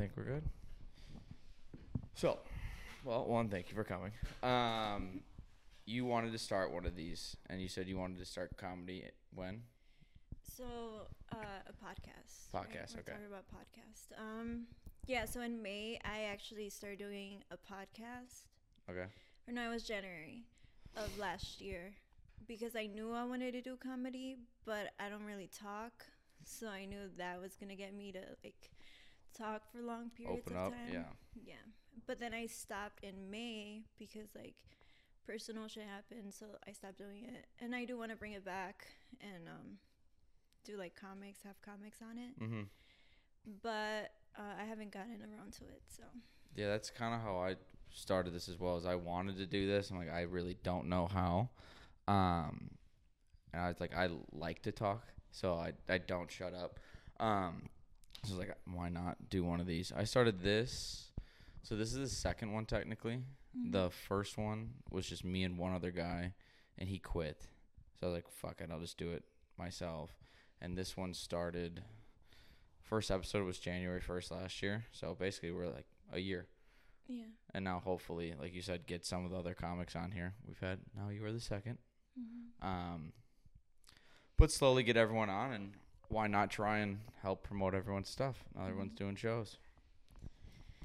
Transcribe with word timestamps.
think 0.00 0.12
we're 0.16 0.24
good. 0.24 0.44
So, 2.14 2.38
well, 3.04 3.26
one, 3.26 3.50
thank 3.50 3.68
you 3.68 3.74
for 3.74 3.84
coming. 3.84 4.12
Um, 4.42 5.20
you 5.84 6.06
wanted 6.06 6.32
to 6.32 6.38
start 6.38 6.72
one 6.72 6.86
of 6.86 6.96
these, 6.96 7.36
and 7.50 7.60
you 7.60 7.68
said 7.68 7.86
you 7.86 7.98
wanted 7.98 8.18
to 8.18 8.24
start 8.24 8.56
comedy 8.56 9.04
when? 9.34 9.60
So, 10.42 10.64
uh, 11.32 11.36
a 11.66 11.72
podcast. 11.72 12.48
Podcast, 12.54 12.94
We're 12.94 13.00
okay. 13.00 13.12
talking 13.12 13.26
about 13.28 13.44
podcast. 13.48 14.18
Um, 14.18 14.62
yeah. 15.06 15.26
So 15.26 15.42
in 15.42 15.60
May, 15.60 15.98
I 16.02 16.22
actually 16.32 16.70
started 16.70 16.98
doing 16.98 17.44
a 17.50 17.56
podcast. 17.56 18.44
Okay. 18.90 19.06
Or 19.46 19.52
no, 19.52 19.66
it 19.66 19.72
was 19.72 19.82
January 19.82 20.44
of 20.96 21.18
last 21.18 21.60
year 21.60 21.92
because 22.48 22.74
I 22.74 22.86
knew 22.86 23.12
I 23.12 23.24
wanted 23.24 23.52
to 23.52 23.60
do 23.60 23.76
comedy, 23.76 24.36
but 24.64 24.92
I 24.98 25.10
don't 25.10 25.24
really 25.24 25.48
talk, 25.48 26.06
so 26.44 26.68
I 26.68 26.86
knew 26.86 27.10
that 27.18 27.40
was 27.40 27.56
gonna 27.56 27.76
get 27.76 27.94
me 27.94 28.12
to 28.12 28.20
like 28.42 28.70
talk 29.36 29.62
for 29.72 29.80
long 29.82 30.10
periods 30.10 30.42
Open 30.46 30.56
of 30.56 30.66
up, 30.66 30.72
time. 30.72 30.92
yeah. 30.92 31.04
Yeah. 31.44 31.54
But 32.06 32.20
then 32.20 32.32
I 32.34 32.46
stopped 32.46 33.02
in 33.04 33.30
May 33.30 33.82
because 33.98 34.34
like 34.34 34.54
personal 35.26 35.68
shit 35.68 35.84
happened, 35.84 36.32
so 36.34 36.46
I 36.66 36.72
stopped 36.72 36.98
doing 36.98 37.24
it. 37.24 37.46
And 37.60 37.74
I 37.74 37.84
do 37.84 37.96
want 37.98 38.10
to 38.10 38.16
bring 38.16 38.32
it 38.32 38.44
back 38.44 38.86
and 39.20 39.48
um 39.48 39.78
do 40.64 40.76
like 40.76 40.94
comics, 40.94 41.40
have 41.44 41.60
comics 41.62 41.98
on 42.02 42.18
it. 42.18 42.40
Mm-hmm. 42.40 42.62
But 43.62 44.12
uh, 44.38 44.60
I 44.60 44.64
haven't 44.64 44.92
gotten 44.92 45.18
around 45.22 45.52
to 45.54 45.64
it, 45.64 45.82
so 45.88 46.02
Yeah, 46.54 46.68
that's 46.68 46.90
kind 46.90 47.14
of 47.14 47.20
how 47.20 47.38
I 47.38 47.56
started 47.90 48.32
this 48.34 48.48
as 48.48 48.58
well. 48.58 48.76
As 48.76 48.86
I 48.86 48.94
wanted 48.94 49.36
to 49.38 49.46
do 49.46 49.66
this, 49.66 49.90
I'm 49.90 49.96
like, 49.98 50.12
I 50.12 50.22
really 50.22 50.56
don't 50.62 50.88
know 50.88 51.08
how. 51.12 51.48
Um, 52.06 52.70
and 53.52 53.62
I 53.62 53.68
was 53.68 53.80
like, 53.80 53.94
I 53.96 54.08
like 54.32 54.62
to 54.62 54.72
talk, 54.72 55.04
so 55.30 55.54
I 55.54 55.72
I 55.88 55.98
don't 55.98 56.30
shut 56.30 56.54
up. 56.54 56.78
Um, 57.18 57.68
I 58.24 58.28
was 58.28 58.38
like, 58.38 58.56
why 58.66 58.88
not 58.88 59.16
do 59.28 59.44
one 59.44 59.60
of 59.60 59.66
these? 59.66 59.92
I 59.96 60.04
started 60.04 60.42
this. 60.42 61.10
So 61.62 61.76
this 61.76 61.92
is 61.92 62.10
the 62.10 62.16
second 62.16 62.52
one 62.52 62.66
technically. 62.66 63.20
The 63.70 63.90
first 63.90 64.38
one 64.38 64.70
was 64.90 65.06
just 65.06 65.24
me 65.24 65.42
and 65.42 65.58
one 65.58 65.74
other 65.74 65.90
guy, 65.90 66.34
and 66.78 66.88
he 66.88 66.98
quit. 66.98 67.48
So 67.98 68.06
I 68.06 68.10
was 68.10 68.14
like, 68.14 68.28
fuck 68.28 68.60
it, 68.60 68.70
I'll 68.70 68.80
just 68.80 68.96
do 68.96 69.10
it 69.10 69.24
myself. 69.58 70.10
And 70.60 70.76
this 70.76 70.96
one 70.96 71.14
started. 71.14 71.82
First 72.82 73.10
episode 73.10 73.44
was 73.44 73.58
January 73.58 74.00
first 74.00 74.30
last 74.30 74.62
year. 74.62 74.84
So 74.92 75.16
basically, 75.18 75.50
we're 75.50 75.66
like 75.66 75.86
a 76.12 76.20
year 76.20 76.46
yeah. 77.10 77.24
and 77.54 77.64
now 77.64 77.80
hopefully, 77.84 78.34
like 78.38 78.54
you 78.54 78.62
said, 78.62 78.86
get 78.86 79.04
some 79.04 79.24
of 79.24 79.30
the 79.30 79.36
other 79.36 79.54
comics 79.54 79.96
on 79.96 80.12
here. 80.12 80.34
We've 80.46 80.60
had 80.60 80.78
now 80.96 81.08
you 81.08 81.24
are 81.24 81.32
the 81.32 81.38
2nd 81.38 81.76
Mm-hmm. 82.18 82.66
Um, 82.66 83.12
but 84.36 84.50
slowly 84.50 84.82
get 84.82 84.96
everyone 84.96 85.30
on, 85.30 85.52
and 85.52 85.72
why 86.10 86.26
not 86.26 86.50
try 86.50 86.78
and 86.78 86.98
help 87.22 87.42
promote 87.42 87.74
everyone's 87.74 88.08
stuff? 88.08 88.36
Now 88.54 88.66
everyone's 88.66 88.92
doing 88.94 89.16
shows. 89.16 89.56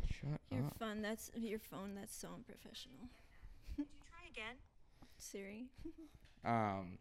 Shut 0.08 0.40
Your 0.52 0.66
up. 0.68 0.78
phone. 0.80 1.02
That's 1.02 1.32
your 1.36 1.60
phone. 1.60 1.96
That's 1.96 2.16
so 2.16 2.30
unprofessional. 2.36 3.10
Did 3.76 3.86
you 3.90 3.96
Try 4.08 4.30
again. 4.32 4.56
Siri. 5.18 5.66
Um, 6.46 7.00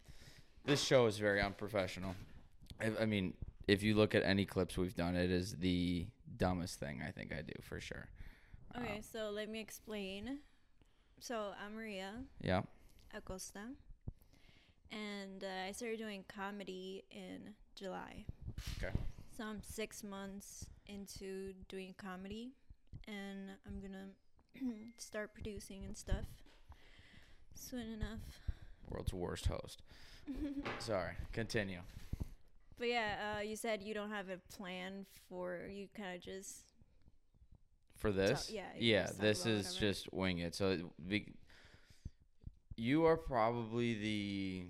this 0.65 0.83
show 0.83 1.05
is 1.05 1.19
very 1.19 1.43
unprofessional. 1.43 2.15
I, 2.81 2.93
I 3.03 3.05
mean, 3.05 3.35
if 3.69 3.83
you 3.83 3.95
look 3.95 4.15
at 4.15 4.23
any 4.23 4.47
clips 4.47 4.79
we've 4.79 4.97
done, 4.97 5.15
it 5.17 5.31
is 5.31 5.57
the 5.57 6.07
dumbest 6.39 6.81
thing 6.81 7.03
I 7.07 7.11
think 7.11 7.31
I 7.31 7.43
do 7.43 7.53
for 7.61 7.79
sure. 7.79 8.09
Okay, 8.75 8.95
Um, 8.97 9.03
so 9.03 9.29
let 9.29 9.51
me 9.51 9.61
explain. 9.61 10.39
So 11.21 11.51
I'm 11.63 11.75
Maria 11.75 12.13
yeah. 12.41 12.63
Acosta, 13.15 13.61
and 14.91 15.45
uh, 15.45 15.69
I 15.69 15.73
started 15.73 15.99
doing 15.99 16.25
comedy 16.27 17.05
in 17.11 17.53
July. 17.75 18.25
Okay. 18.79 18.93
So 19.37 19.45
I'm 19.45 19.61
six 19.63 20.05
months 20.05 20.67
into 20.87 21.53
doing 21.69 21.95
comedy, 21.97 22.53
and 23.07 23.51
I'm 23.67 23.81
gonna 23.81 24.73
start 24.99 25.35
producing 25.35 25.85
and 25.85 25.97
stuff 25.97 26.27
soon 27.55 27.93
enough. 27.93 28.21
World's 28.89 29.13
worst 29.13 29.47
host. 29.47 29.83
Sorry. 30.79 31.15
Continue. 31.33 31.81
But 32.79 32.89
yeah, 32.89 33.37
uh, 33.39 33.41
you 33.43 33.57
said 33.57 33.83
you 33.83 33.95
don't 33.95 34.11
have 34.11 34.29
a 34.29 34.39
plan 34.57 35.07
for 35.29 35.61
you. 35.71 35.89
Kind 35.97 36.17
of 36.17 36.23
just 36.23 36.65
for 37.97 38.13
this 38.13 38.51
yeah, 38.53 38.63
yeah 38.79 39.07
just 39.07 39.21
this 39.21 39.47
is 39.47 39.67
whatever. 39.67 39.81
just 39.81 40.13
wing 40.13 40.39
it 40.39 40.55
so 40.55 40.77
be, 41.09 41.33
you 42.77 43.07
are 43.07 43.17
probably 43.17 43.95
the 43.95 44.65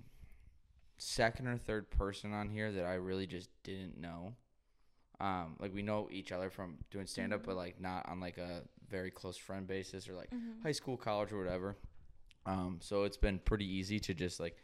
second 0.97 1.47
or 1.47 1.57
third 1.57 1.89
person 1.89 2.33
on 2.33 2.49
here 2.49 2.71
that 2.71 2.85
i 2.85 2.93
really 2.93 3.27
just 3.27 3.49
didn't 3.63 3.99
know 3.99 4.33
um 5.19 5.55
like 5.59 5.73
we 5.73 5.81
know 5.81 6.07
each 6.11 6.31
other 6.31 6.49
from 6.49 6.77
doing 6.91 7.05
stand 7.07 7.33
up 7.33 7.41
Mm-hmm. 7.41 7.49
but 7.51 7.57
like 7.57 7.79
not 7.81 8.07
on 8.09 8.19
like 8.19 8.37
a 8.37 8.63
very 8.89 9.11
close 9.11 9.37
friend 9.37 9.67
basis 9.67 10.07
or 10.09 10.13
like 10.13 10.29
Mhm. 10.31 10.61
high 10.63 10.71
school 10.71 10.97
college 10.97 11.31
or 11.31 11.37
whatever 11.37 11.75
um 12.45 12.79
so 12.81 13.03
it's 13.03 13.17
been 13.17 13.39
pretty 13.39 13.65
easy 13.65 13.99
to 13.99 14.13
just 14.13 14.39
like 14.39 14.57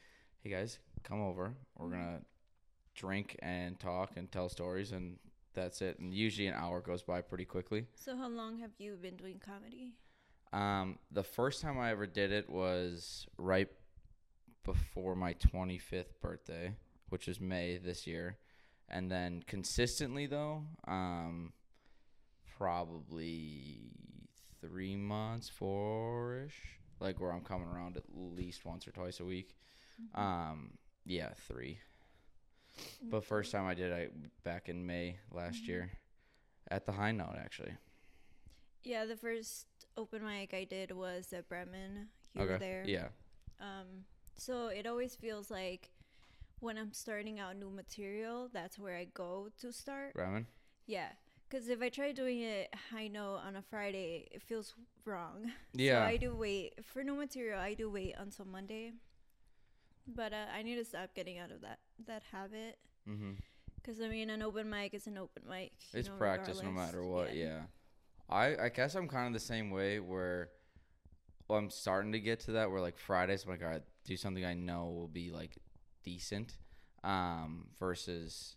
hey 0.43 0.49
guys 0.49 0.79
come 1.03 1.21
over 1.21 1.55
we're 1.77 1.87
Mhm. 1.87 1.91
gonna 1.91 2.21
drink 2.95 3.37
and 3.41 3.79
talk 3.79 4.17
and 4.17 4.31
tell 4.31 4.49
stories 4.49 4.91
and 4.91 5.17
that's 5.53 5.81
it 5.81 5.97
and 5.99 6.13
usually 6.13 6.47
an 6.47 6.53
hour 6.53 6.81
goes 6.81 7.01
by 7.03 7.21
pretty 7.21 7.45
quickly 7.45 7.85
So 7.95 8.15
how 8.15 8.27
long 8.29 8.59
have 8.59 8.71
you 8.77 8.95
been 8.97 9.15
doing 9.17 9.39
comedy? 9.39 9.93
um, 10.53 10.99
the 11.11 11.23
first 11.23 11.61
time 11.61 11.79
I 11.79 11.91
ever 11.91 12.05
did 12.05 12.31
it 12.33 12.49
was 12.49 13.25
right 13.37 13.69
before 14.71 15.15
my 15.15 15.33
25th 15.33 16.19
birthday, 16.21 16.73
which 17.09 17.27
is 17.27 17.39
May 17.39 17.77
this 17.77 18.05
year. 18.07 18.37
And 18.89 19.09
then 19.09 19.43
consistently, 19.47 20.25
though, 20.27 20.63
um, 20.87 21.53
probably 22.57 23.91
three 24.61 24.95
months, 24.95 25.49
four 25.49 26.43
ish, 26.45 26.55
like 26.99 27.19
where 27.19 27.31
I'm 27.31 27.41
coming 27.41 27.67
around 27.69 27.97
at 27.97 28.03
least 28.13 28.65
once 28.65 28.87
or 28.87 28.91
twice 28.91 29.19
a 29.19 29.25
week. 29.25 29.55
Um, 30.15 30.71
yeah, 31.05 31.29
three. 31.47 31.79
But 33.03 33.23
first 33.25 33.51
time 33.51 33.65
I 33.65 33.73
did 33.73 33.91
it 33.91 34.43
back 34.43 34.69
in 34.69 34.85
May 34.85 35.17
last 35.31 35.63
Mhm. 35.63 35.67
year 35.67 35.91
at 36.69 36.85
the 36.85 36.91
High 36.91 37.11
Note, 37.11 37.35
actually. 37.37 37.75
Yeah, 38.83 39.05
the 39.05 39.15
first 39.17 39.67
open 39.97 40.23
mic 40.23 40.53
I 40.53 40.63
did 40.63 40.91
was 40.91 41.31
at 41.33 41.47
Bremen. 41.47 42.09
You 42.33 42.41
were 42.45 42.57
there. 42.57 42.83
Yeah. 42.85 43.09
Um, 43.59 44.05
so 44.35 44.67
it 44.67 44.87
always 44.87 45.15
feels 45.15 45.51
like 45.51 45.91
when 46.59 46.77
I'm 46.77 46.93
starting 46.93 47.39
out 47.39 47.57
new 47.57 47.69
material, 47.69 48.49
that's 48.53 48.77
where 48.79 48.95
I 48.95 49.07
go 49.13 49.49
to 49.61 49.71
start. 49.71 50.13
Bremen? 50.13 50.45
Yeah, 50.85 51.09
because 51.51 51.67
if 51.67 51.81
I 51.81 51.89
try 51.89 52.11
doing 52.11 52.41
it 52.41 52.73
high 52.91 53.07
note 53.07 53.41
on 53.45 53.55
a 53.57 53.61
Friday, 53.61 54.27
it 54.31 54.41
feels 54.41 54.73
wrong. 55.05 55.51
Yeah. 55.73 56.05
So 56.05 56.09
I 56.09 56.17
do 56.17 56.35
wait 56.35 56.73
for 56.83 57.03
new 57.03 57.15
material. 57.15 57.59
I 57.59 57.73
do 57.73 57.89
wait 57.89 58.15
until 58.17 58.45
Monday. 58.45 58.93
But 60.07 60.33
uh, 60.33 60.45
I 60.55 60.63
need 60.63 60.75
to 60.75 60.85
stop 60.85 61.13
getting 61.15 61.39
out 61.39 61.51
of 61.51 61.61
that 61.61 61.79
that 62.07 62.23
habit. 62.31 62.77
mm-hmm. 63.07 63.31
Because 63.75 64.01
I 64.01 64.07
mean, 64.07 64.29
an 64.29 64.41
open 64.41 64.69
mic 64.69 64.93
is 64.93 65.07
an 65.07 65.17
open 65.17 65.43
mic. 65.49 65.71
It's 65.93 66.07
know, 66.07 66.15
practice 66.15 66.61
no 66.61 66.71
matter 66.71 67.03
what. 67.03 67.35
Yeah. 67.35 67.61
I 68.29 68.55
I 68.57 68.69
guess 68.69 68.95
I'm 68.95 69.07
kind 69.07 69.27
of 69.27 69.33
the 69.33 69.45
same 69.45 69.71
way 69.71 69.99
where 69.99 70.49
well, 71.47 71.59
I'm 71.59 71.69
starting 71.69 72.11
to 72.13 72.19
get 72.19 72.39
to 72.41 72.53
that 72.53 72.71
where 72.71 72.81
like 72.81 72.97
Fridays 72.97 73.43
I'm 73.43 73.51
like 73.51 73.63
all 73.63 73.69
right, 73.69 73.83
do 74.05 74.17
something 74.17 74.43
I 74.45 74.53
know 74.53 74.85
will 74.85 75.07
be 75.07 75.31
like 75.31 75.57
decent 76.03 76.57
um 77.03 77.67
versus 77.79 78.55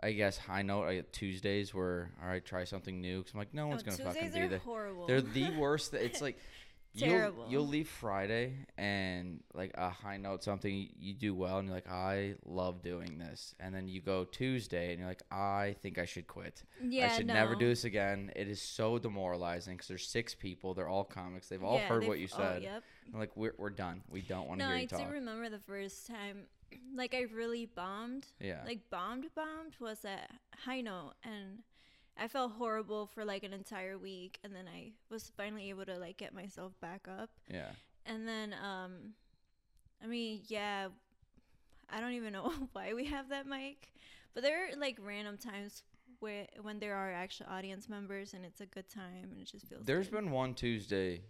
I 0.00 0.12
guess 0.12 0.36
high 0.36 0.62
note 0.62 0.84
I 0.84 0.94
get 0.96 1.12
Tuesdays 1.12 1.72
where 1.74 2.12
all 2.22 2.28
right 2.28 2.44
try 2.44 2.64
something 2.64 3.00
new 3.00 3.22
cuz 3.22 3.32
I'm 3.34 3.38
like 3.38 3.54
no 3.54 3.64
Oh, 3.64 3.68
one's 3.68 3.82
going 3.82 3.96
to 3.96 4.02
fucking 4.04 4.22
Tuesdays 4.22 4.34
be 4.40 4.46
are 4.46 4.48
there. 4.48 4.58
horrible. 4.58 5.06
They're 5.06 5.22
the 5.22 5.50
worst. 5.58 5.92
th- 5.92 6.02
It's 6.02 6.20
like 6.20 6.38
Terrible. 6.98 7.46
you'll 7.48 7.66
leave 7.66 7.88
Friday 7.88 8.54
and 8.78 9.40
like 9.54 9.72
a 9.74 9.90
high 9.90 10.16
note 10.16 10.42
something 10.42 10.88
you 10.98 11.14
do 11.14 11.34
well 11.34 11.58
and 11.58 11.68
you're 11.68 11.74
like 11.76 11.90
I 11.90 12.34
love 12.44 12.82
doing 12.82 13.18
this 13.18 13.54
and 13.60 13.74
then 13.74 13.88
you 13.88 14.00
go 14.00 14.24
Tuesday 14.24 14.90
and 14.90 14.98
you're 14.98 15.08
like 15.08 15.22
I 15.30 15.76
think 15.82 15.98
I 15.98 16.04
should 16.04 16.26
quit. 16.26 16.62
yeah, 16.82 17.06
I 17.12 17.16
should 17.16 17.26
no. 17.26 17.34
never 17.34 17.54
do 17.54 17.68
this 17.68 17.84
again. 17.84 18.30
It 18.34 18.48
is 18.48 18.60
so 18.62 18.98
demoralizing 18.98 19.74
because 19.76 19.88
there's 19.88 20.06
six 20.06 20.34
people. 20.34 20.74
They're 20.74 20.88
all 20.88 21.04
comics. 21.04 21.48
They've 21.48 21.62
all 21.62 21.76
Yeah, 21.76 21.88
heard 21.88 22.02
what 22.06 22.12
they've- 22.18 22.22
you 22.22 22.28
oh, 22.34 22.38
said. 22.38 22.62
yep. 22.62 22.82
I'm 23.12 23.20
like 23.20 23.36
we're 23.36 23.54
we're 23.58 23.70
done. 23.70 24.02
We 24.10 24.20
don't 24.22 24.48
want 24.48 24.60
to 24.60 24.66
No, 24.66 24.70
hear 24.74 24.78
I 24.78 24.80
you 24.82 24.88
do 25.06 25.12
remember 25.12 25.48
the 25.48 25.60
first 25.60 26.06
time, 26.06 26.46
like 26.96 27.14
I 27.14 27.22
really 27.34 27.66
bombed. 27.66 28.26
yeah. 28.40 28.62
Like 28.66 28.90
bombed, 28.90 29.26
bombed 29.34 29.76
was 29.80 30.04
at 30.04 30.30
high 30.64 30.80
note, 30.80 31.12
and 31.22 31.58
I 32.18 32.28
felt 32.28 32.52
horrible 32.52 33.06
for 33.06 33.24
like 33.24 33.44
an 33.44 33.52
entire 33.52 33.98
week, 33.98 34.38
and 34.42 34.54
then 34.54 34.66
I 34.68 34.92
was 35.10 35.30
finally 35.36 35.68
able 35.70 35.84
to 35.84 35.98
like 35.98 36.16
get 36.16 36.34
myself 36.34 36.72
back 36.80 37.06
up, 37.08 37.30
yeah. 37.48 37.70
and 38.06 38.26
then 38.26 38.54
um, 38.54 39.14
I 40.02 40.06
mean, 40.06 40.40
yeah, 40.46 40.88
I 41.90 42.00
don't 42.00 42.12
even 42.12 42.32
know 42.32 42.52
why 42.72 42.94
we 42.94 43.06
have 43.06 43.28
that 43.30 43.46
mic, 43.46 43.92
but 44.34 44.42
there 44.42 44.66
are 44.66 44.76
like 44.76 44.98
random 45.00 45.36
times 45.36 45.82
where 46.20 46.46
when 46.62 46.78
there 46.78 46.94
are 46.94 47.12
actual 47.12 47.46
audience 47.50 47.88
members 47.88 48.32
and 48.32 48.44
it's 48.44 48.60
a 48.60 48.66
good 48.66 48.88
time 48.88 49.28
and 49.30 49.40
it 49.40 49.46
just 49.46 49.66
feels. 49.66 49.84
There's 49.84 50.08
good. 50.08 50.16
been 50.16 50.30
one 50.30 50.54
Tuesday. 50.54 51.22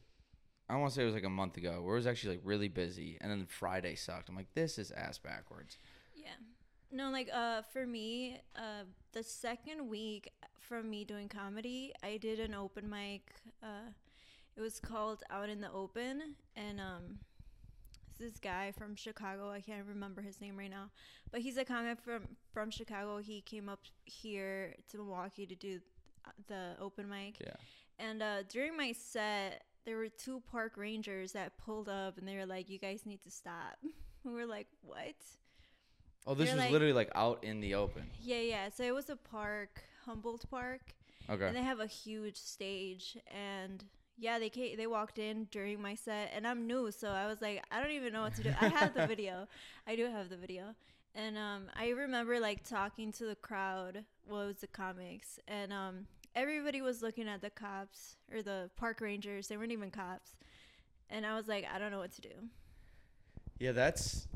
I 0.69 0.77
want 0.77 0.91
to 0.91 0.97
say 0.97 1.03
it 1.03 1.07
was 1.07 1.15
like 1.15 1.25
a 1.25 1.31
month 1.31 1.57
ago 1.57 1.81
where 1.83 1.95
it 1.95 1.99
was 1.99 2.07
actually 2.07 2.37
like 2.37 2.45
really 2.45 2.69
busy, 2.69 3.19
and 3.21 3.31
then 3.31 3.47
Friday 3.47 3.95
sucked. 3.95 4.29
I'm 4.29 4.37
like, 4.37 4.53
this 4.55 4.79
is 4.79 4.91
ass 4.91 5.19
backwards. 5.19 5.79
No, 6.93 7.11
like 7.11 7.29
uh 7.33 7.63
for 7.63 7.87
me, 7.87 8.41
uh 8.57 8.85
the 9.13 9.23
second 9.23 9.89
week 9.89 10.31
from 10.61 10.89
me 10.91 11.05
doing 11.05 11.29
comedy, 11.29 11.93
I 12.03 12.17
did 12.17 12.41
an 12.41 12.55
open 12.55 12.89
mic. 12.89 13.23
Uh, 13.63 13.91
it 14.57 14.61
was 14.61 14.81
called 14.81 15.23
Out 15.31 15.49
in 15.49 15.61
the 15.61 15.71
Open, 15.71 16.35
and 16.57 16.81
um, 16.81 17.19
this 18.19 18.39
guy 18.39 18.73
from 18.73 18.97
Chicago. 18.97 19.51
I 19.51 19.61
can't 19.61 19.87
remember 19.87 20.23
his 20.23 20.41
name 20.41 20.57
right 20.57 20.71
now, 20.71 20.91
but 21.31 21.41
he's 21.41 21.57
a 21.57 21.65
comic 21.65 22.01
from 22.01 22.23
from 22.53 22.71
Chicago. 22.71 23.19
He 23.19 23.41
came 23.43 23.69
up 23.69 23.81
here 24.05 24.75
to 24.91 24.97
Milwaukee 24.99 25.47
to 25.47 25.55
do 25.55 25.81
uh, 26.27 26.31
the 26.49 26.75
open 26.81 27.09
mic, 27.09 27.39
Yeah. 27.41 27.55
and 27.99 28.23
uh, 28.23 28.43
during 28.49 28.77
my 28.77 28.93
set, 28.93 29.63
there 29.85 29.97
were 29.99 30.09
two 30.09 30.43
park 30.51 30.77
rangers 30.77 31.33
that 31.33 31.59
pulled 31.59 31.89
up, 31.89 32.19
and 32.19 32.27
they 32.27 32.37
were 32.37 32.47
like, 32.47 32.69
"You 32.71 32.79
guys 32.79 33.07
need 33.07 33.23
to 33.23 33.31
stop." 33.31 33.77
we 34.25 34.33
were 34.33 34.47
like, 34.47 34.67
"What?" 34.83 35.15
Oh, 36.27 36.35
this 36.35 36.51
was 36.51 36.59
like- 36.59 36.71
literally 36.73 36.93
like 36.93 37.11
out 37.15 37.45
in 37.45 37.61
the 37.61 37.75
open. 37.75 38.11
Yeah, 38.23 38.41
yeah. 38.41 38.69
So 38.69 38.83
it 38.85 38.95
was 38.95 39.09
a 39.11 39.17
park, 39.17 39.83
Humboldt 40.05 40.49
Park, 40.51 40.81
Okay. 41.31 41.47
and 41.47 41.57
they 41.57 41.63
have 41.63 41.81
a 41.81 41.87
huge 41.87 42.37
stage. 42.37 43.17
And 43.33 43.85
yeah, 44.19 44.39
they 44.39 44.49
came, 44.51 44.77
they 44.77 44.87
walked 44.87 45.19
in 45.19 45.45
during 45.51 45.81
my 45.81 45.95
set, 45.95 46.33
and 46.35 46.47
I'm 46.47 46.67
new, 46.67 46.91
so 46.91 47.11
I 47.11 47.27
was 47.27 47.41
like, 47.43 47.63
I 47.71 47.81
don't 47.81 47.93
even 47.93 48.13
know 48.13 48.23
what 48.23 48.35
to 48.37 48.43
do. 48.43 48.53
I 48.61 48.69
have 48.69 48.95
the 48.95 49.07
video, 49.07 49.47
I 49.87 49.95
do 49.95 50.07
have 50.11 50.29
the 50.31 50.37
video, 50.37 50.75
and 51.15 51.37
um, 51.37 51.67
I 51.77 51.91
remember 51.91 52.41
like 52.41 52.67
talking 52.69 53.13
to 53.13 53.27
the 53.27 53.35
crowd. 53.37 54.05
Well, 54.29 54.43
it 54.43 54.47
was 54.47 54.57
the 54.61 54.67
comics, 54.69 55.39
and 55.47 55.73
um, 55.73 56.07
everybody 56.35 56.81
was 56.81 57.03
looking 57.03 57.29
at 57.29 57.41
the 57.43 57.51
cops 57.51 58.17
or 58.33 58.43
the 58.43 58.71
park 58.77 59.01
rangers. 59.01 59.47
They 59.49 59.57
weren't 59.57 59.71
even 59.73 59.91
cops, 59.91 60.31
and 61.11 61.25
I 61.27 61.37
was 61.37 61.47
like, 61.47 61.67
I 61.73 61.79
don't 61.79 61.91
know 61.93 61.99
what 62.01 62.13
to 62.13 62.21
do. 62.23 62.35
Yeah, 63.59 63.73
that's. 63.73 64.27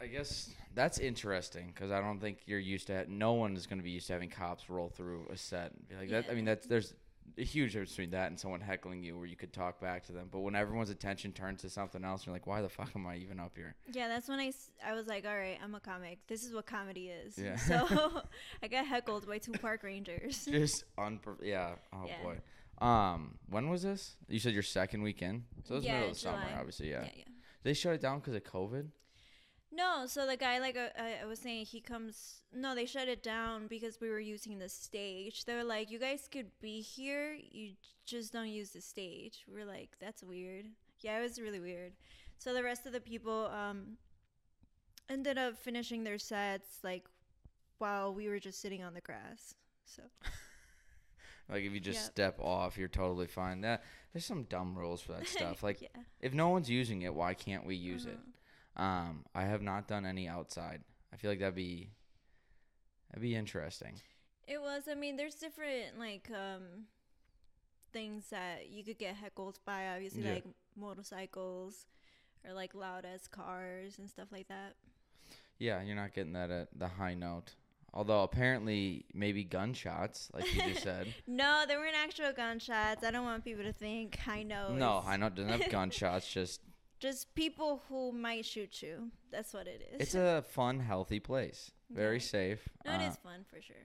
I 0.00 0.06
guess 0.06 0.50
that's 0.74 0.98
interesting 0.98 1.72
because 1.74 1.90
I 1.90 2.00
don't 2.00 2.20
think 2.20 2.38
you're 2.46 2.58
used 2.58 2.86
to. 2.86 3.04
No 3.12 3.34
one 3.34 3.54
is 3.56 3.66
going 3.66 3.78
to 3.78 3.84
be 3.84 3.90
used 3.90 4.06
to 4.06 4.12
having 4.14 4.30
cops 4.30 4.70
roll 4.70 4.88
through 4.88 5.26
a 5.32 5.36
set. 5.36 5.72
and 5.72 5.88
be 5.88 5.94
Like 5.96 6.08
that. 6.10 6.26
I 6.30 6.34
mean, 6.34 6.44
that's 6.46 6.66
there's 6.66 6.94
a 7.38 7.44
huge 7.44 7.72
difference 7.72 7.90
between 7.90 8.10
that 8.10 8.28
and 8.28 8.40
someone 8.40 8.60
heckling 8.60 9.02
you, 9.02 9.16
where 9.16 9.26
you 9.26 9.36
could 9.36 9.52
talk 9.52 9.80
back 9.80 10.04
to 10.06 10.12
them. 10.12 10.28
But 10.32 10.40
when 10.40 10.56
everyone's 10.56 10.90
attention 10.90 11.32
turns 11.32 11.60
to 11.62 11.70
something 11.70 12.02
else, 12.02 12.24
you're 12.26 12.32
like, 12.32 12.46
why 12.46 12.62
the 12.62 12.68
fuck 12.68 12.90
am 12.96 13.06
I 13.06 13.16
even 13.16 13.38
up 13.38 13.52
here? 13.56 13.74
Yeah, 13.92 14.08
that's 14.08 14.28
when 14.28 14.40
I, 14.40 14.46
s- 14.48 14.70
I 14.84 14.94
was 14.94 15.06
like, 15.06 15.26
all 15.26 15.36
right, 15.36 15.58
I'm 15.62 15.74
a 15.74 15.80
comic. 15.80 16.18
This 16.28 16.44
is 16.44 16.52
what 16.54 16.66
comedy 16.66 17.08
is. 17.08 17.36
Yeah. 17.38 17.56
So 17.56 18.22
I 18.62 18.68
got 18.68 18.86
heckled 18.86 19.26
by 19.26 19.38
two 19.38 19.52
park 19.52 19.82
rangers. 19.82 20.44
Just 20.50 20.84
unper. 20.98 21.36
Yeah. 21.42 21.74
Oh 21.92 22.06
Yeah. 22.06 22.22
boy. 22.22 22.84
Um, 22.84 23.34
when 23.50 23.68
was 23.68 23.82
this? 23.82 24.16
You 24.28 24.38
said 24.38 24.54
your 24.54 24.62
second 24.62 25.02
weekend. 25.02 25.44
So 25.64 25.74
it 25.74 25.76
was 25.78 25.84
Yeah, 25.84 25.92
middle 25.92 26.08
of 26.08 26.14
the 26.14 26.20
summer, 26.20 26.46
obviously. 26.58 26.90
Yeah. 26.90 27.02
yeah, 27.02 27.10
yeah. 27.16 27.24
They 27.62 27.74
shut 27.74 27.94
it 27.94 28.00
down 28.00 28.20
because 28.20 28.34
of 28.34 28.42
COVID. 28.44 28.86
No, 29.72 30.06
so 30.06 30.26
the 30.26 30.36
guy, 30.36 30.58
like 30.58 30.76
uh, 30.76 30.88
I, 31.22 31.24
was 31.26 31.38
saying, 31.38 31.66
he 31.66 31.80
comes. 31.80 32.42
No, 32.52 32.74
they 32.74 32.86
shut 32.86 33.08
it 33.08 33.22
down 33.22 33.68
because 33.68 34.00
we 34.00 34.10
were 34.10 34.18
using 34.18 34.58
the 34.58 34.68
stage. 34.68 35.44
They 35.44 35.54
were 35.54 35.64
like, 35.64 35.90
"You 35.90 35.98
guys 35.98 36.28
could 36.30 36.50
be 36.60 36.80
here, 36.80 37.36
you 37.50 37.72
just 38.04 38.32
don't 38.32 38.48
use 38.48 38.70
the 38.70 38.80
stage." 38.80 39.44
We 39.52 39.60
are 39.60 39.64
like, 39.64 39.90
"That's 40.00 40.24
weird." 40.24 40.66
Yeah, 41.00 41.18
it 41.18 41.22
was 41.22 41.40
really 41.40 41.60
weird. 41.60 41.92
So 42.38 42.52
the 42.52 42.64
rest 42.64 42.84
of 42.86 42.92
the 42.92 43.00
people 43.00 43.46
um 43.46 43.96
ended 45.08 45.38
up 45.38 45.56
finishing 45.58 46.04
their 46.04 46.18
sets 46.18 46.78
like 46.82 47.04
while 47.78 48.14
we 48.14 48.28
were 48.28 48.38
just 48.38 48.60
sitting 48.60 48.82
on 48.82 48.94
the 48.94 49.00
grass. 49.00 49.54
So 49.84 50.02
Like 51.48 51.64
if 51.64 51.72
you 51.72 51.80
just 51.80 52.02
Yep. 52.02 52.10
step 52.12 52.40
off, 52.40 52.78
you're 52.78 52.88
totally 52.88 53.26
fine. 53.26 53.60
That 53.62 53.82
there's 54.12 54.24
some 54.24 54.44
dumb 54.44 54.76
rules 54.78 55.00
for 55.00 55.12
that 55.12 55.26
stuff. 55.36 55.62
Like 55.62 55.82
yeah, 55.82 55.88
if 56.20 56.32
no 56.32 56.48
one's 56.48 56.70
using 56.70 57.02
it, 57.02 57.14
why 57.14 57.34
can't 57.34 57.66
we 57.66 57.74
use 57.76 58.06
it? 58.06 58.18
Um, 58.76 59.24
I 59.34 59.42
have 59.42 59.62
not 59.62 59.88
done 59.88 60.06
any 60.06 60.28
outside. 60.28 60.82
I 61.12 61.16
feel 61.16 61.30
like 61.30 61.40
that'd 61.40 61.54
be 61.54 61.90
that'd 63.10 63.22
be 63.22 63.34
interesting. 63.34 63.94
It 64.46 64.60
was. 64.60 64.84
I 64.90 64.94
mean, 64.94 65.16
there's 65.16 65.34
different 65.34 65.98
like 65.98 66.28
um 66.30 66.86
things 67.92 68.28
that 68.30 68.70
you 68.70 68.84
could 68.84 68.98
get 68.98 69.16
heckled 69.16 69.58
by. 69.64 69.88
Obviously, 69.94 70.22
Yeah. 70.22 70.34
like 70.34 70.44
motorcycles 70.76 71.86
or 72.46 72.52
like 72.54 72.74
loud 72.74 73.04
as 73.04 73.26
cars 73.26 73.98
and 73.98 74.08
stuff 74.08 74.28
like 74.32 74.48
that. 74.48 74.74
Yeah, 75.58 75.82
you're 75.82 75.96
not 75.96 76.14
getting 76.14 76.32
that 76.34 76.50
at 76.50 76.68
the 76.78 76.88
high 76.88 77.14
note. 77.14 77.54
Although 77.92 78.22
apparently 78.22 79.04
maybe 79.12 79.42
gunshots, 79.42 80.30
like 80.32 80.54
you 80.54 80.62
just 80.62 80.84
said. 80.84 81.12
No, 81.26 81.64
there 81.66 81.78
weren't 81.80 81.96
actual 81.96 82.32
gunshots. 82.32 83.04
I 83.04 83.10
don't 83.10 83.24
want 83.24 83.44
people 83.44 83.64
to 83.64 83.72
think 83.72 84.16
I 84.28 84.44
know. 84.44 84.72
no, 84.72 85.00
high 85.00 85.16
note 85.16 85.34
doesn't 85.34 85.60
have 85.60 85.70
gunshots. 85.70 86.32
Just 86.32 86.60
Just 87.00 87.34
people 87.34 87.82
who 87.88 88.12
might 88.12 88.44
shoot 88.44 88.82
you. 88.82 89.10
That's 89.30 89.52
what 89.54 89.66
it 89.66 89.80
is. 89.92 90.00
it's 90.00 90.14
a 90.14 90.42
fun, 90.42 90.80
healthy 90.80 91.18
place. 91.18 91.70
Very 91.90 92.16
Yeah. 92.16 92.22
safe. 92.22 92.68
no, 92.84 92.92
it 92.92 93.00
Uh, 93.04 93.08
is 93.10 93.16
fun 93.16 93.44
for 93.44 93.60
sure. 93.60 93.76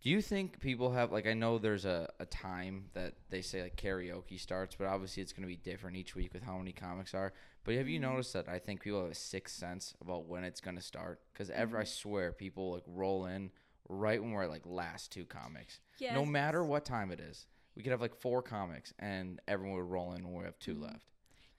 Do 0.00 0.10
you 0.10 0.22
think 0.22 0.60
people 0.60 0.92
have 0.92 1.10
like 1.10 1.26
I 1.26 1.34
know 1.34 1.58
there's 1.58 1.84
a, 1.84 2.08
a 2.20 2.26
time 2.26 2.90
that 2.92 3.14
they 3.30 3.42
say 3.42 3.62
like 3.62 3.76
karaoke 3.76 4.38
starts, 4.38 4.76
but 4.76 4.86
obviously 4.86 5.22
it's 5.22 5.32
gonna 5.32 5.48
be 5.48 5.56
different 5.56 5.96
each 5.96 6.14
week 6.14 6.32
with 6.34 6.42
how 6.44 6.56
many 6.58 6.72
comics 6.72 7.14
are. 7.14 7.32
But 7.64 7.74
have 7.74 7.88
you 7.88 7.98
Mhm. 7.98 8.02
noticed 8.02 8.32
that 8.34 8.48
I 8.48 8.58
think 8.60 8.80
people 8.82 9.00
have 9.02 9.10
a 9.10 9.14
sixth 9.14 9.56
sense 9.56 9.94
about 10.00 10.26
when 10.26 10.44
it's 10.44 10.60
gonna 10.60 10.80
start? 10.82 11.20
Because 11.32 11.50
ever 11.50 11.78
I 11.78 11.82
Mhm. 11.82 11.88
swear 11.88 12.32
people 12.32 12.72
like 12.74 12.84
roll 12.86 13.26
in 13.26 13.50
right 13.88 14.20
when 14.22 14.30
we're 14.32 14.44
at, 14.44 14.50
like 14.50 14.66
last 14.66 15.10
two 15.10 15.24
comics. 15.24 15.80
Yeah. 15.98 16.14
No 16.14 16.24
matter 16.26 16.62
what 16.64 16.84
time 16.84 17.10
it 17.10 17.18
is, 17.18 17.46
we 17.74 17.82
could 17.82 17.90
have 17.92 18.00
like 18.00 18.14
four 18.14 18.40
comics 18.42 18.92
and 18.98 19.40
everyone 19.48 19.78
would 19.78 19.90
roll 19.90 20.12
in 20.12 20.22
when 20.24 20.34
we 20.38 20.44
have 20.44 20.58
2 20.60 20.76
Mhm. 20.76 20.82
left. 20.82 21.06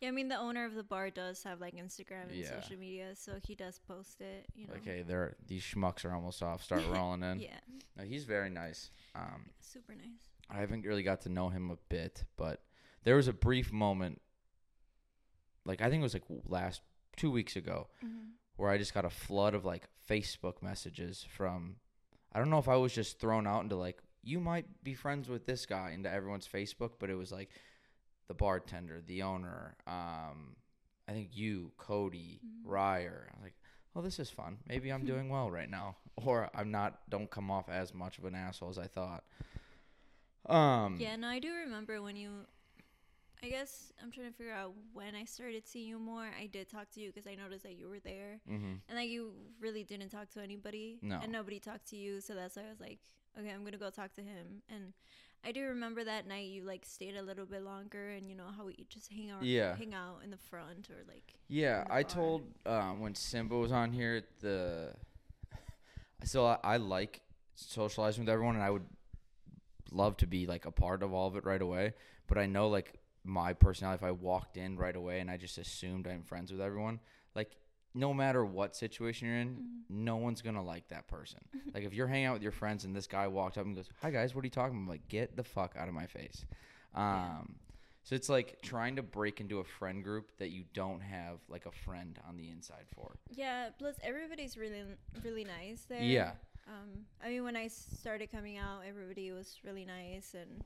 Yeah, 0.01 0.10
I 0.10 0.12
mean 0.12 0.30
the 0.30 0.38
owner 0.38 0.66
of 0.66 0.75
the 0.75 0.84
bar 0.84 1.10
does 1.10 1.44
have 1.44 1.60
like 1.60 1.75
Instagram 1.75 2.30
and 2.30 2.36
Yeah. 2.36 2.62
social 2.62 2.78
media, 2.78 3.16
so 3.16 3.34
he 3.44 3.54
does 3.56 3.80
post 3.80 4.22
it. 4.22 4.46
You 4.56 4.68
know. 4.68 4.74
Like, 4.74 4.86
hey, 4.86 5.04
they're 5.06 5.36
these 5.46 5.62
schmucks 5.63 6.06
are 6.06 6.13
almost 6.13 6.42
off. 6.42 6.63
Start 6.63 6.84
rolling 6.90 7.24
in. 7.24 7.40
Yeah, 7.40 7.60
No, 7.98 8.04
he's 8.06 8.24
very 8.25 8.50
nice. 8.50 8.92
Um, 9.16 9.50
super 9.60 9.94
nice. 9.96 10.30
I 10.50 10.60
haven't 10.60 10.86
really 10.86 11.04
got 11.04 11.22
to 11.22 11.30
know 11.30 11.50
him 11.50 11.69
a 11.69 11.78
bit, 11.90 12.24
but 12.38 12.63
there 13.04 13.16
was 13.16 13.28
a 13.28 13.34
brief 13.34 13.72
moment, 13.74 14.22
like 15.66 15.81
I 15.81 15.90
think 15.90 16.00
it 16.02 16.04
was 16.04 16.13
like 16.13 16.24
last 16.48 16.81
two 17.18 17.31
weeks 17.31 17.56
ago, 17.56 17.88
hmm 18.02 18.07
where 18.56 18.69
I 18.69 18.78
just 18.78 18.94
got 18.94 19.06
a 19.06 19.10
flood 19.10 19.54
of 19.54 19.63
like 19.63 19.88
Facebook 20.10 20.62
messages 20.62 21.25
from. 21.30 21.78
I 22.34 22.40
don't 22.40 22.50
know 22.50 22.57
if 22.60 22.68
I 22.68 22.75
was 22.75 22.94
just 22.94 23.18
thrown 23.18 23.48
out 23.48 23.63
into 23.63 23.78
like 23.78 24.02
you 24.22 24.42
might 24.42 24.66
be 24.84 24.94
friends 24.94 25.30
with 25.30 25.45
this 25.45 25.66
guy 25.66 25.92
into 25.92 26.12
everyone's 26.12 26.45
Facebook, 26.45 26.92
but 27.00 27.10
it 27.10 27.16
was 27.16 27.31
like 27.31 27.50
the 28.30 28.34
bartender, 28.36 29.02
the 29.06 29.24
owner, 29.24 29.76
um, 29.88 30.56
I 31.08 31.12
think 31.12 31.36
you, 31.36 31.72
Cody, 31.78 32.40
Mhm. 32.46 32.62
Ryer. 32.64 33.28
I 33.31 33.36
was 33.36 33.44
like, 33.44 33.56
oh, 33.96 34.02
this 34.02 34.20
is 34.20 34.30
fun. 34.30 34.60
Maybe 34.68 34.92
I'm 34.94 35.04
doing 35.14 35.28
well 35.30 35.50
right 35.52 35.70
now, 35.70 35.98
or 36.16 36.50
I'm 36.54 36.70
not. 36.72 37.10
Don't 37.10 37.30
come 37.30 37.50
off 37.52 37.68
as 37.70 37.94
much 37.94 38.18
of 38.20 38.26
an 38.26 38.36
asshole 38.36 38.69
as 38.69 38.78
I 38.78 38.86
thought. 38.88 39.26
Um, 40.45 40.98
Yeah, 41.00 41.16
no, 41.16 41.28
I 41.28 41.40
do 41.40 41.52
remember 41.54 42.02
when 42.02 42.16
you. 42.16 42.45
I 43.42 43.48
guess 43.50 43.94
I'm 44.04 44.12
trying 44.12 44.28
to 44.30 44.33
figure 44.38 44.52
out 44.54 44.74
when 44.92 45.16
I 45.16 45.24
started 45.24 45.66
seeing 45.66 45.88
you 45.88 45.98
more. 45.98 46.30
I 46.38 46.48
did 46.48 46.68
talk 46.69 46.90
to 46.92 47.00
you 47.00 47.07
because 47.12 47.26
I 47.26 47.36
noticed 47.36 47.64
that 47.64 47.76
you 47.78 47.88
were 47.90 48.00
there, 48.00 48.42
Mm-hmm. 48.50 48.74
and 48.88 48.98
like 48.98 49.09
you 49.09 49.31
really 49.59 49.83
didn't 49.83 50.09
talk 50.09 50.30
to 50.31 50.42
anybody, 50.42 51.00
No. 51.02 51.19
and 51.24 51.31
nobody 51.31 51.59
talked 51.59 51.88
to 51.90 51.95
you. 51.98 52.19
So 52.21 52.36
that's 52.36 52.57
why 52.57 52.64
I 52.68 52.69
was 52.69 52.80
like, 52.81 53.00
okay, 53.40 53.50
I'm 53.50 53.64
gonna 53.64 53.78
go 53.78 53.90
talk 53.90 54.14
to 54.16 54.21
him. 54.21 54.62
And 54.69 54.94
I 55.46 55.52
do 55.54 55.64
remember 55.64 56.04
that 56.04 56.28
night 56.28 56.48
you 56.50 56.64
like 56.64 56.86
stayed 56.86 57.16
a 57.16 57.22
little 57.22 57.46
bit 57.46 57.64
longer, 57.64 58.10
and 58.10 58.30
you 58.30 58.36
know 58.36 58.48
how 58.56 58.66
we 58.66 58.86
just 58.90 59.12
hang 59.12 59.30
out, 59.30 59.44
Yeah. 59.44 59.76
hang 59.76 59.94
out 59.94 60.19
in 60.24 60.31
the 60.31 60.38
front 60.38 60.90
or 60.90 60.98
like. 61.08 61.34
Yeah, 61.48 61.86
I 61.90 62.04
bar. 62.04 62.12
told 62.12 62.42
um, 62.66 63.00
when 63.00 63.16
Simba 63.16 63.56
was 63.58 63.72
on 63.72 63.92
here 63.92 64.24
the. 64.42 64.94
So 66.26 66.46
I, 66.46 66.58
I 66.64 66.78
like 66.78 67.22
socializing 67.56 68.26
with 68.26 68.30
everyone, 68.30 68.56
and 68.56 68.64
I 68.64 68.69
would 68.69 68.86
love 69.92 70.18
to 70.18 70.28
be 70.28 70.46
like 70.46 70.66
a 70.66 70.72
part 70.72 71.02
of 71.02 71.14
all 71.14 71.28
of 71.28 71.38
it 71.38 71.46
right 71.46 71.62
away. 71.62 71.94
But 72.28 72.38
I 72.38 72.46
know 72.46 72.68
like 72.68 73.00
my 73.24 73.54
personality, 73.54 74.04
if 74.04 74.08
I 74.08 74.12
walked 74.12 74.58
in 74.58 74.76
right 74.78 74.96
away 74.96 75.19
and 75.22 75.31
I 75.31 75.38
just 75.38 75.58
assumed 75.58 76.08
I'm 76.08 76.24
friends 76.24 76.52
with 76.52 76.60
everyone, 76.62 77.00
like 77.36 77.56
no 77.94 78.14
matter 78.14 78.46
what 78.46 78.76
situation 78.76 79.28
you're 79.28 79.38
in, 79.38 79.56
Mhm. 79.56 79.90
no 79.90 80.18
one's 80.18 80.42
gonna 80.42 80.64
like 80.64 80.88
that 80.90 81.08
person. 81.08 81.40
like 81.74 81.84
if 81.84 81.94
you're 81.94 82.08
hanging 82.08 82.26
out 82.26 82.34
with 82.34 82.44
your 82.44 82.52
friends 82.52 82.86
and 82.86 82.96
this 82.96 83.08
guy 83.08 83.28
walked 83.28 83.58
up 83.58 83.66
and 83.66 83.76
goes, 83.76 83.90
"Hi 84.02 84.12
guys, 84.12 84.34
what 84.36 84.44
are 84.44 84.48
you 84.48 84.52
talking 84.52 84.76
about?" 84.76 84.81
I'm 84.81 84.88
like, 84.88 85.08
"Get 85.08 85.36
the 85.36 85.44
fuck 85.44 85.76
out 85.76 85.88
of 85.88 85.94
my 85.94 86.06
face." 86.06 86.46
Um, 86.94 87.04
Yeah. 87.04 87.42
so 88.04 88.16
it's 88.16 88.30
like 88.30 88.62
trying 88.62 88.96
to 88.96 89.04
break 89.04 89.40
into 89.42 89.60
a 89.60 89.64
friend 89.64 90.04
group 90.04 90.31
that 90.38 90.50
you 90.50 90.66
don't 90.74 91.02
have 91.02 91.40
like 91.50 91.66
a 91.66 91.72
friend 91.72 92.19
on 92.28 92.38
the 92.38 92.50
inside 92.50 92.88
for. 92.94 93.16
Yeah. 93.31 93.69
Plus, 93.78 93.96
everybody's 94.04 94.58
really, 94.58 94.84
really 95.24 95.44
nice 95.44 95.84
there. 95.86 96.02
Yeah. 96.02 96.34
Um, 96.68 97.06
I 97.24 97.30
mean, 97.30 97.44
when 97.44 97.56
I 97.56 97.68
started 97.68 98.31
coming 98.31 98.58
out, 98.58 98.81
everybody 98.88 99.31
was 99.31 99.60
really 99.64 99.86
nice, 99.86 100.36
and 100.36 100.64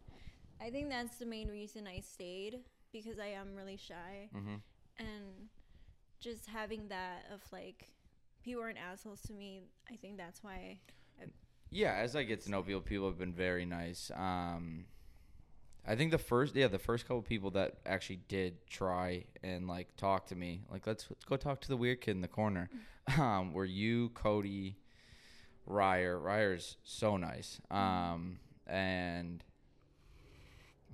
I 0.60 0.70
think 0.70 0.90
that's 0.90 1.18
the 1.18 1.26
main 1.26 1.48
reason 1.48 1.88
I 1.88 2.02
stayed 2.02 2.60
because 2.92 3.18
I 3.20 3.28
am 3.28 3.56
really 3.56 3.78
shy, 3.78 4.30
Mm-hmm. 4.36 4.56
and 5.00 5.50
just 6.24 6.48
having 6.48 6.88
that 6.88 7.26
of 7.34 7.42
like 7.52 7.90
people 8.44 8.64
aren't 8.64 8.78
assholes 8.78 9.22
to 9.24 9.34
me. 9.34 9.62
I 9.92 9.96
think 9.96 10.18
that's 10.18 10.44
why. 10.44 10.80
Yeah, 11.70 11.94
as 11.94 12.16
I 12.16 12.24
get 12.24 12.42
to 12.42 12.52
know 12.52 12.62
people, 12.62 12.82
people 12.82 13.08
have 13.08 13.18
been 13.18 13.34
very 13.34 13.66
nice. 13.66 14.12
Um, 14.16 14.86
I 15.88 15.96
think 15.96 16.12
the 16.12 16.20
first, 16.20 16.56
yeah, 16.56 16.68
the 16.68 16.78
first 16.80 17.08
couple 17.08 17.24
people 17.24 17.50
that 17.52 17.78
actually 17.86 18.20
did 18.28 18.66
try 18.68 19.26
and 19.44 19.68
like 19.68 19.96
talk 19.98 20.28
to 20.28 20.36
me, 20.36 20.62
like 20.72 20.86
let's, 20.86 21.08
let's 21.10 21.26
go 21.26 21.36
talk 21.36 21.62
to 21.62 21.68
the 21.68 21.76
weird 21.76 22.00
kid 22.00 22.12
in 22.12 22.22
the 22.22 22.28
corner, 22.28 22.70
um, 23.18 23.54
were 23.54 23.66
you, 23.66 24.10
Cody, 24.10 24.78
Ryer. 25.66 26.20
Ryer's 26.20 26.78
so 26.84 27.18
nice. 27.18 27.60
Um, 27.72 28.38
and 28.68 29.44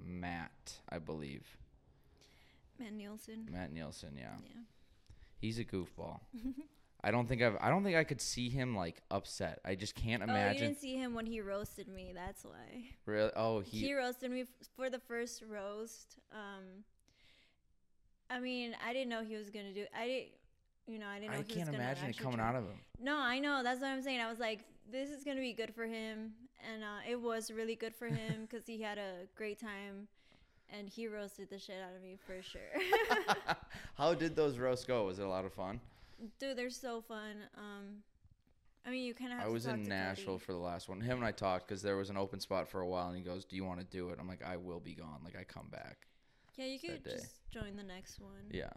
Matt, 0.01 0.73
I 0.87 0.99
believe. 0.99 1.57
Matt 2.79 2.93
Nielsen. 2.93 3.49
Matt 3.51 3.73
Nielsen, 3.73 4.13
yeah. 4.17 4.37
Yeah. 4.45 4.61
He's 5.39 5.57
a 5.59 5.63
goofball. 5.65 6.19
I 7.03 7.11
don't 7.11 7.27
think 7.27 7.41
I've 7.41 7.55
I 7.61 7.69
don't 7.69 7.83
think 7.83 7.95
I 7.95 8.03
could 8.03 8.19
see 8.19 8.49
him 8.49 8.75
like 8.75 9.01
upset. 9.09 9.59
I 9.63 9.75
just 9.75 9.95
can't 9.95 10.21
imagine. 10.21 10.49
Oh, 10.49 10.53
you 10.53 10.59
didn't 10.67 10.81
see 10.81 10.95
him 10.97 11.13
when 11.13 11.25
he 11.25 11.39
roasted 11.39 11.87
me. 11.87 12.11
That's 12.13 12.43
why. 12.43 12.83
really? 13.05 13.31
Oh, 13.37 13.61
He, 13.61 13.79
he, 13.87 13.93
roasted 13.93 14.29
me 14.31 14.41
f- 14.41 14.47
for 14.75 14.89
the 14.89 14.99
first 14.99 15.41
roast. 15.49 16.17
Um, 16.33 16.83
I 18.29 18.39
mean, 18.39 18.75
I 18.85 18.91
didn't 18.93 19.09
know 19.09 19.23
he 19.23 19.35
was 19.35 19.49
gonna 19.49 19.73
do. 19.73 19.85
I 19.97 20.05
didn't. 20.07 20.27
You 20.87 20.97
know, 20.99 21.07
I 21.07 21.19
didn't 21.19 21.31
know 21.31 21.37
I 21.39 21.43
he 21.43 21.53
can't 21.53 21.65
gonna 21.67 21.77
imagine 21.77 22.09
it 22.09 22.17
coming 22.17 22.37
try. 22.39 22.49
out 22.49 22.55
of 22.55 22.63
him. 22.65 22.79
No, 22.99 23.17
I 23.17 23.39
know. 23.39 23.61
That's 23.63 23.79
what 23.79 23.89
I'm 23.91 24.01
saying. 24.01 24.19
I 24.19 24.29
was 24.29 24.39
like, 24.39 24.59
this 24.91 25.09
is 25.09 25.23
gonna 25.23 25.39
be 25.39 25.53
good 25.53 25.73
for 25.73 25.85
him, 25.85 26.33
and 26.69 26.83
uh, 26.83 27.09
it 27.09 27.21
was 27.21 27.49
really 27.51 27.75
good 27.75 27.95
for 27.95 28.07
him 28.07 28.41
because 28.49 28.65
he 28.67 28.81
had 28.81 28.97
a 28.97 29.27
great 29.35 29.59
time, 29.59 30.07
and 30.77 30.89
he 30.89 31.07
roasted 31.07 31.49
the 31.49 31.59
shit 31.59 31.77
out 31.81 31.95
of 31.95 32.01
me 32.03 32.17
for 32.25 32.41
sure. 32.41 32.61
How 33.95 34.13
did 34.13 34.35
those 34.35 34.57
roasts 34.57 34.85
go? 34.85 35.05
Was 35.05 35.19
it 35.19 35.25
a 35.25 35.29
lot 35.29 35.45
of 35.45 35.53
fun? 35.53 35.79
Dude, 36.39 36.57
they're 36.57 36.69
so 36.69 37.01
fun. 37.01 37.35
Um, 37.57 38.03
I 38.85 38.91
mean, 38.91 39.03
you 39.03 39.13
kind 39.13 39.31
of 39.31 39.39
have 39.39 39.47
I 39.47 39.51
was 39.51 39.65
in 39.65 39.83
Nashville 39.83 40.33
Cody. 40.35 40.45
for 40.45 40.51
the 40.53 40.59
last 40.59 40.89
one. 40.89 41.01
Him 41.01 41.17
and 41.17 41.25
I 41.25 41.31
talked 41.31 41.67
because 41.67 41.81
there 41.81 41.97
was 41.97 42.09
an 42.09 42.17
open 42.17 42.39
spot 42.39 42.67
for 42.67 42.81
a 42.81 42.87
while, 42.87 43.07
and 43.07 43.17
he 43.17 43.23
goes, 43.23 43.45
"Do 43.45 43.55
you 43.55 43.63
want 43.65 43.79
to 43.79 43.85
do 43.85 44.09
it?" 44.09 44.17
I'm 44.19 44.27
like, 44.27 44.43
"I 44.43 44.57
will 44.57 44.79
be 44.79 44.93
gone. 44.93 45.19
Like 45.23 45.35
I 45.37 45.43
come 45.43 45.67
back." 45.71 46.07
Yeah, 46.57 46.65
you 46.65 46.79
could 46.79 47.03
just 47.03 47.49
join 47.51 47.75
the 47.77 47.83
next 47.83 48.19
one. 48.19 48.31
Yeah, 48.51 48.69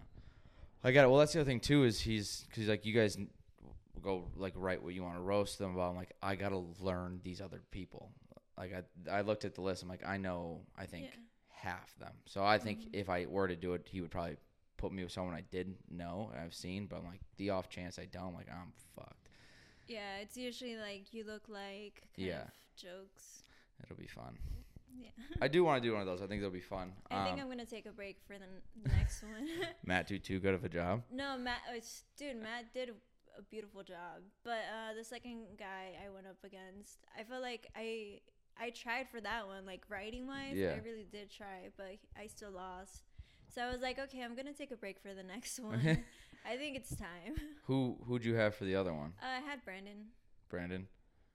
I 0.85 0.93
got 0.93 1.05
it. 1.05 1.09
Well, 1.09 1.19
that's 1.19 1.33
the 1.33 1.41
other 1.41 1.49
thing 1.51 1.61
too 1.61 1.85
is 1.85 2.01
he's 2.01 2.45
because 2.49 2.69
like 2.69 2.85
you 2.87 2.93
guys 2.95 3.17
go 4.03 4.25
like 4.37 4.53
write 4.57 4.83
what 4.83 4.95
you 4.95 5.03
want 5.03 5.17
to 5.17 5.21
roast 5.21 5.59
them 5.59 5.75
about. 5.75 5.91
I'm 5.91 5.97
like, 5.97 6.13
I 6.23 6.35
gotta 6.37 6.63
learn 6.81 7.21
these 7.25 7.41
other 7.41 7.63
people. 7.71 8.11
Like 8.59 8.73
I 9.09 9.11
I 9.11 9.21
looked 9.23 9.45
at 9.45 9.55
the 9.55 9.63
list. 9.63 9.83
I'm 9.83 9.89
like, 9.89 10.07
I 10.07 10.17
know. 10.17 10.61
I 10.77 10.87
think 10.87 11.07
Yeah. 11.07 11.21
Half 11.63 11.95
them. 11.99 12.13
So 12.27 12.45
I 12.45 12.59
think 12.59 12.81
Mhm. 12.81 12.91
if 12.95 13.09
I 13.09 13.27
were 13.27 13.47
to 13.49 13.57
do 13.57 13.75
it, 13.75 13.87
he 13.89 14.01
would 14.01 14.11
probably 14.11 14.37
put 14.77 14.93
me 14.93 15.05
with 15.05 15.13
someone 15.13 15.35
I 15.35 15.43
didn't 15.43 15.79
know 15.91 16.31
and 16.33 16.41
I've 16.41 16.55
seen. 16.55 16.87
But 16.87 16.97
I'm 16.99 17.07
like, 17.07 17.21
the 17.37 17.51
off 17.51 17.69
chance 17.69 17.99
I 17.99 18.07
don't, 18.07 18.35
like 18.35 18.49
I'm 18.51 18.73
fucked. 18.97 19.29
Yeah, 19.87 20.17
it's 20.19 20.37
usually 20.37 20.77
like 20.77 21.13
you 21.15 21.25
look 21.25 21.49
like 21.49 22.03
kind 22.17 22.27
Yeah. 22.29 22.43
of 22.43 22.51
jokes. 22.77 23.45
It'll 23.83 23.97
be 23.97 24.07
fun. 24.09 24.39
Yeah. 24.95 25.11
I 25.41 25.49
do 25.49 25.65
want 25.65 25.83
to 25.83 25.89
do 25.89 25.93
one 25.93 26.01
of 26.03 26.07
those. 26.07 26.21
I 26.21 26.27
think 26.27 26.41
they'll 26.43 26.51
be 26.51 26.61
fun. 26.61 26.93
I 27.11 27.25
think 27.25 27.35
Um, 27.35 27.41
I'm 27.41 27.49
gonna 27.49 27.65
take 27.65 27.87
a 27.87 27.93
break 27.93 28.21
for 28.27 28.39
the 28.39 28.45
n- 28.45 28.63
next 28.85 29.23
one. 29.33 29.49
Matt 29.85 30.07
do 30.09 30.19
too 30.19 30.39
good 30.41 30.55
of 30.55 30.65
a 30.65 30.69
job. 30.69 31.05
no, 31.11 31.39
Matt, 31.39 31.63
it's, 31.71 32.05
dude, 32.17 32.37
Matt 32.37 32.73
did 32.75 32.91
a, 32.91 32.95
a 33.39 33.43
beautiful 33.43 33.83
job. 33.83 34.23
But 34.43 34.63
uh, 34.75 34.95
the 34.95 35.05
second 35.05 35.57
guy 35.59 35.97
I 36.05 36.09
went 36.11 36.27
up 36.27 36.43
against, 36.45 37.07
I 37.17 37.23
felt 37.25 37.41
like 37.43 37.69
I 37.75 38.21
I 38.61 38.71
tried 38.71 39.09
for 39.09 39.21
that 39.21 39.47
one, 39.47 39.67
like 39.67 39.83
writing 39.89 40.27
wise. 40.27 40.55
Yeah. 40.55 40.75
I 40.75 40.85
really 40.85 41.07
did 41.11 41.31
try, 41.31 41.71
but 41.77 41.97
I 42.19 42.27
still 42.27 42.51
lost. 42.51 43.03
So 43.55 43.63
I 43.63 43.71
was 43.71 43.83
like, 43.83 43.99
okay, 43.99 44.23
I'm 44.23 44.35
gonna 44.35 44.53
take 44.53 44.71
a 44.71 44.77
break 44.77 45.01
for 45.01 45.15
the 45.15 45.23
next 45.23 45.59
one. 45.61 46.05
I 46.45 46.57
think 46.57 46.77
it's 46.77 46.95
time. 46.97 47.37
Who 47.67 47.99
who'd 48.07 48.25
you 48.25 48.35
have 48.35 48.55
for 48.55 48.65
the 48.65 48.77
other 48.77 48.93
one? 48.93 49.13
Uh, 49.23 49.27
I 49.27 49.41
had 49.41 49.65
Brandon. 49.65 50.07
Brandon. 50.49 50.87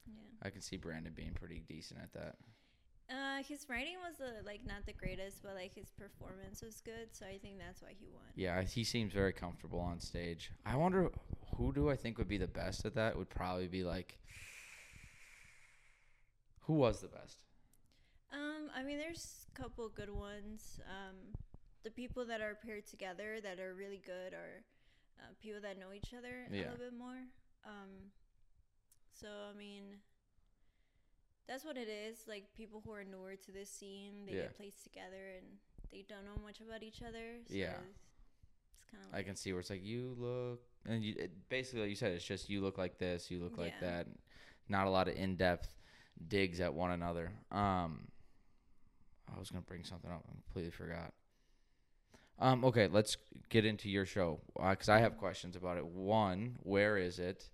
Yeah. 0.05 0.13
I 0.43 0.49
can 0.49 0.61
see 0.61 0.77
Brandon 0.77 1.13
being 1.15 1.33
pretty 1.33 1.63
decent 1.67 1.99
at 2.01 2.13
that. 2.13 2.35
Uh, 3.09 3.41
his 3.47 3.65
writing 3.69 3.95
was 4.05 4.19
uh, 4.19 4.43
like 4.45 4.65
not 4.65 4.85
the 4.85 4.91
greatest, 4.91 5.41
but 5.41 5.55
like 5.55 5.73
his 5.73 5.89
performance 5.91 6.61
was 6.61 6.81
good, 6.81 7.07
so 7.13 7.25
I 7.25 7.37
think 7.37 7.57
that's 7.57 7.81
why 7.81 7.93
he 7.97 8.07
won. 8.11 8.23
Yeah, 8.35 8.61
he 8.63 8.83
seems 8.83 9.13
very 9.13 9.31
comfortable 9.31 9.79
on 9.79 9.99
stage. 10.01 10.51
I 10.65 10.75
wonder 10.75 11.09
who 11.55 11.71
do 11.71 11.89
I 11.89 11.95
think 11.95 12.17
would 12.17 12.27
be 12.27 12.37
the 12.37 12.47
best 12.47 12.83
at 12.85 12.95
that? 12.95 13.17
Would 13.17 13.29
probably 13.29 13.67
be 13.67 13.85
like 13.85 14.17
who 16.67 16.73
was 16.73 17.01
the 17.01 17.07
best? 17.07 17.39
Um, 18.31 18.69
I 18.75 18.83
mean, 18.83 18.97
there's 18.97 19.45
a 19.55 19.61
couple 19.61 19.87
good 19.89 20.09
ones. 20.09 20.79
Um, 20.85 21.15
the 21.83 21.91
people 21.91 22.25
that 22.25 22.41
are 22.41 22.55
paired 22.55 22.85
together 22.85 23.39
that 23.41 23.59
are 23.59 23.73
really 23.73 24.01
good 24.05 24.33
are 24.33 24.63
uh, 25.19 25.31
people 25.41 25.61
that 25.61 25.79
know 25.79 25.93
each 25.95 26.13
other 26.13 26.45
a 26.51 26.51
little 26.53 26.77
bit 26.77 26.93
more. 26.97 27.23
Um, 27.65 28.11
so 29.19 29.27
I 29.53 29.57
mean, 29.57 29.83
that's 31.47 31.63
what 31.63 31.77
it 31.77 31.87
is. 31.87 32.27
Like 32.27 32.53
people 32.55 32.81
who 32.85 32.91
are 32.91 33.03
newer 33.05 33.35
to 33.35 33.51
this 33.51 33.69
scene, 33.69 34.25
they 34.25 34.33
Yeah. 34.33 34.41
get 34.43 34.57
placed 34.57 34.83
together 34.83 35.23
and 35.37 35.45
they 35.91 36.03
don't 36.07 36.25
know 36.25 36.41
much 36.43 36.59
about 36.59 36.83
each 36.83 37.01
other. 37.01 37.39
So 37.47 37.55
Yeah. 37.55 37.79
it's 38.73 38.83
kind 38.91 39.03
of 39.05 39.13
I 39.15 39.23
can 39.23 39.35
see 39.37 39.53
where 39.53 39.61
it's 39.61 39.69
like 39.69 39.83
you 39.85 40.15
look 40.19 40.61
and 40.85 41.03
you 41.03 41.15
it, 41.17 41.47
basically 41.49 41.81
like 41.81 41.89
you 41.89 41.95
said 41.95 42.11
it's 42.11 42.25
just 42.25 42.49
you 42.49 42.59
look 42.61 42.77
like 42.77 42.97
this, 42.97 43.31
you 43.31 43.39
look 43.39 43.57
like 43.57 43.79
that. 43.79 44.07
Not 44.69 44.85
a 44.85 44.89
lot 44.89 45.07
of 45.07 45.15
in-depth 45.15 45.76
digs 46.27 46.59
at 46.59 46.73
one 46.73 46.91
another. 46.91 47.31
Um 47.51 48.07
I 49.33 49.37
was 49.37 49.49
going 49.49 49.61
to 49.61 49.67
bring 49.67 49.83
something 49.83 50.09
up. 50.09 50.23
I 50.27 50.31
completely 50.31 50.71
forgot. 50.71 51.13
Um 52.39 52.63
okay, 52.65 52.87
let's 52.87 53.17
get 53.49 53.65
into 53.65 53.89
your 53.89 54.05
show 54.05 54.39
uh, 54.59 54.75
cuz 54.75 54.89
I 54.89 54.99
have 54.99 55.17
questions 55.17 55.55
about 55.55 55.77
it. 55.77 55.85
One, 55.85 56.57
where 56.63 56.97
is 56.97 57.19
it? 57.19 57.49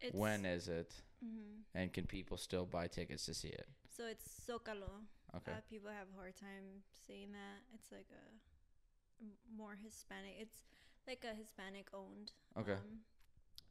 it's, 0.00 0.14
when 0.14 0.44
is 0.44 0.68
it? 0.68 0.92
mhm. 1.24 1.62
And 1.74 1.92
can 1.92 2.06
people 2.06 2.36
still 2.36 2.66
buy 2.66 2.86
tickets 2.88 3.24
to 3.26 3.34
see 3.34 3.48
it? 3.48 3.68
So 3.96 4.06
it's 4.06 4.24
Zocalo. 4.48 4.90
Okay. 5.36 5.52
Uh, 5.52 5.60
people 5.70 5.90
have 5.90 6.08
a 6.12 6.16
hard 6.18 6.36
time 6.36 6.82
saying 7.06 7.32
that. 7.32 7.58
It's 7.74 7.90
like 7.92 8.06
a 8.10 9.24
more 9.56 9.76
Hispanic. 9.82 10.34
It's 10.38 10.62
like 11.06 11.24
a 11.24 11.34
Hispanic 11.34 11.86
owned 11.94 12.32
Okay. 12.58 12.72
um, 12.72 13.00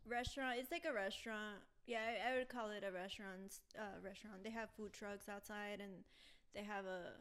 restaurant. 0.06 0.58
It's 0.60 0.72
like 0.72 0.86
a 0.86 0.94
restaurant. 0.94 1.60
Yeah, 1.88 2.00
I, 2.00 2.34
I 2.34 2.38
would 2.38 2.50
call 2.50 2.70
it 2.70 2.84
a 2.88 2.92
restaurant. 2.92 3.60
Uh, 3.78 4.00
restaurant. 4.04 4.44
They 4.44 4.52
have 4.52 4.70
food 4.70 4.94
trucks 4.94 5.28
outside, 5.28 5.80
and 5.82 6.04
they 6.54 6.64
have 6.64 6.86
a 6.86 7.14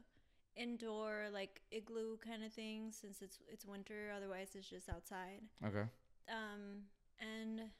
indoor 0.57 1.27
like 1.33 1.61
igloo 1.71 2.17
kind 2.19 2.43
of 2.45 2.53
thing 2.53 2.93
since 2.93 3.23
it's 3.23 3.39
it's 3.49 3.65
winter. 3.65 4.13
Otherwise, 4.17 4.51
it's 4.55 4.69
just 4.69 4.89
outside. 4.89 5.41
Okay. 5.65 5.87
Um, 6.29 6.85
and 7.21 7.71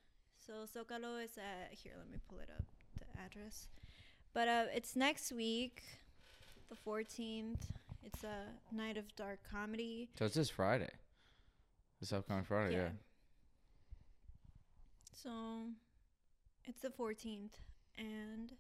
so 0.45 0.53
Zocalo 0.67 1.23
is 1.23 1.37
at 1.39 1.77
here. 1.77 1.93
Let 1.99 2.11
me 2.11 2.19
pull 2.29 2.39
it 2.39 2.51
up 2.57 2.65
the 2.99 3.21
address. 3.21 3.69
But 4.33 4.49
uh, 4.49 4.65
it's 4.75 4.97
next 4.97 5.33
week, 5.33 5.83
the 6.69 6.77
fourteenth. 6.77 7.67
It's 8.03 8.25
a 8.25 8.75
night 8.75 8.97
of 8.97 9.15
dark 9.15 9.41
comedy. 9.51 10.09
So 10.19 10.25
it's 10.25 10.35
this 10.35 10.49
Friday. 10.51 10.91
This 12.01 12.13
upcoming 12.15 12.45
Friday, 12.45 12.77
yeah. 12.77 12.89
So 15.23 15.31
it's 16.65 16.81
the 16.81 16.91
fourteenth, 16.91 17.57
and 17.99 18.53
it 18.53 18.59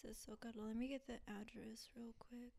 says 0.00 0.16
Zocalo. 0.28 0.66
Let 0.66 0.76
me 0.76 0.88
get 0.88 1.06
the 1.06 1.18
address 1.28 1.88
real 1.96 2.14
quick. 2.18 2.52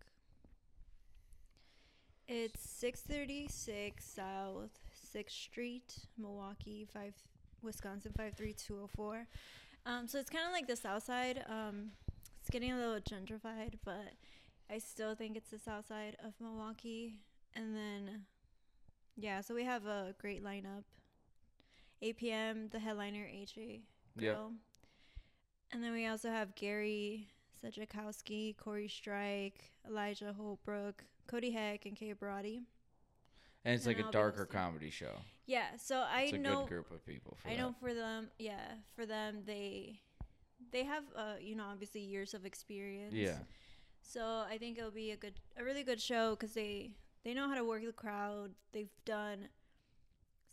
It's 2.27 2.61
six 2.61 3.01
thirty 3.01 3.47
six 3.47 4.05
South 4.05 4.69
Sixth 4.93 5.35
Street, 5.35 5.95
Milwaukee, 6.17 6.87
five 6.93 7.13
Wisconsin 7.61 8.11
five 8.15 8.35
three 8.35 8.53
two 8.53 8.75
zero 8.75 8.89
four. 8.95 9.27
Um, 9.85 10.07
so 10.07 10.19
it's 10.19 10.29
kind 10.29 10.45
of 10.45 10.51
like 10.51 10.67
the 10.67 10.75
South 10.75 11.03
Side. 11.03 11.43
Um, 11.49 11.91
it's 12.39 12.49
getting 12.49 12.71
a 12.71 12.77
little 12.77 12.99
gentrified, 12.99 13.79
but 13.83 14.13
I 14.69 14.77
still 14.77 15.15
think 15.15 15.35
it's 15.35 15.49
the 15.49 15.57
South 15.57 15.87
Side 15.87 16.17
of 16.23 16.33
Milwaukee. 16.39 17.15
And 17.55 17.75
then, 17.75 18.25
yeah, 19.17 19.41
so 19.41 19.55
we 19.55 19.63
have 19.63 19.87
a 19.87 20.13
great 20.19 20.43
lineup. 20.43 20.83
8 22.01 22.17
p.m. 22.17 22.69
The 22.71 22.79
headliner 22.79 23.25
AJ 23.25 23.81
Yeah. 24.17 24.35
And 25.71 25.83
then 25.83 25.91
we 25.93 26.07
also 26.07 26.29
have 26.29 26.55
Gary 26.55 27.27
Sedgwickowski, 27.63 28.55
Corey 28.57 28.87
Strike, 28.87 29.71
Elijah 29.87 30.33
Holbrook, 30.33 31.03
Cody 31.27 31.51
Heck, 31.51 31.85
and 31.85 31.95
Kay 31.95 32.13
Brody. 32.13 32.61
And 33.65 33.75
it's 33.75 33.85
And 33.85 33.95
like 33.95 34.03
a 34.03 34.05
I'll 34.07 34.11
darker 34.11 34.45
comedy 34.45 34.89
show. 34.89 35.11
Yeah, 35.45 35.75
so 35.77 35.97
I 36.09 36.21
It's 36.23 36.33
a 36.33 36.37
know 36.37 36.61
good 36.61 36.69
group 36.69 36.91
of 36.91 37.05
people 37.05 37.37
for 37.41 37.49
I 37.49 37.51
that. 37.55 37.57
know 37.59 37.75
for 37.79 37.93
them, 37.93 38.29
yeah, 38.39 38.75
for 38.95 39.05
them 39.05 39.43
they 39.45 39.99
they 40.71 40.83
have 40.83 41.03
uh 41.15 41.35
you 41.41 41.55
know 41.55 41.65
obviously 41.65 42.01
years 42.01 42.33
of 42.33 42.45
experience. 42.45 43.13
Yeah. 43.13 43.39
So 44.01 44.45
I 44.49 44.57
think 44.57 44.77
it'll 44.77 44.91
be 44.91 45.11
a 45.11 45.17
good 45.17 45.33
a 45.57 45.63
really 45.63 45.83
good 45.83 45.99
show 46.01 46.35
cuz 46.35 46.53
they 46.53 46.91
they 47.23 47.33
know 47.33 47.49
how 47.49 47.55
to 47.55 47.63
work 47.65 47.83
the 47.83 47.91
crowd. 47.93 48.55
They've 48.71 48.93
done 49.05 49.49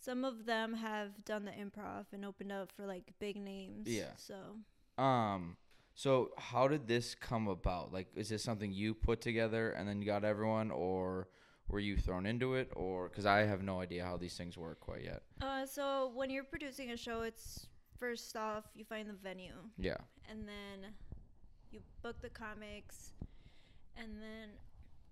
some 0.06 0.24
of 0.30 0.36
them 0.46 0.68
have 0.74 1.10
done 1.24 1.44
the 1.44 1.50
improv 1.64 2.04
and 2.12 2.24
opened 2.24 2.52
up 2.52 2.68
for 2.76 2.84
like 2.94 3.06
big 3.18 3.36
names. 3.36 3.86
Yeah. 4.00 4.14
So 4.16 4.38
Um 5.02 5.56
so 5.94 6.10
how 6.38 6.64
did 6.68 6.86
this 6.86 7.14
come 7.28 7.46
about? 7.48 7.92
Like 7.96 8.08
is 8.22 8.28
this 8.28 8.42
something 8.42 8.70
you 8.82 8.94
put 8.94 9.20
together 9.20 9.64
and 9.76 9.88
then 9.88 9.96
you 10.00 10.06
got 10.14 10.24
everyone 10.24 10.70
or 10.70 11.28
were 11.68 11.80
you 11.80 11.96
thrown 11.96 12.24
into 12.32 12.54
it 12.60 12.68
or 12.76 13.08
cuz 13.14 13.26
I 13.26 13.38
have 13.52 13.62
no 13.62 13.80
idea 13.86 14.04
how 14.04 14.16
these 14.24 14.36
things 14.40 14.56
work 14.66 14.78
quite 14.88 15.02
yet. 15.12 15.22
uh 15.48 15.64
so 15.76 15.84
when 16.18 16.28
you're 16.30 16.50
producing 16.54 16.88
a 16.96 16.96
show 17.06 17.18
it's 17.30 17.66
first 17.98 18.36
off 18.36 18.64
you 18.78 18.84
find 18.84 19.08
the 19.08 19.18
venue 19.28 19.56
Yeah. 19.88 19.96
and 20.30 20.46
then 20.52 20.78
you 21.72 21.80
book 22.02 22.20
the 22.26 22.30
comics 22.44 22.98
and 23.96 24.10
then 24.26 24.46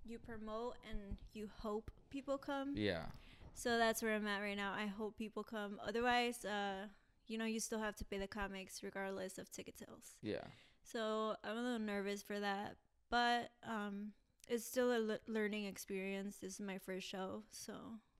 you 0.04 0.18
promote 0.30 0.74
and 0.90 0.98
you 1.32 1.48
hope 1.66 1.90
people 2.10 2.36
come 2.38 2.68
Yeah. 2.76 3.06
So 3.54 3.78
that's 3.78 4.02
where 4.02 4.14
i'm 4.14 4.26
at 4.26 4.40
right 4.40 4.56
now 4.56 4.72
i 4.76 4.86
hope 4.86 5.16
people 5.16 5.42
come 5.42 5.78
otherwise 5.86 6.44
uh 6.44 6.86
you 7.26 7.38
know 7.38 7.44
you 7.46 7.58
still 7.60 7.78
have 7.78 7.96
to 7.96 8.04
pay 8.04 8.18
the 8.18 8.26
comics 8.26 8.82
regardless 8.82 9.38
of 9.38 9.50
ticket 9.50 9.78
sales 9.78 10.16
Yeah. 10.22 10.44
So 10.82 11.34
I'm 11.42 11.56
a 11.56 11.62
little 11.62 11.78
nervous 11.78 12.20
for 12.22 12.38
that, 12.38 12.76
but 13.10 13.50
um, 13.66 14.12
it's 14.50 14.66
still 14.66 14.92
a 14.94 15.00
le- 15.00 15.18
learning 15.26 15.64
experience. 15.64 16.36
This 16.42 16.54
is 16.54 16.60
my 16.60 16.76
first 16.76 17.08
show, 17.08 17.42
so 17.52 17.72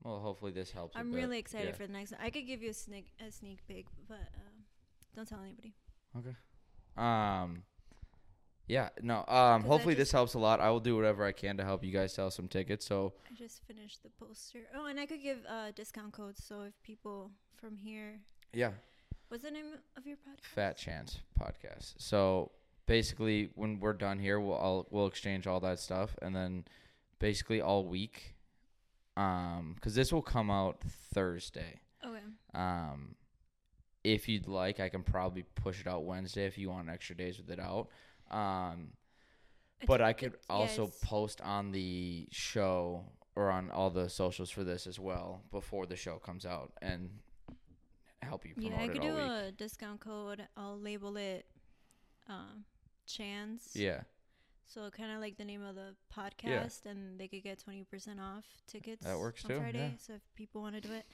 Well, 0.03 0.21
hopefully 0.21 0.51
this 0.53 0.71
helps. 0.71 0.97
I'm 0.97 1.13
really 1.13 1.39
excited 1.39 1.69
Yeah. 1.69 1.75
for 1.75 1.87
the 1.87 1.93
next 1.93 2.13
one. 2.13 2.21
I 2.23 2.31
could 2.31 2.47
give 2.47 2.63
you 2.63 2.71
a 2.71 2.73
sneak 2.75 3.11
a 3.21 3.31
sneak 3.31 3.59
peek, 3.69 3.87
but 4.09 4.17
uh, 4.35 4.57
don't 5.15 5.29
tell 5.29 5.41
anybody. 5.43 5.75
Okay. 6.17 6.35
Um, 6.97 7.65
yeah, 8.67 8.89
no. 9.03 9.25
Um, 9.27 9.63
hopefully 9.63 9.95
this 9.95 10.11
helps 10.11 10.35
a 10.35 10.39
lot. 10.39 10.61
I 10.61 10.71
will 10.71 10.81
do 10.81 10.97
whatever 10.97 11.25
I 11.25 11.33
can 11.33 11.57
to 11.59 11.65
help 11.65 11.85
you 11.85 11.93
guys 11.93 12.15
sell 12.15 12.31
some 12.31 12.49
tickets. 12.49 12.87
So 12.87 13.13
I 13.31 13.35
just 13.35 13.63
finished 13.67 14.03
the 14.03 14.11
poster. 14.11 14.61
Oh, 14.75 14.87
and 14.87 14.99
I 14.99 15.07
could 15.07 15.23
give 15.23 15.39
uh, 15.49 15.73
discount 15.75 16.13
codes. 16.13 16.43
So 16.45 16.63
if 16.63 16.73
people 16.83 17.31
from 17.57 17.77
here, 17.77 18.21
yeah, 18.53 18.71
what's 19.29 19.45
the 19.45 19.51
name 19.51 19.67
of 19.97 20.07
your 20.07 20.17
podcast? 20.17 20.47
Fat 20.55 20.77
Chance 20.79 21.21
podcast. 21.39 21.95
So 21.99 22.53
basically, 22.87 23.51
when 23.55 23.81
we're 23.81 23.93
done 23.93 24.19
here, 24.19 24.41
we'll 24.41 24.57
I'll, 24.57 24.87
we'll 24.91 25.07
exchange 25.07 25.47
all 25.47 25.61
that 25.61 25.79
stuff, 25.79 26.17
and 26.23 26.35
then 26.35 26.65
basically 27.19 27.61
all 27.61 27.85
week, 27.85 28.35
um, 29.17 29.73
because 29.75 29.95
this 29.95 30.13
will 30.13 30.23
come 30.23 30.51
out 30.51 30.81
Thursday. 31.13 31.81
Okay. 32.05 32.19
Um, 32.55 33.15
if 34.03 34.29
you'd 34.29 34.47
like, 34.47 34.81
I 34.81 34.91
can 34.91 35.03
probably 35.03 35.45
push 35.55 35.81
it 35.81 35.87
out 35.87 36.05
Wednesday 36.05 36.45
if 36.47 36.59
you 36.59 36.69
want 36.69 36.91
extra 36.91 37.17
days 37.17 37.39
with 37.39 37.51
it 37.51 37.59
out. 37.59 37.89
Um, 38.35 38.89
but 39.87 40.01
I 40.01 40.13
could 40.13 40.35
also 40.49 40.85
yes. 40.85 40.99
post 41.03 41.41
on 41.43 41.73
the 41.73 42.27
show 42.31 43.05
or 43.37 43.51
on 43.51 43.71
all 43.71 43.91
the 43.91 44.09
socials 44.09 44.51
for 44.51 44.65
this 44.65 44.87
as 44.87 44.99
well 44.99 45.43
before 45.51 45.87
the 45.87 45.97
show 45.97 46.17
comes 46.17 46.47
out 46.47 46.73
and 46.81 47.11
help 48.23 48.47
you 48.47 48.55
promote 48.55 48.73
Yeah, 48.73 48.81
I 48.83 48.89
could 48.89 49.03
do 49.03 49.15
week. 49.15 49.25
a 49.25 49.53
discount 49.57 50.01
code. 50.01 50.47
I'll 50.57 50.79
label 50.79 51.17
it 51.17 51.45
um, 52.29 52.65
Chance. 53.07 53.73
yeah, 53.75 54.01
So 54.67 54.89
kind 54.91 55.13
of 55.13 55.21
like 55.21 55.37
the 55.37 55.45
name 55.45 55.63
of 55.63 55.75
the 55.75 55.95
podcast, 56.17 56.87
and 56.87 57.19
they 57.21 57.29
could 57.29 57.43
get 57.43 57.59
twenty 57.63 57.85
percent 57.85 58.19
off 58.21 58.45
tickets. 58.67 59.05
That 59.05 59.19
works 59.19 59.45
on 59.45 59.51
too, 59.51 59.59
Friday. 59.59 59.79
yeah. 59.93 59.99
So 59.99 60.15
if 60.15 60.23
people 60.35 60.63
want 60.63 60.75
to 60.77 60.81
do 60.81 60.93
it, 60.95 61.05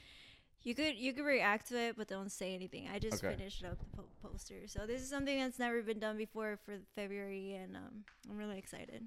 you 0.62 0.74
could 0.74 0.96
you 0.96 1.12
could 1.12 1.24
react 1.24 1.68
to 1.68 1.78
it, 1.78 1.96
but 1.96 2.08
don't 2.08 2.30
say 2.30 2.54
anything. 2.54 2.88
I 2.92 2.98
just 2.98 3.22
Okay. 3.24 3.34
finished 3.36 3.64
up 3.64 3.78
the 3.78 3.96
po- 3.96 4.08
poster, 4.22 4.66
so 4.66 4.86
this 4.86 5.00
is 5.02 5.08
something 5.08 5.38
that's 5.38 5.58
never 5.58 5.82
been 5.82 5.98
done 5.98 6.16
before 6.16 6.58
for 6.64 6.78
February, 6.94 7.54
and 7.54 7.76
um, 7.76 8.04
I'm 8.30 8.36
really 8.36 8.58
excited. 8.58 9.06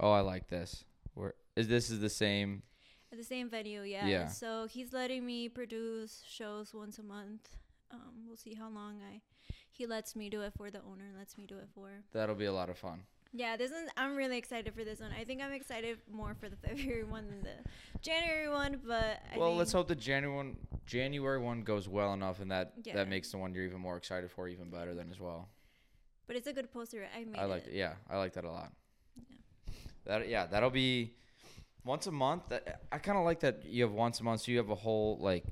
Oh, 0.00 0.12
I 0.12 0.20
like 0.20 0.48
this. 0.48 0.84
Where 1.14 1.34
is 1.56 1.68
this 1.68 1.90
is 1.90 2.00
the 2.00 2.08
same? 2.08 2.62
At 3.10 3.18
the 3.18 3.24
same 3.24 3.48
venue, 3.48 3.82
yeah. 3.82 4.06
Yeah. 4.06 4.28
So 4.28 4.66
he's 4.66 4.92
letting 4.92 5.24
me 5.24 5.48
produce 5.48 6.22
shows 6.28 6.74
once 6.74 6.98
a 6.98 7.02
month. 7.02 7.48
Um, 7.90 8.26
we'll 8.26 8.36
see 8.36 8.54
how 8.54 8.68
long 8.68 9.00
I 9.00 9.22
he 9.70 9.86
lets 9.86 10.14
me 10.16 10.28
do 10.28 10.42
it 10.42 10.52
for. 10.56 10.70
The 10.70 10.80
owner 10.82 11.10
lets 11.16 11.38
me 11.38 11.46
do 11.46 11.56
it 11.58 11.68
for. 11.74 12.02
That'll 12.12 12.34
be 12.34 12.44
a 12.46 12.52
lot 12.52 12.68
of 12.68 12.76
fun. 12.78 13.02
Yeah, 13.32 13.56
this 13.56 13.70
is. 13.70 13.88
I'm 13.96 14.16
really 14.16 14.38
excited 14.38 14.72
for 14.74 14.84
this 14.84 15.00
one. 15.00 15.10
I 15.18 15.24
think 15.24 15.42
I'm 15.42 15.52
excited 15.52 15.98
more 16.10 16.34
for 16.40 16.48
the 16.48 16.56
February 16.66 17.04
one 17.04 17.26
than 17.28 17.42
the 17.42 18.00
January 18.00 18.48
one, 18.48 18.80
but 18.86 19.20
I 19.34 19.38
well, 19.38 19.54
let's 19.54 19.72
hope 19.72 19.88
the 19.88 19.94
January 19.94 20.34
one 20.34 20.56
January 20.86 21.38
one 21.38 21.62
goes 21.62 21.88
well 21.88 22.14
enough, 22.14 22.40
and 22.40 22.50
that 22.50 22.72
Yeah. 22.82 22.94
that 22.94 23.08
makes 23.08 23.30
the 23.30 23.38
one 23.38 23.52
you're 23.52 23.64
even 23.64 23.80
more 23.80 23.96
excited 23.96 24.30
for 24.30 24.48
even 24.48 24.70
better 24.70 24.94
than 24.94 25.10
as 25.10 25.20
well. 25.20 25.48
But 26.26 26.36
it's 26.36 26.46
a 26.46 26.52
good 26.52 26.72
poster. 26.72 27.06
I 27.14 27.24
made 27.24 27.36
I 27.38 27.44
like 27.44 27.66
it. 27.66 27.74
Yeah, 27.74 27.94
I 28.08 28.16
like 28.16 28.32
that 28.34 28.44
a 28.44 28.50
lot. 28.50 28.72
Yeah. 29.16 29.36
That 30.04 30.28
yeah, 30.28 30.46
that'll 30.46 30.70
be 30.70 31.12
once 31.84 32.06
a 32.06 32.12
month. 32.12 32.48
That 32.48 32.82
I 32.90 32.98
kind 32.98 33.18
of 33.18 33.24
like 33.24 33.40
that 33.40 33.64
you 33.66 33.82
have 33.84 33.92
once 33.92 34.20
a 34.20 34.24
month, 34.24 34.42
so 34.42 34.52
you 34.52 34.58
have 34.58 34.70
a 34.70 34.74
whole 34.74 35.18
like 35.20 35.44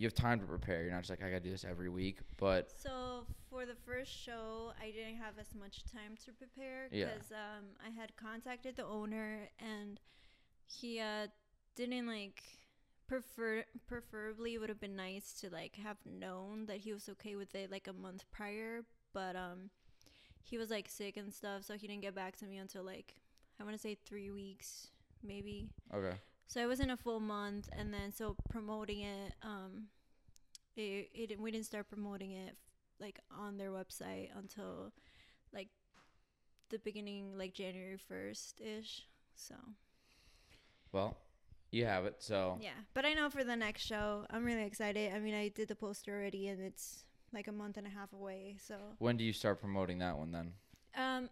you 0.00 0.06
have 0.06 0.14
time 0.14 0.40
to 0.40 0.46
prepare. 0.46 0.82
You're 0.82 0.92
not 0.92 1.00
just 1.02 1.10
like 1.10 1.22
I 1.22 1.28
gotta 1.28 1.40
do 1.40 1.50
this 1.50 1.64
every 1.64 1.90
week. 1.90 2.20
But 2.38 2.72
So 2.80 3.26
for 3.50 3.66
the 3.66 3.74
first 3.86 4.10
show, 4.10 4.72
I 4.82 4.86
didn't 4.90 5.16
have 5.16 5.34
as 5.38 5.54
much 5.54 5.84
time 5.84 6.16
to 6.24 6.32
prepare 6.32 6.88
Yeah. 6.90 7.06
because 7.12 7.30
um, 7.32 7.64
I 7.86 7.90
had 7.90 8.16
contacted 8.16 8.76
the 8.76 8.86
owner 8.86 9.50
and 9.58 10.00
he 10.64 11.00
uh, 11.00 11.26
didn't 11.76 12.06
like 12.06 12.42
prefer 13.06 13.64
preferably 13.86 14.56
would 14.56 14.70
have 14.70 14.80
been 14.80 14.96
nice 14.96 15.34
to 15.40 15.50
like 15.50 15.76
have 15.76 15.98
known 16.06 16.64
that 16.66 16.78
he 16.78 16.94
was 16.94 17.06
okay 17.10 17.36
with 17.36 17.54
it 17.54 17.70
like 17.70 17.86
a 17.86 17.92
month 17.92 18.24
prior, 18.30 18.82
but 19.12 19.36
um, 19.36 19.68
he 20.42 20.56
was 20.56 20.70
like 20.70 20.88
sick 20.88 21.18
and 21.18 21.30
stuff, 21.34 21.64
so 21.64 21.74
he 21.74 21.86
didn't 21.86 22.02
get 22.02 22.14
back 22.14 22.36
to 22.38 22.46
me 22.46 22.56
until 22.56 22.82
like 22.84 23.16
I 23.60 23.64
want 23.64 23.76
to 23.76 23.82
say 23.82 23.98
three 24.06 24.30
weeks 24.30 24.88
maybe. 25.22 25.68
okay, 25.94 26.16
So 26.50 26.60
it 26.60 26.66
wasn't 26.66 26.90
a 26.90 26.96
full 26.96 27.20
month, 27.20 27.68
and 27.70 27.94
then 27.94 28.12
so 28.12 28.34
promoting 28.50 29.02
it, 29.02 29.34
um, 29.40 29.84
it, 30.74 31.08
it 31.14 31.40
we 31.40 31.52
didn't 31.52 31.66
start 31.66 31.88
promoting 31.88 32.32
it 32.32 32.56
like 32.98 33.20
on 33.30 33.56
their 33.56 33.70
website 33.70 34.30
until 34.36 34.92
like 35.54 35.68
the 36.70 36.80
beginning, 36.80 37.38
like 37.38 37.54
January 37.54 37.96
first 37.96 38.60
ish. 38.60 39.06
So 39.36 39.54
well, 40.90 41.18
you 41.70 41.86
have 41.86 42.04
it. 42.04 42.16
So 42.18 42.58
yeah, 42.60 42.82
but 42.94 43.06
I 43.06 43.14
know 43.14 43.30
for 43.30 43.44
the 43.44 43.54
next 43.54 43.82
show, 43.82 44.26
I'm 44.28 44.44
really 44.44 44.64
excited. 44.64 45.12
I 45.14 45.20
mean, 45.20 45.34
I 45.34 45.50
did 45.50 45.68
the 45.68 45.76
poster 45.76 46.12
already, 46.12 46.48
and 46.48 46.60
it's 46.60 47.04
like 47.32 47.46
a 47.46 47.52
month 47.52 47.76
and 47.76 47.86
a 47.86 47.90
half 47.90 48.12
away. 48.12 48.56
So 48.60 48.74
when 48.98 49.16
do 49.16 49.22
you 49.22 49.32
start 49.32 49.60
promoting 49.60 49.98
that 50.00 50.18
one 50.18 50.32
then? 50.32 50.54
um, 50.96 51.30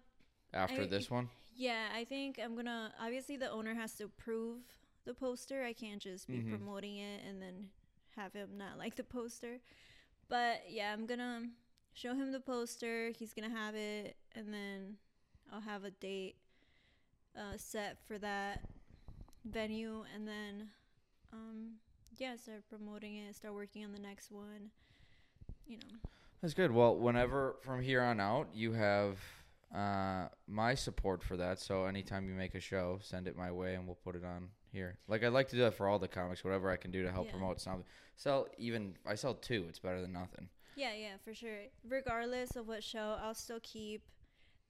After 0.55 0.83
I- 0.83 0.87
this 0.87 1.11
one? 1.11 1.29
Yeah, 1.57 1.89
I 1.93 2.05
think 2.05 2.39
I'm 2.41 2.55
gonna. 2.55 2.93
Obviously, 3.03 3.37
the 3.37 3.51
owner 3.51 3.75
has 3.75 3.95
to 3.95 4.05
approve 4.05 4.61
the 5.09 5.15
poster. 5.15 5.65
I 5.65 5.73
can't 5.73 6.01
just 6.03 6.29
be 6.29 6.35
Mhm. 6.43 6.51
promoting 6.51 6.99
it 6.99 7.25
and 7.25 7.41
then 7.41 7.71
have 8.15 8.35
him 8.35 8.59
not 8.59 8.77
like 8.79 8.95
the 8.95 9.05
poster. 9.05 9.59
But 10.29 10.71
yeah, 10.71 10.93
I'm 10.93 11.07
gonna 11.07 11.51
show 11.95 12.15
him 12.15 12.31
the 12.31 12.41
poster. 12.41 13.09
He's 13.11 13.33
gonna 13.33 13.49
have 13.49 13.75
it, 13.75 14.17
and 14.35 14.53
then 14.53 14.99
I'll 15.51 15.63
have 15.63 15.85
a 15.85 15.91
date 15.91 16.37
uh, 17.35 17.57
set 17.57 17.99
for 18.07 18.19
that 18.19 18.69
venue, 19.45 20.05
and 20.15 20.29
then 20.29 20.71
um, 21.33 21.79
yeah, 22.19 22.37
start 22.37 22.69
promoting 22.69 23.17
it. 23.17 23.35
Start 23.35 23.55
working 23.55 23.85
on 23.85 23.93
the 23.93 24.01
next 24.01 24.31
one. 24.31 24.71
You 25.67 25.79
know. 25.79 25.99
That's 26.43 26.55
good. 26.55 26.71
Well, 26.71 26.97
whenever 26.97 27.57
from 27.63 27.81
here 27.83 28.03
on 28.03 28.21
out, 28.21 28.49
you 28.55 28.73
have 28.73 29.19
uh, 29.75 30.29
my 30.47 30.75
support 30.75 31.23
for 31.23 31.37
that. 31.37 31.59
So 31.61 31.85
anytime 31.85 32.29
you 32.29 32.35
make 32.35 32.55
a 32.55 32.61
show, 32.61 32.99
send 33.03 33.27
it 33.27 33.37
my 33.37 33.51
way, 33.53 33.75
and 33.75 33.87
we'll 33.87 33.97
put 33.97 34.17
it 34.17 34.25
on 34.25 34.51
here. 34.73 34.99
Like 35.09 35.23
I'd 35.25 35.29
like 35.33 35.49
to 35.49 35.57
do 35.57 35.63
that 35.63 35.75
for 35.75 35.89
all 35.89 35.99
the 35.99 36.09
comics, 36.09 36.45
whatever 36.45 36.71
I 36.71 36.77
can 36.77 36.91
do 36.91 37.03
to 37.03 37.11
help 37.13 37.27
Yeah. 37.27 37.33
promote 37.33 37.61
something. 37.61 37.85
Sell 38.17 38.49
even 38.59 38.97
I 39.07 39.15
sell 39.15 39.35
two, 39.35 39.67
it's 39.69 39.79
better 39.79 40.01
than 40.01 40.13
nothing. 40.13 40.49
Yeah, 40.77 40.95
yeah, 40.95 41.17
for 41.25 41.35
sure. 41.35 41.59
Regardless 41.89 42.55
of 42.57 42.69
what 42.69 42.85
show, 42.85 43.19
I'll 43.23 43.35
still 43.35 43.61
keep 43.63 44.03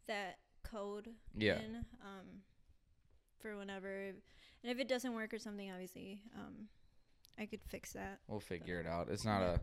that 0.07 0.39
code 0.63 1.09
Yeah. 1.35 1.61
in 1.61 1.85
um, 2.03 2.43
for 3.41 3.57
whenever. 3.57 4.09
And 4.63 4.73
if 4.73 4.79
it 4.79 4.89
doesn't 4.89 5.15
work 5.15 5.33
or 5.35 5.39
something, 5.39 5.71
obviously, 5.71 6.23
um, 6.35 6.69
I 7.39 7.47
could 7.47 7.61
fix 7.69 7.93
that. 7.93 8.21
We'll 8.27 8.41
figure 8.41 8.81
it 8.81 8.87
out. 8.87 9.09
It's 9.11 9.25
not 9.25 9.43
a 9.43 9.61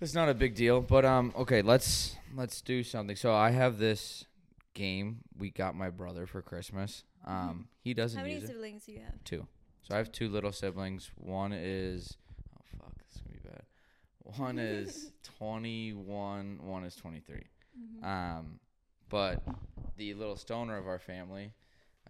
it's 0.00 0.14
not 0.14 0.28
a 0.28 0.34
big 0.34 0.54
deal. 0.54 0.80
But 0.82 1.04
um 1.04 1.32
okay, 1.36 1.62
let's 1.62 2.16
let's 2.34 2.60
do 2.60 2.82
something. 2.84 3.16
So 3.16 3.34
I 3.34 3.50
have 3.50 3.78
this 3.78 4.24
game 4.74 5.22
we 5.38 5.50
got 5.50 5.74
my 5.74 5.88
brother 5.90 6.26
for 6.26 6.42
Christmas. 6.42 7.02
Um 7.26 7.68
he 7.82 7.94
doesn't 7.94 8.18
How 8.18 8.24
many 8.24 8.34
use 8.36 8.44
it. 8.44 8.48
siblings 8.48 8.84
do 8.84 8.92
you 8.92 9.00
have? 9.00 9.22
Two. 9.24 9.46
So 9.82 9.94
I 9.94 9.98
have 9.98 10.10
two 10.12 10.28
little 10.28 10.52
siblings. 10.52 11.10
One 11.16 11.52
is 11.52 12.16
oh 12.58 12.62
fuck, 12.78 12.92
this 12.98 13.16
is 13.16 13.22
gonna 13.22 13.34
be 13.40 13.48
bad. 13.48 13.62
One 14.38 14.58
is 14.58 15.12
twenty 15.22 15.92
one, 15.92 16.58
one 16.62 16.84
is 16.84 16.94
twenty 16.96 17.20
three. 17.20 17.44
Mhm. 17.78 18.04
Um 18.04 18.60
but 19.08 19.42
the 19.96 20.14
little 20.14 20.36
stoner 20.36 20.76
of 20.76 20.86
our 20.88 20.98
family, 20.98 21.52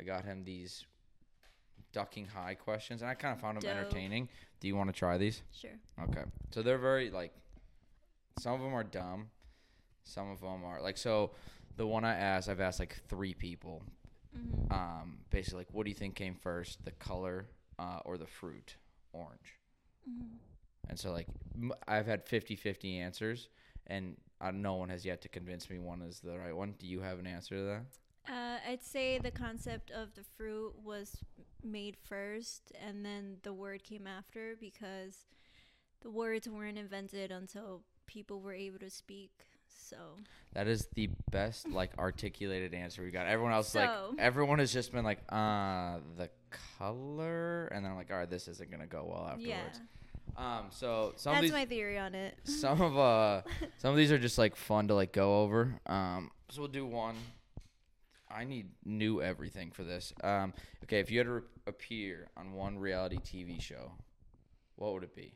I 0.01 0.03
got 0.03 0.25
him 0.25 0.45
these 0.45 0.87
ducking 1.93 2.27
high 2.27 2.55
questions 2.55 3.03
and 3.03 3.11
I 3.11 3.15
kinda 3.15 3.37
found 3.37 3.61
them 3.61 3.63
Dope. 3.63 3.79
entertaining. 3.79 4.29
Do 4.61 4.69
you 4.69 4.77
want 4.77 4.89
to 4.89 4.99
try 4.99 5.19
these? 5.19 5.43
sure. 5.53 5.79
Okay. 6.05 6.25
So 6.51 6.63
they're 6.63 6.79
very 6.79 7.11
like 7.11 7.33
some 8.39 8.55
of 8.55 8.61
them 8.61 8.75
are 8.75 8.85
dumb, 8.85 9.31
some 10.05 10.31
of 10.31 10.41
them 10.41 10.65
are 10.65 10.81
like 10.83 10.97
so 10.99 11.33
the 11.77 11.87
one 11.87 12.05
I 12.07 12.15
asked, 12.15 12.49
I've 12.49 12.61
asked 12.61 12.81
like 12.81 12.97
3 13.09 13.35
people. 13.35 13.83
Hmm 14.37 14.71
Um 14.71 15.19
basically 15.31 15.59
like 15.61 15.69
what 15.73 15.85
do 15.85 15.91
you 15.91 15.97
think 15.97 16.15
came 16.17 16.35
first, 16.37 16.85
the 16.85 16.93
color 16.93 17.49
uh, 17.79 18.01
or 18.05 18.19
the 18.19 18.27
fruit? 18.27 18.77
Orange. 19.13 19.59
hmm 20.07 20.59
And 20.89 20.99
so 20.99 21.13
like 21.13 21.29
m- 21.55 21.73
I've 21.87 22.07
had 22.07 22.25
50-50 22.27 22.99
answers 22.99 23.49
and 23.87 24.17
uh, 24.41 24.51
no 24.51 24.75
one 24.75 24.89
has 24.91 25.05
yet 25.05 25.23
to 25.23 25.29
convince 25.29 25.71
me 25.71 25.79
one 25.79 26.03
is 26.03 26.21
the 26.21 26.39
right 26.39 26.55
one. 26.55 26.75
Do 26.79 26.87
you 26.87 27.01
have 27.01 27.19
an 27.19 27.27
answer 27.27 27.57
to 27.57 27.63
that? 27.65 27.83
Uh, 28.29 28.59
I'd 28.69 28.83
say 28.83 29.19
the 29.19 29.31
concept 29.31 29.91
of 29.91 30.15
the 30.15 30.25
fruit 30.37 30.75
was 30.83 31.25
made 31.63 31.97
first, 31.97 32.73
and 32.81 33.05
then 33.05 33.39
the 33.43 33.53
word 33.55 33.85
came 33.85 34.07
after 34.07 34.57
because 34.59 35.27
the 36.03 36.11
words 36.11 36.49
weren't 36.49 36.79
invented 36.79 37.31
until 37.31 37.83
people 38.07 38.41
were 38.41 38.55
able 38.55 38.79
to 38.81 38.91
speak. 38.91 39.47
So 39.77 39.97
That 40.55 40.67
is 40.67 40.89
the 40.95 41.09
best 41.31 41.69
like 41.69 41.93
articulated 41.99 42.75
answer 42.75 43.03
we 43.03 43.11
got. 43.11 43.27
Everyone 43.27 43.53
else 43.53 43.75
like 43.75 43.91
everyone 44.19 44.59
has 44.59 44.73
just 44.73 44.93
been 44.93 45.05
like, 45.05 45.21
uh, 45.29 45.99
the 46.17 46.31
color, 46.79 47.67
and 47.69 47.85
then 47.85 47.93
I'm 47.93 47.97
like, 47.99 48.11
all 48.11 48.17
right, 48.19 48.29
this 48.31 48.49
isn't 48.49 48.71
gonna 48.71 48.87
go 48.87 49.07
well 49.09 49.27
afterwards. 49.27 49.45
yeah. 49.49 50.59
Um, 50.59 50.67
so 50.71 51.13
some 51.17 51.31
of 51.33 51.37
That's 51.37 51.43
these, 51.45 51.53
my 51.53 51.65
theory 51.67 51.99
on 51.99 52.15
it. 52.15 52.35
some 52.45 52.81
of 52.83 52.99
uh, 52.99 53.43
some 53.79 53.91
of 53.91 53.97
these 53.97 54.13
are 54.13 54.19
just 54.19 54.39
like 54.39 54.57
fun 54.57 54.89
to 54.89 54.95
like 54.95 55.13
go 55.13 55.43
over. 55.43 55.81
Um, 55.87 56.31
so 56.51 56.63
we'll 56.63 56.71
do 56.71 56.85
one. 56.87 57.17
I 58.31 58.45
need 58.45 58.67
new 58.85 59.23
everything 59.23 59.71
for 59.71 59.85
this. 59.85 60.13
Um, 60.23 60.53
okay, 60.85 60.99
if 61.01 61.11
you 61.11 61.19
had 61.19 61.27
to 61.27 61.33
re- 61.33 61.43
appear 61.67 62.29
on 62.37 62.53
one 62.53 62.79
reality 62.79 63.19
TV 63.19 63.61
show, 63.63 63.93
what 64.75 64.93
would 64.95 65.05
it 65.05 65.15
be? 65.15 65.33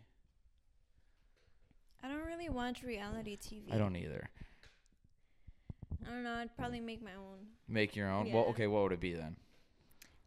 I 2.02 2.08
don't 2.08 2.24
really 2.26 2.48
watch 2.48 2.82
reality 2.82 3.36
TV. 3.36 3.72
I 3.72 3.78
don't 3.78 3.96
either. 3.96 4.28
I 6.06 6.10
don't 6.10 6.24
know. 6.24 6.34
I'd 6.34 6.56
probably 6.56 6.80
make 6.80 7.02
my 7.02 7.14
own. 7.14 7.46
Make 7.68 7.94
your 7.94 8.10
own. 8.10 8.32
Well, 8.32 8.44
okay, 8.46 8.66
what 8.66 8.82
would 8.82 8.92
it 8.92 9.00
be 9.00 9.12
then? 9.12 9.36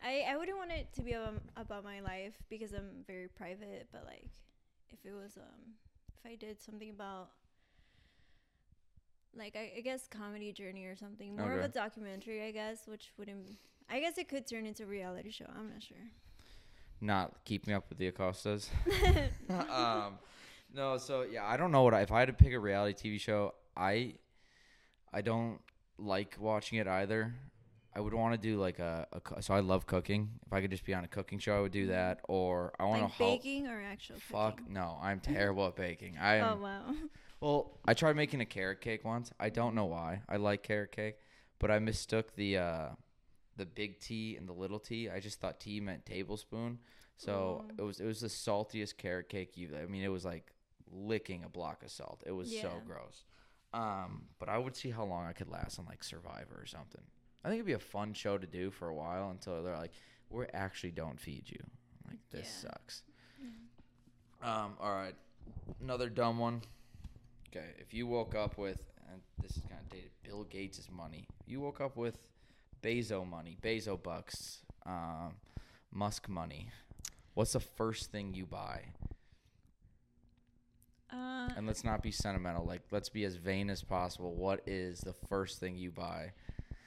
I 0.03 0.25
I 0.29 0.37
wouldn't 0.37 0.57
want 0.57 0.71
it 0.71 0.87
to 0.95 1.01
be 1.01 1.15
um, 1.15 1.39
about 1.55 1.83
my 1.83 2.01
life 2.01 2.33
because 2.49 2.73
I'm 2.73 3.03
very 3.07 3.27
private. 3.27 3.87
But 3.91 4.05
like, 4.05 4.29
if 4.91 4.99
it 5.05 5.13
was 5.13 5.37
um, 5.37 5.73
if 6.17 6.31
I 6.31 6.35
did 6.35 6.61
something 6.61 6.89
about, 6.89 7.29
like 9.35 9.55
I, 9.55 9.71
I 9.77 9.81
guess 9.81 10.07
comedy 10.07 10.51
journey 10.51 10.85
or 10.85 10.95
something, 10.95 11.35
more 11.35 11.53
of 11.53 11.63
a 11.63 11.69
documentary, 11.69 12.43
I 12.43 12.51
guess, 12.51 12.87
which 12.87 13.11
wouldn't. 13.17 13.47
I 13.89 13.99
guess 13.99 14.17
it 14.17 14.29
could 14.29 14.47
turn 14.47 14.65
into 14.65 14.83
a 14.83 14.87
reality 14.87 15.31
show. 15.31 15.45
I'm 15.49 15.69
not 15.69 15.83
sure. 15.83 15.97
Not 17.01 17.43
keeping 17.43 17.73
up 17.73 17.89
with 17.89 17.97
the 17.97 18.11
Acostas. 18.11 18.69
um, 19.49 20.19
no, 20.73 20.97
so 20.97 21.21
yeah, 21.23 21.45
I 21.45 21.57
don't 21.57 21.71
know 21.71 21.83
what 21.83 21.93
I, 21.93 22.01
if 22.01 22.11
I 22.11 22.19
had 22.19 22.27
to 22.27 22.33
pick 22.33 22.53
a 22.53 22.59
reality 22.59 23.09
TV 23.09 23.19
show, 23.19 23.53
I, 23.75 24.15
I 25.13 25.21
don't 25.21 25.59
like 25.97 26.35
watching 26.39 26.79
it 26.79 26.87
either. 26.87 27.33
I 27.95 27.99
would 27.99 28.13
want 28.13 28.33
to 28.33 28.39
do 28.39 28.59
like 28.59 28.79
a, 28.79 29.07
a 29.35 29.41
so 29.41 29.53
I 29.53 29.59
love 29.59 29.85
cooking. 29.85 30.29
If 30.47 30.53
I 30.53 30.61
could 30.61 30.71
just 30.71 30.83
be 30.83 30.95
on 30.95 31.03
a 31.03 31.07
cooking 31.07 31.37
show, 31.37 31.55
I 31.57 31.61
would 31.61 31.71
do 31.71 31.87
that. 31.87 32.21
Or 32.27 32.73
I 32.79 32.85
want 32.85 33.01
Mm-hmm. 33.01 33.03
like 33.03 33.11
to 33.13 33.17
baking 33.19 33.67
or 33.67 33.81
actual 33.83 34.15
Fuck 34.19 34.57
cooking? 34.57 34.73
no, 34.73 34.97
I'm 35.01 35.19
terrible 35.21 35.67
at 35.67 35.75
baking. 35.75 36.17
I 36.19 36.35
am. 36.37 36.59
Oh 36.59 36.63
wow. 36.63 36.95
Well, 37.39 37.77
I 37.85 37.93
tried 37.93 38.15
making 38.15 38.39
a 38.39 38.45
carrot 38.45 38.79
cake 38.79 39.03
once. 39.03 39.31
I 39.37 39.49
don't 39.49 39.75
know 39.75 39.83
why. 39.85 40.21
I 40.29 40.37
like 40.37 40.63
carrot 40.63 40.93
cake, 40.93 41.15
but 41.59 41.69
I 41.71 41.79
mistook 41.79 42.35
the 42.35 42.57
uh, 42.57 42.89
the 43.57 43.65
big 43.65 43.99
T 43.99 44.37
and 44.37 44.47
the 44.47 44.53
little 44.53 44.79
T. 44.79 45.09
I 45.09 45.19
just 45.19 45.41
thought 45.41 45.59
T 45.59 45.81
meant 45.81 46.05
tablespoon. 46.05 46.79
So 47.17 47.65
Ooh. 47.69 47.73
it 47.77 47.81
was 47.81 47.99
it 47.99 48.05
was 48.05 48.21
the 48.21 48.27
saltiest 48.29 48.95
carrot 48.97 49.27
cake 49.27 49.57
you. 49.57 49.71
I 49.81 49.87
mean, 49.87 50.03
it 50.03 50.07
was 50.07 50.23
like 50.23 50.52
licking 50.93 51.43
a 51.43 51.49
block 51.49 51.83
of 51.83 51.91
salt. 51.91 52.23
It 52.25 52.31
was 52.31 52.49
so 52.61 52.81
gross. 52.85 53.23
Um, 53.73 54.25
but 54.39 54.49
I 54.49 54.57
would 54.57 54.75
see 54.75 54.91
how 54.91 55.03
long 55.03 55.25
I 55.25 55.33
could 55.33 55.49
last 55.49 55.79
on 55.79 55.85
like 55.85 56.03
Survivor 56.03 56.59
or 56.59 56.65
something. 56.65 57.01
I 57.43 57.47
think 57.49 57.55
it'd 57.57 57.65
be 57.65 57.73
a 57.73 57.79
fun 57.79 58.13
show 58.13 58.37
to 58.37 58.45
do 58.47 58.69
for 58.71 58.87
a 58.87 58.93
while 58.95 59.31
until 59.31 59.63
they're 59.63 59.75
like, 59.77 59.91
we 60.29 60.45
actually 60.53 60.91
don't 60.91 61.19
feed 61.19 61.43
you. 61.49 61.59
I'm 62.05 62.11
like 62.11 62.19
this 62.31 62.47
Yeah. 62.63 62.69
sucks. 62.69 63.01
Um, 64.41 64.73
all 64.79 64.91
right, 64.93 65.15
another 65.81 66.09
dumb 66.09 66.37
one. 66.37 66.61
Okay, 67.49 67.67
if 67.79 67.93
you 67.93 68.07
woke 68.07 68.35
up 68.35 68.57
with, 68.57 68.85
and 69.11 69.21
this 69.41 69.55
is 69.57 69.63
kind 69.63 69.79
of 69.81 69.89
dated, 69.89 70.11
Bill 70.23 70.43
Gates' 70.43 70.89
money. 70.91 71.27
You 71.45 71.61
woke 71.61 71.79
up 71.79 71.95
with 71.95 72.17
Bezo 72.81 73.25
money, 73.27 73.57
Bezo 73.61 74.01
bucks, 74.01 74.59
um, 74.85 75.35
Musk 75.91 76.27
money. 76.27 76.69
What's 77.35 77.53
the 77.53 77.59
first 77.61 78.11
thing 78.11 78.33
you 78.33 78.45
buy? 78.45 78.81
Uh, 81.13 81.49
And 81.55 81.67
let's 81.67 81.83
not 81.83 82.01
be 82.01 82.11
sentimental. 82.11 82.65
Like, 82.65 82.81
let's 82.91 83.09
be 83.09 83.23
as 83.25 83.35
vain 83.35 83.69
as 83.69 83.83
possible. 83.83 84.33
What 84.33 84.61
is 84.65 84.99
the 85.01 85.13
first 85.29 85.59
thing 85.59 85.77
you 85.77 85.91
buy? 85.91 86.31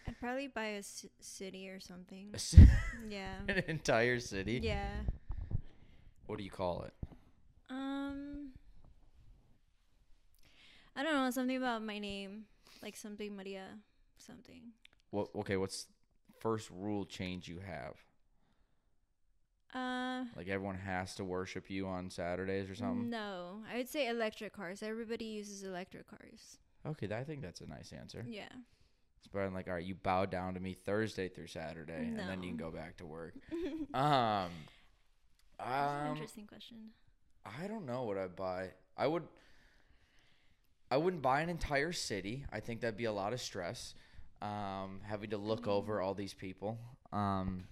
I'd 0.08 0.18
probably 0.20 0.48
buy 0.48 0.66
a 0.78 0.82
c- 0.82 1.10
city 1.20 1.68
or 1.68 1.78
something. 1.80 2.34
Yeah. 3.08 3.34
An 3.48 3.62
entire 3.68 4.18
city. 4.18 4.60
Yeah. 4.62 4.90
What 6.26 6.38
do 6.38 6.44
you 6.44 6.50
call 6.50 6.82
it? 6.82 6.94
Um. 7.70 8.50
I 10.96 11.02
don't 11.02 11.12
know 11.14 11.30
something 11.30 11.56
about 11.56 11.82
my 11.82 11.98
name, 11.98 12.46
like 12.82 12.96
something 12.96 13.36
Maria, 13.36 13.66
something. 14.18 14.62
What? 15.10 15.28
Okay, 15.36 15.56
what's 15.56 15.86
first 16.40 16.70
rule 16.70 17.04
change 17.04 17.48
you 17.48 17.58
have? 17.58 17.94
Uh. 19.74 20.24
Like 20.36 20.48
everyone 20.48 20.76
has 20.76 21.14
to 21.16 21.24
worship 21.24 21.70
you 21.70 21.86
on 21.86 22.10
Saturdays 22.10 22.70
or 22.70 22.74
something. 22.74 23.10
No, 23.10 23.62
I 23.72 23.76
would 23.76 23.88
say 23.88 24.08
electric 24.08 24.52
cars. 24.52 24.82
Everybody 24.82 25.24
uses 25.24 25.62
electric 25.62 26.08
cars. 26.08 26.58
Okay, 26.86 27.08
I 27.12 27.24
think 27.24 27.42
that's 27.42 27.60
a 27.60 27.66
nice 27.66 27.92
answer. 27.92 28.24
Yeah. 28.28 28.44
It's 29.18 29.32
better 29.32 29.46
than 29.46 29.54
like, 29.54 29.66
all 29.66 29.74
right, 29.74 29.84
you 29.84 29.96
bow 29.96 30.24
down 30.24 30.54
to 30.54 30.60
me 30.60 30.74
Thursday 30.74 31.28
through 31.28 31.48
Saturday, 31.48 31.94
and 31.94 32.18
then 32.18 32.42
you 32.42 32.50
can 32.50 32.56
go 32.56 32.70
back 32.70 32.96
to 32.98 33.06
work. 33.06 33.34
Um, 33.94 34.50
That's 35.58 35.92
an 35.92 36.06
um, 36.06 36.12
interesting 36.12 36.46
question. 36.46 36.76
I 37.44 37.66
don't 37.66 37.86
know 37.86 38.02
what 38.02 38.18
I'd 38.18 38.36
buy. 38.36 38.72
I 38.96 39.06
would. 39.06 39.22
I 40.90 40.98
wouldn't 40.98 41.22
buy 41.22 41.40
an 41.40 41.48
entire 41.48 41.92
city. 41.92 42.44
I 42.52 42.60
think 42.60 42.82
that'd 42.82 42.96
be 42.96 43.06
a 43.06 43.12
lot 43.12 43.32
of 43.32 43.40
stress. 43.40 43.94
Um, 44.42 45.00
having 45.02 45.30
to 45.30 45.38
look 45.38 45.66
over 45.66 46.00
all 46.00 46.12
these 46.14 46.34
people. 46.34 46.78
Um, 47.12 47.64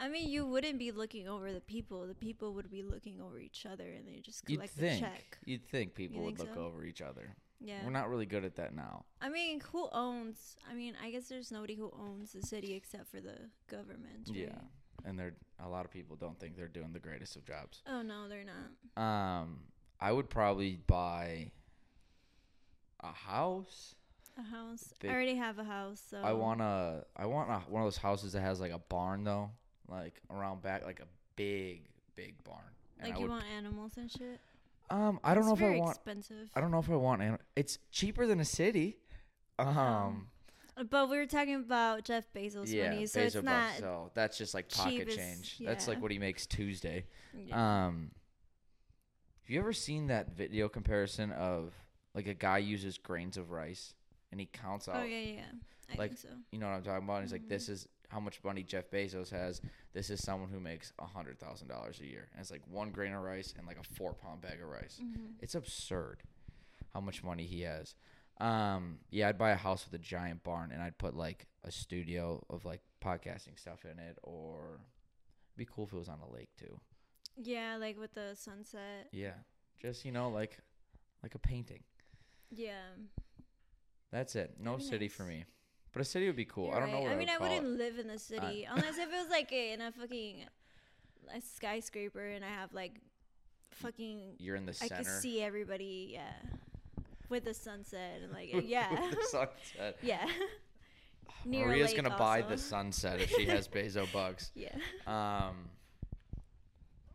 I 0.00 0.08
mean, 0.08 0.28
you 0.30 0.46
wouldn't 0.46 0.78
be 0.78 0.92
looking 0.92 1.28
over 1.28 1.52
the 1.52 1.60
people. 1.60 2.06
The 2.06 2.14
people 2.14 2.54
would 2.54 2.70
be 2.70 2.82
looking 2.82 3.20
over 3.20 3.38
each 3.38 3.66
other, 3.66 3.84
and 3.84 4.08
they 4.08 4.20
just 4.20 4.48
you'd 4.48 4.56
collect 4.56 4.76
the 4.76 4.82
think. 4.82 5.00
check. 5.00 5.38
You'd 5.44 5.64
think 5.66 5.94
people 5.94 6.22
would 6.22 6.38
think 6.38 6.48
look 6.48 6.56
so? 6.56 6.64
over 6.64 6.84
each 6.84 7.02
other. 7.02 7.36
Yeah. 7.60 7.84
We're 7.84 7.90
not 7.90 8.08
really 8.08 8.24
good 8.24 8.44
at 8.44 8.56
that 8.56 8.74
now. 8.74 9.04
I 9.20 9.28
mean, 9.28 9.60
who 9.60 9.88
owns? 9.92 10.56
I 10.70 10.74
mean, 10.74 10.94
I 11.04 11.10
guess 11.10 11.28
there's 11.28 11.52
nobody 11.52 11.74
who 11.74 11.92
owns 12.00 12.32
the 12.32 12.40
city 12.40 12.72
except 12.74 13.10
for 13.10 13.20
the 13.20 13.36
government. 13.70 14.30
Yeah, 14.32 14.58
and 15.04 15.18
they're 15.18 15.34
a 15.62 15.68
lot 15.68 15.84
of 15.84 15.90
people 15.90 16.16
don't 16.16 16.38
think 16.40 16.56
they're 16.56 16.68
doing 16.68 16.92
the 16.92 16.98
greatest 16.98 17.36
of 17.36 17.44
jobs. 17.44 17.82
Oh 17.86 18.00
no, 18.00 18.28
they're 18.28 18.44
not. 18.44 19.02
Um, 19.02 19.58
I 20.00 20.12
would 20.12 20.30
probably 20.30 20.80
buy 20.86 21.50
a 23.00 23.12
house. 23.12 23.94
A 24.38 24.42
house. 24.42 24.94
Big- 25.00 25.10
I 25.10 25.14
already 25.14 25.34
have 25.34 25.58
a 25.58 25.64
house, 25.64 26.02
so 26.08 26.18
I 26.18 26.32
want 26.32 26.62
a. 26.62 27.04
I 27.14 27.26
want 27.26 27.50
a, 27.50 27.58
one 27.70 27.82
of 27.82 27.86
those 27.86 27.98
houses 27.98 28.32
that 28.32 28.40
has 28.40 28.58
like 28.58 28.72
a 28.72 28.78
barn 28.78 29.24
though, 29.24 29.50
like 29.90 30.20
around 30.30 30.62
back, 30.62 30.84
like 30.84 31.00
a 31.00 31.06
big, 31.36 31.82
big 32.16 32.42
barn. 32.44 32.60
And 32.98 33.08
like 33.08 33.16
I 33.16 33.20
you 33.20 33.22
would, 33.24 33.30
want 33.30 33.44
animals 33.56 33.92
and 33.96 34.10
shit. 34.10 34.40
Um, 34.90 35.20
I 35.22 35.34
don't 35.34 35.42
It's 35.44 35.48
know 35.48 35.54
if 35.54 35.58
I 35.62 35.66
very 35.66 35.80
want. 35.80 35.96
expensive. 35.96 36.50
I 36.54 36.60
don't 36.60 36.70
know 36.70 36.78
if 36.80 36.90
I 36.90 36.96
want. 36.96 37.22
Anim- 37.22 37.38
it's 37.56 37.78
cheaper 37.92 38.26
than 38.26 38.40
a 38.40 38.44
city. 38.44 38.98
Um, 39.58 40.28
Uh, 40.76 40.84
But 40.84 41.10
we 41.10 41.16
were 41.16 41.26
talking 41.26 41.54
about 41.56 42.04
Jeff 42.04 42.32
Bezos' 42.32 42.72
yeah, 42.72 42.90
money, 42.90 43.06
so 43.06 43.20
Bezos 43.20 43.24
it's 43.36 43.44
not. 43.44 43.72
So 43.78 44.10
that's 44.14 44.38
just 44.38 44.54
like 44.54 44.68
pocket 44.68 44.90
cheap 44.90 45.08
as- 45.08 45.16
change. 45.16 45.58
That's 45.60 45.86
like 45.88 46.00
what 46.00 46.10
he 46.10 46.18
makes 46.18 46.46
Tuesday. 46.46 47.06
yeah. 47.34 47.86
Um, 47.86 48.12
have 49.42 49.50
you 49.50 49.60
ever 49.60 49.72
seen 49.72 50.06
that 50.08 50.30
video 50.36 50.68
comparison 50.68 51.32
of 51.32 51.74
like 52.14 52.26
a 52.26 52.34
guy 52.34 52.58
uses 52.58 52.98
grains 52.98 53.36
of 53.36 53.50
rice 53.50 53.94
and 54.30 54.40
he 54.40 54.46
counts 54.46 54.88
out? 54.88 54.96
oh 54.96 55.02
yeah, 55.04 55.18
yeah. 55.18 55.40
I 55.92 55.96
like, 55.98 56.10
think 56.12 56.20
so. 56.20 56.28
You 56.52 56.58
know 56.60 56.66
what 56.68 56.76
I'm 56.76 56.82
talking 56.84 57.04
about? 57.04 57.22
He's 57.22 57.32
like, 57.32 57.48
this 57.48 57.66
Mhm. 57.68 57.72
is 57.72 57.88
how 58.10 58.20
much 58.20 58.42
money 58.44 58.62
Jeff 58.62 58.90
Bezos 58.90 59.30
has. 59.30 59.60
This 59.92 60.10
is 60.10 60.22
someone 60.22 60.50
who 60.50 60.60
makes 60.60 60.92
a 60.98 61.06
hundred 61.06 61.38
thousand 61.38 61.68
dollars 61.68 62.00
a 62.00 62.06
year, 62.06 62.28
and 62.32 62.40
it's 62.40 62.50
like 62.50 62.62
one 62.68 62.90
grain 62.90 63.12
of 63.12 63.22
rice 63.22 63.54
and 63.56 63.66
like 63.66 63.78
a 63.78 63.94
four 63.94 64.14
pound 64.14 64.40
bag 64.40 64.60
of 64.60 64.68
rice. 64.68 65.00
Mhm. 65.02 65.34
It's 65.40 65.54
absurd 65.54 66.22
how 66.92 67.00
much 67.00 67.22
money 67.22 67.44
he 67.46 67.62
has. 67.62 67.94
Um, 68.38 69.00
yeah, 69.10 69.28
I'd 69.28 69.38
buy 69.38 69.50
a 69.50 69.56
house 69.56 69.84
with 69.84 69.94
a 69.94 70.02
giant 70.02 70.42
barn, 70.42 70.72
and 70.72 70.82
I'd 70.82 70.98
put 70.98 71.14
like 71.14 71.46
a 71.62 71.70
studio 71.70 72.44
of 72.50 72.64
like 72.64 72.80
podcasting 73.02 73.58
stuff 73.58 73.84
in 73.84 73.98
it, 73.98 74.18
or 74.22 74.80
it'd 75.50 75.56
be 75.56 75.66
cool 75.66 75.84
if 75.84 75.92
it 75.92 75.96
was 75.96 76.08
on 76.08 76.20
a 76.20 76.32
lake 76.32 76.50
too. 76.58 76.80
Yeah, 77.36 77.76
like 77.76 77.98
with 77.98 78.14
the 78.14 78.34
sunset. 78.34 79.08
Yeah, 79.12 79.34
just 79.80 80.04
you 80.04 80.12
know, 80.12 80.30
like 80.30 80.58
like 81.22 81.34
a 81.34 81.38
painting. 81.38 81.82
Yeah. 82.50 82.94
That's 84.10 84.34
it. 84.34 84.56
No 84.58 84.78
city 84.78 85.04
nice. 85.06 85.12
for 85.12 85.22
me, 85.22 85.44
but 85.92 86.02
a 86.02 86.04
city 86.04 86.26
would 86.26 86.36
be 86.36 86.44
cool. 86.44 86.66
You're 86.66 86.76
I 86.76 86.80
don't 86.80 86.90
know 86.90 86.96
right. 86.98 87.02
what 87.04 87.12
I, 87.12 87.14
I 87.14 87.18
mean, 87.18 87.28
I 87.28 87.38
wouldn't 87.38 87.66
it. 87.66 87.78
live 87.78 87.98
in 87.98 88.06
the 88.08 88.18
city 88.18 88.66
unless 88.70 88.98
if 88.98 89.08
it 89.08 89.16
was 89.16 89.28
like 89.30 89.52
in 89.52 89.80
a 89.80 89.92
fucking 89.92 90.44
a 91.34 91.40
skyscraper 91.40 92.26
and 92.26 92.44
I 92.44 92.48
have 92.48 92.72
like 92.72 93.00
fucking 93.70 94.36
You're 94.38 94.56
in 94.56 94.66
the 94.66 94.72
I 94.72 94.86
center. 94.86 94.94
I 94.94 94.98
could 94.98 95.06
see 95.06 95.42
everybody, 95.42 96.10
yeah, 96.12 96.32
with 97.28 97.44
the 97.44 97.54
sunset 97.54 98.20
and 98.22 98.32
like 98.32 98.50
yeah, 98.66 98.90
With 98.90 99.10
the 99.12 99.26
sunset. 99.30 99.96
yeah. 100.02 100.26
Near 101.46 101.64
a 101.64 101.68
Maria's 101.68 101.94
gonna 101.94 102.16
buy 102.18 102.42
the 102.42 102.58
sunset 102.58 103.20
if 103.20 103.30
she 103.30 103.46
has 103.46 103.66
Bezo 103.66 104.10
bucks. 104.12 104.50
Yeah. 104.54 104.74
Um. 105.06 105.70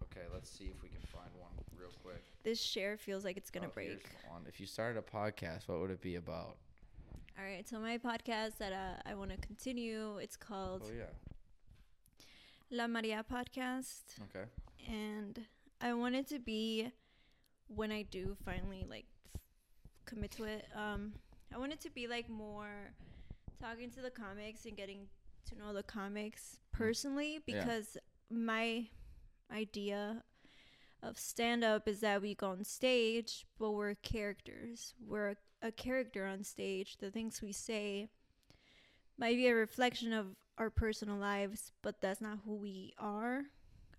Okay, 0.03 0.25
let's 0.33 0.49
see 0.49 0.65
if 0.65 0.81
we 0.81 0.89
can 0.89 1.01
find 1.13 1.29
one 1.37 1.51
real 1.77 1.91
quick. 2.03 2.23
This 2.43 2.59
share 2.59 2.97
feels 2.97 3.23
like 3.23 3.37
it's 3.37 3.51
gonna 3.51 3.67
Oh, 3.67 3.73
break. 3.73 4.03
If 4.47 4.59
you 4.59 4.65
started 4.65 4.97
a 4.97 5.01
podcast, 5.01 5.67
what 5.67 5.79
would 5.79 5.91
it 5.91 6.01
be 6.01 6.15
about? 6.15 6.57
All 7.37 7.43
right, 7.45 7.67
so 7.67 7.79
my 7.79 7.97
podcast 7.97 8.57
that 8.59 8.71
uh, 8.71 9.01
I 9.09 9.13
want 9.15 9.31
to 9.31 9.37
continue, 9.37 10.17
it's 10.17 10.37
called 10.37 10.83
Oh 10.85 10.91
yeah. 10.95 11.03
La 12.71 12.87
Maria 12.87 13.23
Podcast. 13.29 14.03
Okay. 14.29 14.45
and 14.87 15.39
I 15.81 15.93
want 15.93 16.15
it 16.15 16.27
to 16.29 16.39
be 16.39 16.91
when 17.67 17.91
I 17.91 18.03
do 18.03 18.37
finally 18.45 18.85
like 18.89 19.05
f- 19.33 19.41
commit 20.05 20.31
to 20.31 20.45
it. 20.45 20.65
Um, 20.75 21.13
I 21.53 21.57
want 21.57 21.73
it 21.73 21.81
to 21.81 21.89
be 21.89 22.07
like 22.07 22.29
more 22.29 22.93
talking 23.61 23.89
to 23.91 24.01
the 24.01 24.09
comics 24.09 24.65
and 24.65 24.75
getting 24.77 25.07
to 25.49 25.57
know 25.57 25.73
the 25.73 25.83
comics 25.83 26.59
personally 26.71 27.39
Yeah. 27.45 27.59
because 27.63 27.97
my 28.31 28.87
idea 29.53 30.23
of 31.03 31.19
stand 31.19 31.63
up 31.63 31.87
is 31.87 31.99
that 31.99 32.21
we 32.21 32.33
go 32.33 32.47
on 32.47 32.63
stage, 32.63 33.45
but 33.59 33.71
we're 33.71 33.95
characters. 33.95 34.93
We're 35.05 35.35
a, 35.67 35.71
character 35.71 36.25
on 36.25 36.43
stage. 36.43 36.97
The 36.97 37.11
things 37.11 37.41
we 37.41 37.51
say 37.51 38.09
might 39.17 39.35
be 39.35 39.47
a 39.47 39.55
reflection 39.55 40.13
of 40.13 40.35
our 40.57 40.69
personal 40.69 41.17
lives, 41.17 41.71
but 41.81 42.01
that's 42.01 42.21
not 42.21 42.39
who 42.45 42.55
we 42.55 42.93
are 42.97 43.43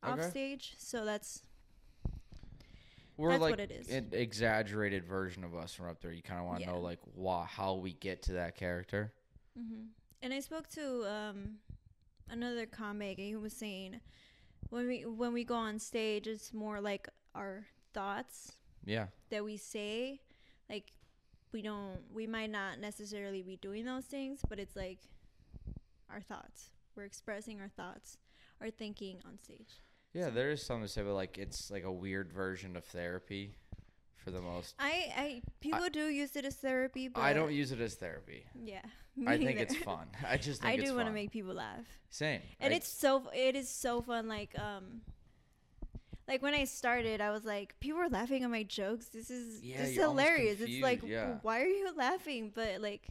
off 0.02 0.18
Okay. 0.18 0.31
stage. 0.31 0.74
So 0.79 1.05
that's 1.05 1.42
We're 3.16 3.31
That's 3.31 3.40
like 3.40 3.50
what 3.50 3.61
it 3.61 3.70
is. 3.70 3.88
an 3.88 4.09
exaggerated 4.12 5.05
version 5.07 5.44
of 5.44 5.55
us 5.55 5.74
from 5.74 5.88
up 5.88 6.00
there. 6.00 6.12
You 6.12 6.22
kind 6.22 6.40
of 6.40 6.46
want 6.46 6.61
to 6.61 6.66
Yeah. 6.66 6.72
know 6.72 6.81
like 6.81 7.00
why, 7.14 7.44
how 7.46 7.74
we 7.74 7.92
get 7.94 8.22
to 8.24 8.33
that 8.35 8.57
character. 8.57 9.12
hmm 9.57 9.87
And 10.22 10.33
I 10.33 10.40
spoke 10.40 10.68
to 10.70 11.05
um, 11.11 11.59
another 12.31 12.66
comic, 12.66 13.18
and 13.18 13.26
he 13.26 13.37
was 13.37 13.52
saying 13.52 14.00
when 14.70 14.87
we 14.87 15.05
when 15.07 15.33
we 15.33 15.44
go 15.44 15.55
on 15.57 15.79
stage, 15.79 16.26
it's 16.26 16.52
more 16.52 16.81
like 16.81 17.09
our 17.35 17.66
thoughts 17.94 18.52
Yeah. 18.85 19.07
that 19.31 19.44
we 19.44 19.57
say. 19.57 20.20
Like 20.68 20.92
we 21.57 21.62
don't, 21.62 21.97
we 22.12 22.27
might 22.27 22.51
not 22.51 22.79
necessarily 22.81 23.40
be 23.40 23.57
doing 23.57 23.87
those 23.87 24.05
things, 24.05 24.40
but 24.47 24.59
it's 24.59 24.77
like 24.77 24.99
our 26.11 26.21
thoughts. 26.21 26.69
We're 26.95 27.05
expressing 27.05 27.62
our 27.62 27.71
thoughts, 27.71 28.19
our 28.61 28.69
thinking 28.69 29.21
on 29.27 29.38
stage. 29.38 29.81
Yeah, 30.12 30.27
So- 30.27 30.31
there 30.33 30.51
is 30.51 30.62
something 30.62 30.83
to 30.87 30.92
say, 30.92 31.01
but 31.03 31.14
like 31.14 31.38
it's 31.38 31.71
like 31.71 31.85
a 31.85 31.90
weird 31.90 32.31
version 32.31 32.77
of 32.77 32.85
therapy 32.85 33.55
for 34.23 34.31
the 34.33 34.42
most. 34.42 34.75
I, 34.79 34.92
I 35.16 35.42
people 35.61 35.88
do 35.90 36.09
use 36.09 36.37
it 36.37 36.45
as 36.45 36.57
therapy, 36.57 37.09
but 37.09 37.21
I 37.23 37.33
don't 37.33 37.55
use 37.55 37.73
it 37.73 37.81
as 37.81 37.95
therapy. 37.95 38.45
Yeah, 38.62 38.83
I 39.27 39.38
think 39.47 39.59
it's 39.59 39.77
fun. 39.77 40.09
I 40.29 40.37
just 40.37 40.61
think 40.61 40.79
I 40.79 40.85
do 40.85 40.95
want 40.95 41.09
to 41.09 41.12
make 41.14 41.31
people 41.31 41.55
laugh. 41.55 41.87
Same. 42.11 42.42
and 42.61 42.75
I- 42.75 42.77
it's 42.77 42.88
so 42.88 43.31
it 43.35 43.57
is 43.57 43.71
so 43.71 44.03
fun 44.03 44.29
like 44.29 44.51
um 44.59 45.01
like 46.29 46.43
when 46.43 46.55
i 46.55 46.65
started 46.65 47.21
i 47.21 47.31
was 47.31 47.45
like 47.45 47.75
people 47.81 48.01
are 48.01 48.09
laughing 48.09 48.43
at 48.45 48.51
my 48.51 48.62
jokes 48.62 49.07
this 49.07 49.31
is 49.31 49.62
Yeah, 49.62 49.79
this 49.79 49.91
is 49.91 49.97
hilarious 49.97 50.61
it's 50.61 50.81
like 50.83 51.03
yeah. 51.07 51.39
why 51.43 51.61
are 51.62 51.67
you 51.69 51.91
laughing 51.97 52.53
but 52.55 52.81
like 52.81 53.09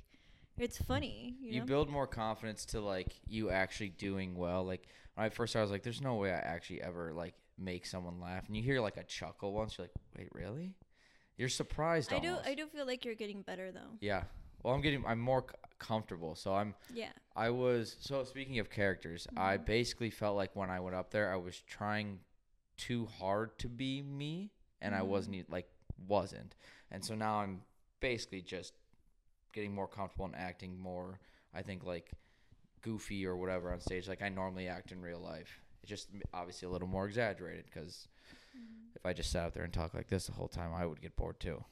it's 0.58 0.78
funny 0.78 1.36
you, 1.42 1.54
you 1.56 1.62
build 1.64 1.90
more 1.90 2.08
confidence 2.08 2.66
to 2.68 2.80
like 2.80 3.20
you 3.28 3.50
actually 3.50 3.90
doing 3.90 4.36
well. 4.36 4.64
Like 4.64 4.88
when 5.16 5.26
I 5.26 5.30
first 5.30 5.52
started, 5.52 5.64
I 5.64 5.66
was 5.66 5.72
like, 5.72 5.84
"There's 5.84 6.02
no 6.02 6.16
way 6.16 6.32
I 6.32 6.38
actually 6.38 6.82
ever 6.82 7.12
like 7.14 7.34
make 7.58 7.86
someone 7.86 8.22
laugh." 8.22 8.48
And 8.48 8.56
you 8.56 8.64
hear 8.64 8.80
like 8.80 8.96
a 8.96 9.04
chuckle 9.04 9.52
once, 9.52 9.78
you're 9.78 9.84
like, 9.88 9.94
"Wait, 10.18 10.30
really?" 10.32 10.74
You're 11.38 11.50
surprised. 11.50 12.14
i 12.14 12.20
do 12.20 12.38
i 12.46 12.56
do 12.56 12.68
feel 12.68 12.86
like 12.86 13.04
you're 13.04 13.16
getting 13.16 13.42
better 13.42 13.74
though 13.74 13.98
Yeah. 14.00 14.24
Well, 14.64 14.74
I'm 14.74 14.80
getting. 14.82 15.06
I'm 15.06 15.20
more 15.20 15.46
c- 15.48 15.56
comfortable. 15.78 16.36
So 16.36 16.54
I'm. 16.56 16.74
yeah 16.94 17.12
I 17.36 17.50
was. 17.50 17.98
So 18.00 18.24
speaking 18.24 18.60
of 18.60 18.70
characters, 18.70 19.28
I 19.36 19.58
Mhm. 19.58 19.66
basically 19.66 20.10
felt 20.10 20.38
like 20.38 20.56
when 20.56 20.70
I 20.70 20.80
went 20.80 20.96
up 20.96 21.12
there, 21.12 21.34
I 21.34 21.36
was 21.36 21.60
trying 21.68 22.20
too 22.78 23.06
hard 23.06 23.58
to 23.60 23.70
be 23.70 24.02
me, 24.02 24.52
and 24.82 24.94
I 24.96 25.00
Mhm. 25.00 25.08
wasn't 25.08 25.36
e- 25.36 25.46
like 25.50 25.70
wasn't. 26.08 26.56
And 26.92 27.04
so 27.04 27.16
now 27.16 27.40
I'm 27.40 27.64
basically 28.00 28.42
just 28.42 28.74
getting 29.54 29.74
more 29.74 29.88
comfortable 29.88 30.26
and 30.26 30.36
acting 30.36 30.78
more. 30.78 31.20
I 31.54 31.62
think 31.64 31.84
like 31.84 32.12
goofy 32.82 33.26
or 33.26 33.36
whatever 33.38 33.72
on 33.72 33.80
stage, 33.80 34.08
like 34.08 34.22
I 34.22 34.30
normally 34.30 34.68
act 34.68 34.92
in 34.92 35.02
real 35.02 35.20
life. 35.20 35.62
It's 35.82 35.90
just 35.90 36.10
obviously 36.34 36.68
a 36.68 36.70
little 36.72 36.88
more 36.88 37.06
exaggerated 37.08 37.66
because 37.66 38.08
if 38.96 39.06
I 39.06 39.14
just 39.14 39.32
sat 39.32 39.46
out 39.46 39.54
there 39.54 39.64
and 39.64 39.74
talk 39.74 39.94
like 39.94 40.08
this 40.08 40.28
the 40.28 40.34
whole 40.34 40.48
time, 40.50 40.74
I 40.74 40.86
would 40.86 41.02
get 41.02 41.16
bored 41.16 41.40
too. 41.40 41.64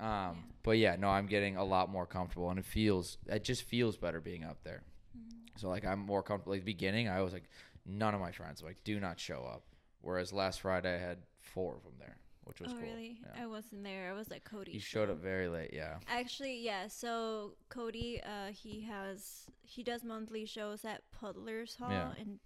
Um, 0.00 0.52
But 0.62 0.78
yeah, 0.78 0.96
no, 0.96 1.08
I'm 1.10 1.26
getting 1.26 1.56
a 1.56 1.64
lot 1.64 1.88
more 1.90 2.06
comfortable, 2.06 2.50
and 2.50 2.58
it 2.58 2.64
feels 2.64 3.18
it 3.26 3.44
just 3.44 3.62
feels 3.64 3.96
better 3.96 4.20
being 4.20 4.44
up 4.44 4.62
there. 4.64 4.82
Mm-hmm. 5.16 5.58
So 5.58 5.68
like 5.68 5.84
I'm 5.84 5.98
more 6.00 6.22
comfortable. 6.22 6.52
Like 6.52 6.62
the 6.62 6.72
beginning, 6.72 7.08
I 7.08 7.20
was 7.20 7.32
like, 7.32 7.48
none 7.84 8.14
of 8.14 8.20
my 8.20 8.32
friends 8.32 8.62
like 8.62 8.82
do 8.84 8.98
not 9.00 9.20
show 9.20 9.42
up. 9.44 9.64
Whereas 10.02 10.32
last 10.32 10.60
Friday 10.60 10.94
I 10.94 10.98
had 10.98 11.18
four 11.40 11.76
of 11.76 11.82
them 11.84 11.94
there, 11.98 12.16
which 12.44 12.60
was 12.60 12.70
oh 12.72 12.74
cool. 12.74 12.82
really 12.82 13.18
Yeah. 13.22 13.42
i 13.44 13.46
wasn't 13.46 13.82
there 13.84 14.10
i 14.10 14.12
was 14.12 14.30
at 14.32 14.42
cody 14.44 14.72
You 14.72 14.80
showed 14.80 15.10
up 15.10 15.18
very 15.18 15.48
late, 15.48 15.70
yeah. 15.72 15.98
Actually, 16.08 16.58
yeah. 16.60 16.88
So 16.88 17.54
Cody, 17.68 18.20
uh, 18.22 18.52
he 18.52 18.80
has 18.82 19.46
he 19.62 19.82
does 19.82 20.02
monthly 20.04 20.44
shows 20.46 20.84
at 20.84 21.02
Puddler's 21.12 21.74
Hall 21.76 21.90
Yeah. 21.90 22.12
in 22.18 22.38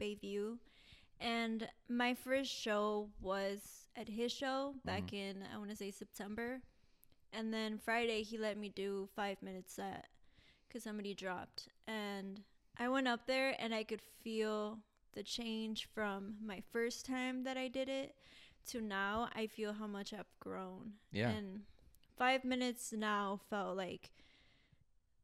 Bayview, 0.00 0.58
and 1.20 1.68
my 1.88 2.12
first 2.14 2.52
show 2.52 3.08
was 3.20 3.88
at 3.96 4.08
his 4.08 4.30
show 4.32 4.74
back 4.84 5.12
in 5.12 5.42
I 5.54 5.56
want 5.58 5.70
to 5.70 5.76
say 5.76 5.90
September, 5.90 6.60
and 7.32 7.52
then 7.54 7.78
Friday 7.78 8.22
he 8.22 8.36
let 8.38 8.56
me 8.58 8.68
do 8.68 9.08
five 9.16 9.40
minutes 9.42 9.72
set 9.74 10.06
because 10.68 10.82
somebody 10.82 11.14
dropped, 11.14 11.68
and 11.86 12.42
I 12.78 12.88
went 12.88 13.08
up 13.08 13.26
there 13.26 13.54
and 13.58 13.72
I 13.74 13.84
could 13.84 14.02
feel 14.22 14.80
the 15.16 15.24
change 15.24 15.88
from 15.92 16.36
my 16.44 16.62
first 16.72 17.04
time 17.06 17.42
that 17.44 17.56
I 17.56 17.68
did 17.68 17.88
it 17.88 18.14
to 18.68 18.80
now. 18.80 19.28
I 19.34 19.48
feel 19.48 19.72
how 19.72 19.88
much 19.88 20.12
I've 20.14 20.30
grown. 20.38 20.92
Yeah. 21.12 21.30
And 21.30 21.62
five 22.16 22.44
minutes 22.44 22.92
now 22.92 23.40
felt 23.50 23.76
like 23.76 24.10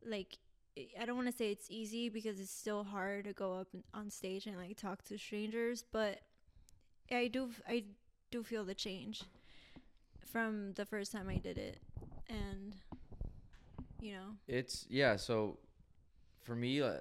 like 0.04 0.38
i- 0.76 1.04
don't 1.04 1.16
want 1.16 1.30
to 1.30 1.36
say 1.36 1.50
it's 1.50 1.70
easy 1.70 2.08
because 2.08 2.40
it's 2.40 2.50
still 2.50 2.84
hard 2.84 3.24
to 3.26 3.32
go 3.32 3.54
up 3.54 3.68
on 3.94 4.10
stage 4.10 4.46
and 4.46 4.56
like 4.56 4.76
talk 4.76 5.02
to 5.04 5.18
strangers, 5.18 5.84
but 5.92 6.20
I 7.10 7.28
do 7.28 7.50
I 7.68 7.84
do 8.30 8.42
feel 8.42 8.64
the 8.64 8.74
change 8.74 9.22
from 10.24 10.72
the 10.74 10.86
first 10.86 11.12
time 11.12 11.28
I 11.28 11.36
did 11.36 11.58
it, 11.58 11.78
and 12.28 12.74
you 14.00 14.12
know, 14.14 14.36
It's 14.48 14.86
yeah. 14.88 15.16
So 15.16 15.58
for 16.42 16.54
me, 16.54 16.80
uh, 16.82 16.98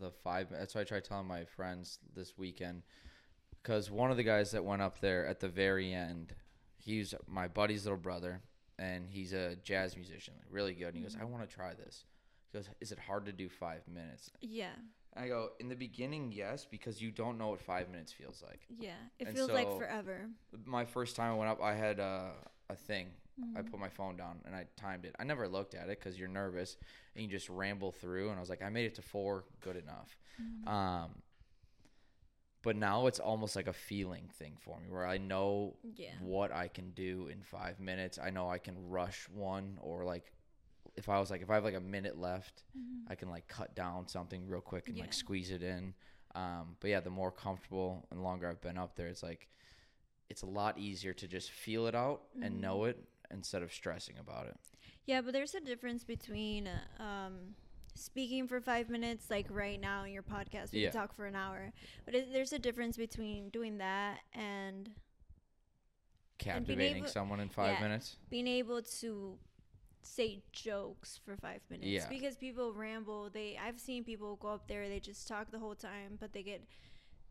the 0.00 0.10
five. 0.10 0.48
That's 0.50 0.74
why 0.74 0.82
I 0.82 0.84
tried 0.84 1.04
telling 1.04 1.26
my 1.26 1.44
friends 1.44 1.98
this 2.14 2.36
weekend, 2.36 2.82
because 3.62 3.90
one 3.90 4.10
of 4.10 4.16
the 4.16 4.22
guys 4.22 4.50
that 4.52 4.64
went 4.64 4.82
up 4.82 5.00
there 5.00 5.26
at 5.26 5.40
the 5.40 5.48
very 5.48 5.92
end, 5.92 6.34
he's 6.78 7.14
my 7.26 7.48
buddy's 7.48 7.84
little 7.84 7.98
brother, 7.98 8.42
and 8.78 9.08
he's 9.08 9.32
a 9.32 9.56
jazz 9.56 9.96
musician, 9.96 10.34
like, 10.38 10.46
really 10.50 10.74
good. 10.74 10.88
And 10.88 10.96
he 10.96 11.02
goes, 11.02 11.16
"I 11.20 11.24
want 11.24 11.48
to 11.48 11.54
try 11.54 11.74
this." 11.74 12.04
He 12.50 12.58
goes, 12.58 12.68
"Is 12.80 12.92
it 12.92 12.98
hard 12.98 13.26
to 13.26 13.32
do 13.32 13.48
five 13.48 13.86
minutes?" 13.88 14.30
yeah, 14.40 14.74
I 15.14 15.28
go, 15.28 15.50
"In 15.58 15.68
the 15.68 15.76
beginning, 15.76 16.32
yes, 16.32 16.66
because 16.70 17.00
you 17.00 17.10
don't 17.10 17.38
know 17.38 17.48
what 17.48 17.60
five 17.60 17.88
minutes 17.90 18.12
feels 18.12 18.42
like." 18.42 18.66
yeah, 18.68 18.94
it 19.18 19.28
And 19.28 19.36
feels 19.36 19.50
like 19.50 19.68
forever. 19.78 20.28
My 20.64 20.84
first 20.84 21.16
time 21.16 21.32
I 21.32 21.34
went 21.34 21.50
up, 21.50 21.62
I 21.62 21.74
had 21.74 22.00
uh, 22.00 22.32
a 22.68 22.76
thing. 22.76 23.08
Mm-hmm. 23.40 23.56
I 23.56 23.62
put 23.62 23.80
my 23.80 23.88
phone 23.88 24.16
down 24.16 24.40
and 24.44 24.54
I 24.54 24.66
timed 24.76 25.04
it. 25.04 25.14
I 25.18 25.24
never 25.24 25.48
looked 25.48 25.74
at 25.74 25.88
it 25.88 25.98
because 25.98 26.18
you're 26.18 26.28
nervous 26.28 26.76
and 27.16 27.24
you 27.24 27.30
just 27.30 27.48
ramble 27.48 27.90
through. 27.92 28.28
And 28.28 28.36
I 28.36 28.40
was 28.40 28.50
like, 28.50 28.62
I 28.62 28.68
made 28.68 28.84
it 28.86 28.94
to 28.96 29.02
four, 29.02 29.44
good 29.60 29.76
enough. 29.76 30.16
Mm-hmm. 30.40 30.68
Um, 30.68 31.10
but 32.62 32.76
now 32.76 33.06
it's 33.08 33.18
almost 33.18 33.56
like 33.56 33.66
a 33.66 33.72
feeling 33.72 34.28
thing 34.38 34.56
for 34.60 34.78
me 34.78 34.88
where 34.88 35.06
I 35.06 35.18
know 35.18 35.74
Yeah. 35.96 36.10
what 36.20 36.52
I 36.52 36.68
can 36.68 36.90
do 36.90 37.28
in 37.32 37.42
five 37.42 37.80
minutes. 37.80 38.18
I 38.22 38.30
know 38.30 38.48
I 38.48 38.58
can 38.58 38.74
rush 38.88 39.28
one 39.34 39.78
or 39.80 40.04
like 40.04 40.32
if 40.94 41.08
I 41.08 41.18
was 41.18 41.30
like 41.30 41.40
if 41.42 41.50
I 41.50 41.54
have 41.54 41.64
like 41.64 41.74
a 41.74 41.80
minute 41.80 42.18
left, 42.18 42.62
I 43.08 43.14
can 43.14 43.30
like 43.30 43.48
cut 43.48 43.74
down 43.74 44.06
something 44.06 44.46
real 44.46 44.60
quick 44.60 44.88
and 44.88 44.96
Yeah. 44.96 45.04
like 45.04 45.12
squeeze 45.14 45.50
it 45.50 45.62
in. 45.62 45.94
Um, 46.34 46.76
but 46.80 46.90
yeah, 46.90 47.00
the 47.00 47.10
more 47.10 47.32
comfortable 47.32 48.06
and 48.10 48.22
longer 48.22 48.48
I've 48.48 48.60
been 48.60 48.78
up 48.78 48.94
there, 48.94 49.08
it's 49.08 49.22
like 49.22 49.48
it's 50.30 50.42
a 50.42 50.46
lot 50.46 50.78
easier 50.78 51.12
to 51.14 51.26
just 51.26 51.50
feel 51.50 51.86
it 51.88 51.94
out 51.94 52.22
and 52.40 52.60
know 52.60 52.84
it 52.84 52.96
instead 53.32 53.62
of 53.62 53.72
stressing 53.72 54.16
about 54.18 54.46
it. 54.46 54.56
Yeah, 55.06 55.20
but 55.20 55.32
there's 55.32 55.54
a 55.54 55.60
difference 55.60 56.04
between 56.04 56.68
um, 57.00 57.54
speaking 57.94 58.46
for 58.46 58.60
five 58.60 58.88
minutes, 58.88 59.30
like 59.30 59.46
right 59.50 59.80
now 59.80 60.04
in 60.04 60.12
your 60.12 60.22
podcast, 60.22 60.72
we 60.72 60.80
Yeah. 60.80 60.90
can 60.90 61.00
talk 61.00 61.14
for 61.14 61.26
an 61.26 61.34
hour. 61.36 61.72
But 62.04 62.14
it, 62.14 62.32
there's 62.32 62.52
a 62.52 62.58
difference 62.58 62.96
between 62.96 63.48
doing 63.50 63.78
that 63.78 64.18
and 64.32 64.86
And 64.86 64.94
Captivating 66.38 66.98
able- 66.98 67.08
someone 67.08 67.40
in 67.40 67.48
five 67.48 67.74
yeah. 67.78 67.82
minutes. 67.82 68.16
being 68.30 68.46
able 68.48 68.82
to 69.00 69.38
say 70.02 70.42
jokes 70.52 71.20
for 71.24 71.36
five 71.36 71.60
minutes. 71.70 71.88
Yeah. 71.88 72.08
Because 72.08 72.36
people 72.36 72.72
ramble. 72.74 73.30
They 73.30 73.56
I've 73.64 73.78
seen 73.78 74.02
people 74.04 74.36
go 74.36 74.48
up 74.48 74.66
there, 74.66 74.88
they 74.88 74.98
just 75.00 75.28
talk 75.28 75.50
the 75.52 75.58
whole 75.60 75.76
time, 75.76 76.16
but 76.18 76.32
they 76.32 76.42
get 76.42 76.62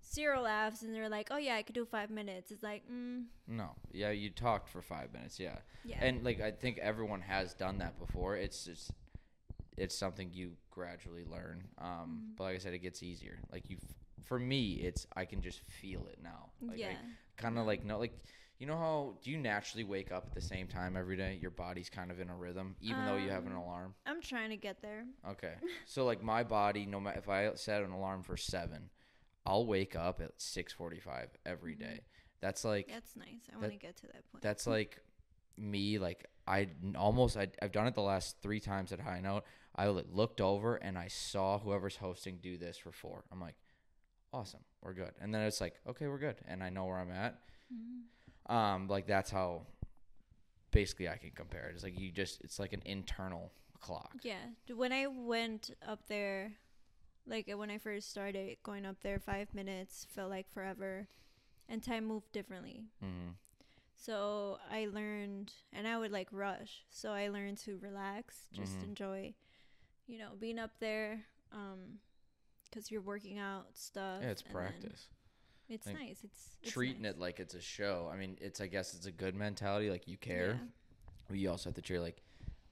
zero 0.04 0.42
laughs, 0.42 0.82
and 0.82 0.94
they're 0.94 1.10
like, 1.10 1.28
"Oh 1.32 1.38
yeah, 1.38 1.56
I 1.56 1.64
could 1.64 1.76
do 1.76 1.86
five 1.86 2.10
minutes." 2.10 2.52
It's 2.52 2.64
like, 2.64 2.84
mm, 2.92 3.26
No, 3.48 3.72
yeah, 3.92 4.12
you 4.12 4.30
talked 4.30 4.70
for 4.70 4.82
five 4.82 5.12
minutes, 5.14 5.40
yeah. 5.40 5.58
yeah, 5.84 5.98
And 6.02 6.24
like 6.24 6.42
I 6.42 6.52
think 6.52 6.78
everyone 6.80 7.22
has 7.22 7.54
done 7.54 7.78
that 7.80 8.00
before. 8.00 8.36
It's 8.36 8.66
just 8.66 8.92
it's 9.78 9.96
something 9.98 10.30
you 10.34 10.52
gradually 10.70 11.26
learn. 11.26 11.68
Um, 11.78 11.88
Mm-hmm. 11.88 12.32
but 12.38 12.44
like 12.46 12.56
I 12.56 12.60
said, 12.60 12.74
it 12.74 12.80
gets 12.80 13.04
easier. 13.04 13.40
Like 13.52 13.70
you, 13.70 13.78
for 14.24 14.38
me, 14.40 14.74
it's 14.74 15.08
I 15.16 15.26
can 15.26 15.42
just 15.42 15.60
feel 15.82 16.08
it 16.12 16.20
now. 16.24 16.52
Like 16.62 16.78
yeah, 16.80 16.96
kind 17.38 17.58
of 17.58 17.66
like 17.66 17.84
no, 17.86 17.98
like 18.00 18.14
you 18.60 18.68
know 18.68 18.78
how 18.78 19.18
do 19.24 19.32
you 19.32 19.38
naturally 19.40 19.84
wake 19.84 20.12
up 20.12 20.26
at 20.28 20.34
the 20.36 20.42
same 20.42 20.68
time 20.68 20.96
every 20.96 21.18
day? 21.18 21.40
Your 21.42 21.50
body's 21.52 21.90
kind 21.90 22.12
of 22.12 22.20
in 22.20 22.30
a 22.30 22.36
rhythm, 22.36 22.76
even 22.82 23.06
though 23.06 23.16
you 23.18 23.30
have 23.32 23.46
an 23.48 23.54
Um, 23.54 23.58
alarm. 23.58 23.96
I'm 24.06 24.22
trying 24.22 24.52
to 24.52 24.58
get 24.58 24.82
there. 24.84 25.06
Okay, 25.32 25.54
so 25.86 26.06
like 26.06 26.22
my 26.22 26.44
body, 26.44 26.86
no 26.86 27.00
matter 27.00 27.18
if 27.18 27.28
I 27.30 27.52
set 27.56 27.82
an 27.82 27.92
alarm 27.92 28.22
for 28.24 28.38
seven, 28.38 28.90
I'll 29.46 29.66
wake 29.66 29.96
up 29.96 30.22
at 30.22 30.32
six 30.38 30.72
forty-five 30.74 31.30
every 31.46 31.74
Mm-hmm. 31.76 31.84
day. 31.84 32.00
That's 32.42 32.64
like 32.66 32.88
That's 32.88 33.16
nice. 33.16 33.42
I 33.54 33.58
want 33.58 33.72
to 33.72 33.78
get 33.78 33.98
to 33.98 34.08
that 34.08 34.32
point. 34.32 34.42
that's 34.42 34.66
like 34.78 35.00
me 35.58 36.00
like 36.00 36.26
I 36.48 36.70
almost 36.98 37.38
I, 37.38 37.48
i've 37.62 37.72
done 37.72 37.86
it 37.86 37.94
the 37.94 38.02
last 38.02 38.38
three 38.42 38.60
times 38.60 38.92
at 38.92 39.00
high 39.00 39.20
note 39.22 39.44
i 39.76 39.88
looked 39.90 40.42
over 40.42 40.76
and 40.78 40.98
i 40.98 41.08
saw 41.08 41.60
whoever's 41.60 41.98
hosting 41.98 42.40
do 42.42 42.58
this 42.58 42.78
for 42.78 42.92
four 42.92 43.26
i'm 43.32 43.40
like 43.40 43.56
awesome 44.34 44.62
we're 44.82 44.94
good 44.94 45.12
and 45.22 45.36
then 45.36 45.42
it's 45.44 45.62
like 45.62 45.76
okay 45.88 46.08
we're 46.08 46.18
good 46.18 46.36
and 46.48 46.64
i 46.64 46.70
know 46.70 46.86
where 46.86 46.98
i'm 46.98 47.12
at 47.12 47.38
Mhm. 47.72 48.54
Um, 48.54 48.88
like 48.88 49.06
that's 49.08 49.30
how 49.30 49.68
basically 50.72 51.08
I 51.10 51.18
can 51.18 51.32
compare 51.32 51.68
it. 51.70 51.74
It's 51.76 51.84
like 51.84 52.00
you 52.00 52.12
just 52.12 52.42
it's 52.42 52.60
like 52.60 52.74
an 52.74 52.82
internal 52.86 53.52
clock. 53.80 54.14
Yeah. 54.24 54.40
When 54.76 54.92
I 54.92 55.08
went 55.08 55.72
up 55.88 56.08
there, 56.08 56.52
like 57.28 57.50
when 57.56 57.70
I 57.70 57.78
first 57.78 58.10
started 58.10 58.58
going 58.64 58.86
up 58.86 58.98
there, 59.02 59.20
five 59.20 59.54
minutes 59.54 60.06
felt 60.10 60.30
like 60.30 60.50
forever, 60.52 61.08
and 61.70 61.84
time 61.84 62.06
moved 62.06 62.32
differently. 62.32 62.86
Mm-hmm. 63.04 63.30
So 63.96 64.58
I 64.72 64.88
learned, 64.92 65.52
and 65.72 65.88
I 65.88 65.98
would 65.98 66.12
like 66.12 66.28
rush. 66.32 66.84
So 66.90 67.12
I 67.12 67.30
learned 67.30 67.60
to 67.60 67.78
relax, 67.78 68.48
just 68.52 68.80
Mhm. 68.80 68.84
enjoy, 68.84 69.34
you 70.08 70.18
know, 70.18 70.32
being 70.40 70.58
up 70.58 70.80
there, 70.80 71.24
um, 71.52 72.00
because 72.66 72.90
you're 72.90 73.02
working 73.02 73.38
out 73.38 73.78
stuff. 73.78 74.22
Yeah, 74.24 74.30
it's 74.32 74.42
practice. 74.42 75.08
It's 75.70 75.86
Like, 75.86 76.00
nice. 76.00 76.24
It's, 76.24 76.58
it's 76.64 76.72
Treating 76.74 77.04
nice. 77.04 77.12
it 77.14 77.20
like 77.20 77.40
it's 77.40 77.54
a 77.54 77.62
show. 77.62 78.10
I 78.12 78.18
mean, 78.18 78.38
it's 78.42 78.60
I 78.60 78.68
guess 78.68 78.94
it's 78.94 79.06
a 79.06 79.12
good 79.12 79.36
mentality. 79.36 79.90
Like 79.90 80.08
you 80.08 80.18
care, 80.18 80.54
Yeah. 80.54 80.68
but 81.30 81.38
you 81.38 81.50
also 81.50 81.70
have 81.70 81.76
to 81.76 81.82
treat 81.82 82.00
like 82.00 82.22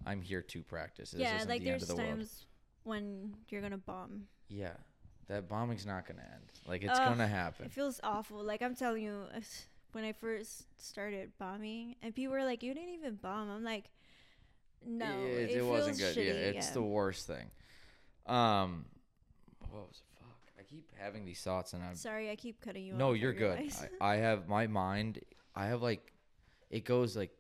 I'm 0.06 0.22
here 0.22 0.42
to 0.42 0.64
practice. 0.64 1.12
This 1.12 1.22
yeah, 1.22 1.38
like 1.48 1.48
the 1.48 1.54
end 1.54 1.68
there's 1.68 1.84
of 1.84 1.90
the 1.90 1.96
world. 1.96 2.10
times 2.10 2.46
when 2.84 3.36
you're 3.50 3.62
gonna 3.62 3.78
bomb. 3.78 4.28
Yeah, 4.48 4.74
that 5.28 5.48
bombing's 5.48 5.86
not 5.86 6.08
gonna 6.08 6.22
end. 6.22 6.44
Like 6.68 6.84
it's 6.84 7.00
Ugh, 7.00 7.08
gonna 7.10 7.28
happen. 7.28 7.66
It 7.66 7.72
feels 7.72 8.00
awful. 8.04 8.44
Like 8.44 8.62
I'm 8.62 8.76
telling 8.76 9.04
you, 9.04 9.26
uh, 9.36 9.40
when 9.92 10.04
I 10.04 10.14
first 10.14 10.66
started 10.82 11.32
bombing, 11.38 11.96
and 12.02 12.14
people 12.14 12.34
were 12.34 12.44
like, 12.44 12.64
"You 12.64 12.74
didn't 12.74 12.94
even 12.96 13.16
bomb." 13.16 13.50
I'm 13.50 13.64
like, 13.64 13.86
"No, 14.86 15.06
it, 15.26 15.50
it, 15.50 15.58
it 15.58 15.66
wasn't 15.66 15.98
good. 15.98 16.16
yeah, 16.16 16.24
it's 16.32 16.68
yeah. 16.68 16.74
the 16.74 16.82
worst 16.82 17.28
thing. 17.28 17.50
Um, 18.26 18.86
what 19.72 19.88
was 19.88 20.02
it? 20.02 20.20
Fuck, 20.20 20.52
I 20.60 20.64
keep 20.64 20.90
having 20.98 21.26
these 21.26 21.42
thoughts, 21.42 21.74
and 21.74 21.84
I'm 21.84 21.96
Sorry, 21.96 22.30
I 22.30 22.36
keep 22.36 22.62
cutting 22.62 22.86
you 22.86 22.94
off. 22.94 23.00
no, 23.00 23.14
you're 23.14 23.34
good. 23.34 23.72
I, 24.02 24.14
I 24.14 24.16
have 24.18 24.48
my 24.48 24.68
mind. 24.68 25.20
I 25.56 25.66
have 25.68 25.82
like, 25.82 26.14
it 26.70 26.86
goes 26.86 27.18
like 27.18 27.32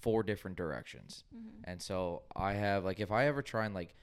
four 0.00 0.22
different 0.22 0.56
directions, 0.56 1.24
Mhm. 1.34 1.62
and 1.64 1.80
so 1.80 2.22
I 2.34 2.54
have 2.54 2.84
like 2.84 3.00
if 3.00 3.10
I 3.10 3.26
ever 3.26 3.42
try 3.42 3.64
and 3.66 3.74
like 3.74 3.94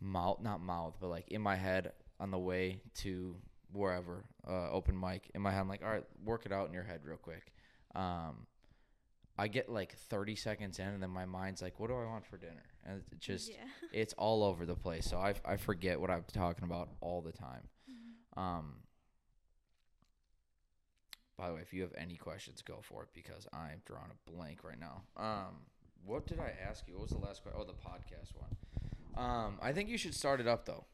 mouth, 0.00 0.40
not 0.40 0.60
mouth, 0.60 0.96
but 1.00 1.08
like 1.08 1.28
in 1.28 1.40
my 1.40 1.56
head 1.56 1.92
on 2.20 2.30
the 2.30 2.38
way 2.38 2.80
to 2.96 3.36
wherever 3.72 4.24
uh, 4.48 4.70
open 4.70 4.98
mic 4.98 5.30
in 5.34 5.42
my 5.42 5.50
head, 5.50 5.60
I'm 5.60 5.68
like, 5.68 5.82
all 5.82 5.90
right, 5.90 6.04
work 6.24 6.46
it 6.46 6.52
out 6.52 6.68
in 6.68 6.74
your 6.74 6.82
head 6.82 7.00
real 7.04 7.16
quick. 7.16 7.52
Um, 7.94 8.46
I 9.38 9.46
get 9.46 9.68
like 9.68 9.96
30 9.96 10.34
seconds 10.34 10.78
in, 10.78 10.88
and 10.88 11.02
then 11.02 11.10
my 11.10 11.24
mind's 11.24 11.62
like, 11.62 11.78
what 11.78 11.88
do 11.88 11.94
I 11.94 12.04
want 12.04 12.26
for 12.26 12.38
dinner? 12.38 12.64
And 12.84 13.02
it 13.12 13.20
just 13.20 13.50
yeah. 13.50 13.56
it's 13.92 14.12
all 14.14 14.42
over 14.42 14.66
the 14.66 14.74
place. 14.74 15.06
So 15.06 15.18
I 15.18 15.34
I 15.44 15.56
forget 15.56 16.00
what 16.00 16.10
I'm 16.10 16.24
talking 16.32 16.64
about 16.64 16.88
all 17.00 17.20
the 17.20 17.32
time. 17.32 17.68
Mhm. 17.88 18.40
Um. 18.40 18.74
By 21.36 21.48
the 21.48 21.54
way, 21.54 21.60
if 21.60 21.72
you 21.72 21.82
have 21.82 21.94
any 21.96 22.16
questions, 22.16 22.62
go 22.62 22.80
for 22.82 23.04
it 23.04 23.10
because 23.14 23.46
I'm 23.52 23.80
drawing 23.86 24.10
a 24.10 24.30
blank 24.30 24.64
right 24.64 24.78
now. 24.80 25.02
Um, 25.16 25.54
what 26.04 26.26
did 26.26 26.40
I 26.40 26.52
ask 26.68 26.88
you? 26.88 26.94
What 26.94 27.02
was 27.02 27.10
the 27.12 27.18
last 27.18 27.42
question? 27.44 27.60
Oh, 27.62 27.64
the 27.64 27.74
podcast 27.74 28.34
one. 28.34 28.50
Um, 29.18 29.58
I 29.60 29.72
think 29.72 29.88
you 29.88 29.98
should 29.98 30.14
start 30.14 30.40
it 30.40 30.46
up 30.46 30.64
though. 30.64 30.84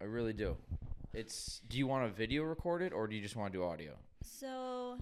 I 0.00 0.04
really 0.04 0.32
do. 0.32 0.56
It's. 1.12 1.60
Do 1.68 1.76
you 1.78 1.86
want 1.86 2.06
a 2.06 2.08
video 2.08 2.42
recorded 2.42 2.92
or 2.92 3.06
do 3.06 3.14
you 3.14 3.22
just 3.22 3.36
want 3.36 3.52
to 3.52 3.58
do 3.58 3.64
audio? 3.64 3.92
So, 4.22 4.98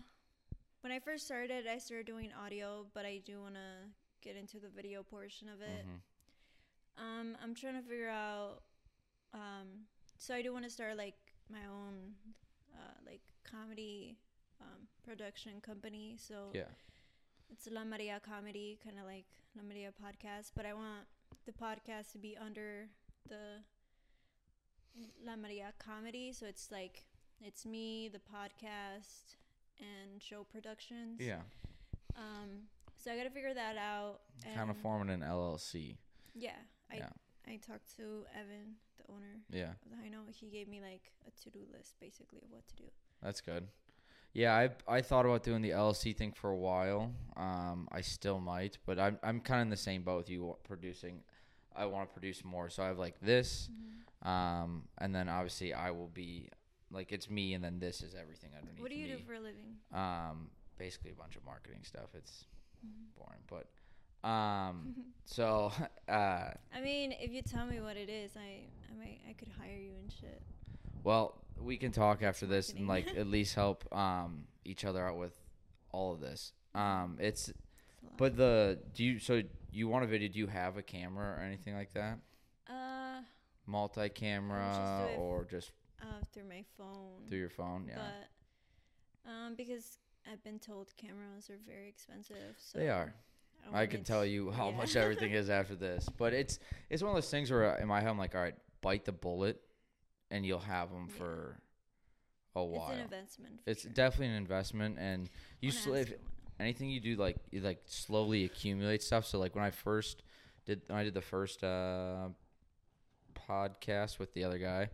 when 0.82 0.92
I 0.92 0.98
first 0.98 1.24
started, 1.24 1.66
I 1.66 1.78
started 1.78 2.06
doing 2.06 2.30
audio, 2.44 2.86
but 2.92 3.06
I 3.06 3.22
do 3.24 3.40
want 3.40 3.54
to 3.54 3.88
get 4.20 4.36
into 4.36 4.58
the 4.58 4.68
video 4.68 5.02
portion 5.02 5.48
of 5.48 5.60
it. 5.62 5.86
Mhm. 5.86 6.00
Um, 7.02 7.36
I'm 7.42 7.54
trying 7.54 7.74
to 7.80 7.88
figure 7.88 8.10
out. 8.10 8.62
Um, 9.32 9.86
so 10.18 10.34
I 10.34 10.42
do 10.42 10.52
want 10.52 10.64
to 10.64 10.70
start 10.70 10.96
like 10.96 11.16
my 11.48 11.64
own, 11.66 12.14
uh, 12.74 12.94
like 13.06 13.22
comedy, 13.44 14.18
um, 14.60 14.88
production 15.02 15.60
company. 15.60 16.16
So 16.18 16.50
Yeah. 16.52 16.68
it's 17.48 17.66
La 17.68 17.84
Maria 17.84 18.20
Comedy, 18.20 18.76
kind 18.84 18.98
of 18.98 19.06
like 19.06 19.24
La 19.56 19.62
Maria 19.62 19.92
Podcast, 19.92 20.52
but 20.54 20.66
I 20.66 20.74
want 20.74 21.06
the 21.46 21.52
podcast 21.52 22.12
to 22.12 22.18
be 22.18 22.36
under 22.36 22.88
the 23.28 23.62
La 25.24 25.36
Maria 25.36 25.72
Comedy. 25.78 26.32
So 26.32 26.46
it's 26.46 26.70
like 26.70 27.04
it's 27.40 27.64
me, 27.66 28.08
the 28.12 28.18
podcast, 28.18 29.36
and 29.78 30.22
show 30.22 30.44
productions. 30.44 31.20
Yeah. 31.20 31.40
Um. 32.16 32.68
So 32.96 33.10
I 33.10 33.16
got 33.16 33.24
to 33.24 33.30
figure 33.30 33.54
that 33.54 33.76
out. 33.76 34.20
Kind 34.54 34.70
of 34.70 34.76
forming 34.76 35.12
an 35.12 35.20
LLC. 35.28 35.96
Yeah. 36.34 36.50
I 36.90 36.96
Yeah. 36.96 37.08
I 37.48 37.56
talked 37.56 37.96
to 37.96 38.24
Evan, 38.38 38.76
the 38.96 39.12
owner 39.12 39.40
Yeah. 39.50 39.72
of 39.84 39.90
the 39.90 39.96
High 39.96 40.10
He 40.32 40.48
gave 40.50 40.68
me 40.68 40.80
like 40.80 41.12
a 41.26 41.30
to 41.42 41.50
do 41.50 41.60
list, 41.76 41.98
basically, 41.98 42.38
of 42.44 42.52
what 42.52 42.66
to 42.68 42.76
do. 42.76 42.84
That's 43.20 43.40
good. 43.40 43.66
Yeah, 44.34 44.54
I 44.56 44.70
I 44.88 45.02
thought 45.02 45.26
about 45.26 45.42
doing 45.42 45.60
the 45.62 45.70
LLC 45.70 46.16
thing 46.16 46.32
for 46.32 46.50
a 46.50 46.56
while. 46.56 47.12
Um, 47.36 47.88
I 47.92 48.00
still 48.00 48.38
might, 48.40 48.78
but 48.86 48.98
I'm 48.98 49.18
I'm 49.22 49.40
kind 49.40 49.60
of 49.60 49.66
in 49.66 49.70
the 49.70 49.76
same 49.76 50.02
boat 50.02 50.18
with 50.18 50.30
you 50.30 50.56
producing. 50.62 51.22
I 51.76 51.86
want 51.86 52.08
to 52.08 52.12
produce 52.12 52.44
more, 52.44 52.68
so 52.70 52.82
I 52.82 52.86
have 52.88 52.98
like 52.98 53.20
this, 53.20 53.68
um, 54.22 54.84
and 54.98 55.14
then 55.14 55.28
obviously 55.28 55.72
I 55.74 55.90
will 55.90 56.08
be 56.12 56.48
like 56.90 57.12
it's 57.12 57.28
me, 57.30 57.54
and 57.54 57.64
then 57.64 57.78
this 57.78 58.02
is 58.02 58.14
everything 58.14 58.50
underneath. 58.58 58.80
What 58.82 58.90
do 58.90 58.96
you 58.96 59.06
me. 59.08 59.12
do 59.16 59.18
for 59.26 59.34
a 59.34 59.40
living? 59.40 59.76
Um, 59.92 60.50
basically 60.78 61.10
a 61.10 61.14
bunch 61.14 61.36
of 61.36 61.44
marketing 61.44 61.80
stuff. 61.82 62.10
It's 62.14 62.44
Mhm. 62.84 63.16
boring, 63.16 63.42
but 63.48 64.28
um, 64.28 64.94
so 65.24 65.72
uh, 66.08 66.50
I 66.74 66.80
mean, 66.82 67.12
if 67.12 67.32
you 67.32 67.42
tell 67.42 67.66
me 67.66 67.80
what 67.80 67.96
it 67.96 68.08
is, 68.08 68.36
I 68.36 68.64
I 68.90 68.94
might 68.98 69.20
I 69.28 69.32
could 69.32 69.48
hire 69.58 69.76
you 69.76 69.92
and 70.00 70.12
shit. 70.12 70.42
Well, 71.04 71.38
we 71.58 71.76
can 71.76 71.92
talk 71.92 72.22
after 72.22 72.46
this 72.46 72.70
and 72.72 72.86
like 72.88 73.08
at 73.16 73.26
least 73.26 73.54
help 73.54 73.92
um 73.94 74.44
each 74.64 74.84
other 74.84 75.06
out 75.06 75.16
with 75.16 75.32
all 75.92 76.12
of 76.12 76.20
this. 76.20 76.52
Um 76.74 77.16
it's 77.20 77.48
It's 77.48 77.58
but 78.16 78.36
the 78.36 78.78
do 78.94 79.04
you 79.04 79.18
so 79.18 79.42
you 79.78 79.88
want 79.88 80.04
a 80.04 80.06
video, 80.06 80.28
do 80.28 80.38
you 80.38 80.46
have 80.46 80.76
a 80.76 80.82
camera 80.82 81.36
or 81.38 81.42
anything 81.42 81.74
like 81.74 81.92
that? 81.94 82.18
uh, 82.68 83.20
Multi-camera 83.66 85.08
or 85.18 85.44
just 85.44 85.72
uh, 86.00 86.04
through 86.32 86.44
my 86.48 86.64
phone. 86.76 87.28
through 87.28 87.38
your 87.38 87.48
phone, 87.50 87.86
yeah. 87.88 87.96
But 89.24 89.30
um, 89.30 89.54
because 89.56 89.98
I've 90.30 90.42
been 90.44 90.58
told 90.58 90.92
cameras 90.96 91.48
are 91.50 91.58
very 91.66 91.88
expensive. 91.88 92.56
So 92.58 92.78
they 92.78 92.88
are. 92.88 93.14
don't 93.64 93.74
I 93.74 93.86
can 93.86 94.02
tell 94.04 94.24
you 94.26 94.50
how 94.50 94.70
yeah. 94.70 94.76
much 94.76 94.96
everything 94.96 95.32
is 95.42 95.48
after 95.50 95.74
this. 95.76 96.08
But 96.18 96.32
it's 96.32 96.58
it's 96.90 97.02
one 97.02 97.10
of 97.10 97.16
those 97.16 97.30
things 97.30 97.50
where 97.50 97.76
in 97.76 97.86
my 97.88 98.00
head 98.00 98.08
I'm 98.10 98.18
like, 98.18 98.34
all 98.34 98.40
right, 98.42 98.56
bite 98.80 99.04
the 99.04 99.12
bullet 99.12 99.60
and 100.30 100.44
you'll 100.44 100.58
have 100.58 100.90
them 100.90 101.08
Yeah. 101.10 101.18
for 101.18 101.58
a 102.56 102.60
It's 102.62 102.68
while. 102.78 102.90
an 102.90 103.00
investment. 103.00 103.60
For 103.64 103.70
It's 103.70 103.82
sure. 103.82 103.92
definitely 103.92 104.28
an 104.28 104.34
investment 104.34 104.98
and 104.98 105.30
you 105.60 105.70
sl- 105.70 105.94
if. 105.94 106.12
Anything 106.60 106.90
you 106.90 107.00
do 107.00 107.16
like 107.16 107.36
you 107.50 107.60
like 107.60 107.82
slowly 107.86 108.44
accumulate 108.44 109.02
stuff. 109.02 109.26
So 109.26 109.38
like 109.38 109.54
when 109.54 109.64
i 109.64 109.70
first 109.70 110.22
did 110.66 110.82
when 110.86 110.98
i 110.98 111.04
did 111.04 111.14
the 111.14 111.22
first 111.22 111.62
uh 111.64 112.28
podcast 113.48 114.18
with 114.18 114.32
the 114.34 114.44
other 114.44 114.58
guy 114.58 114.88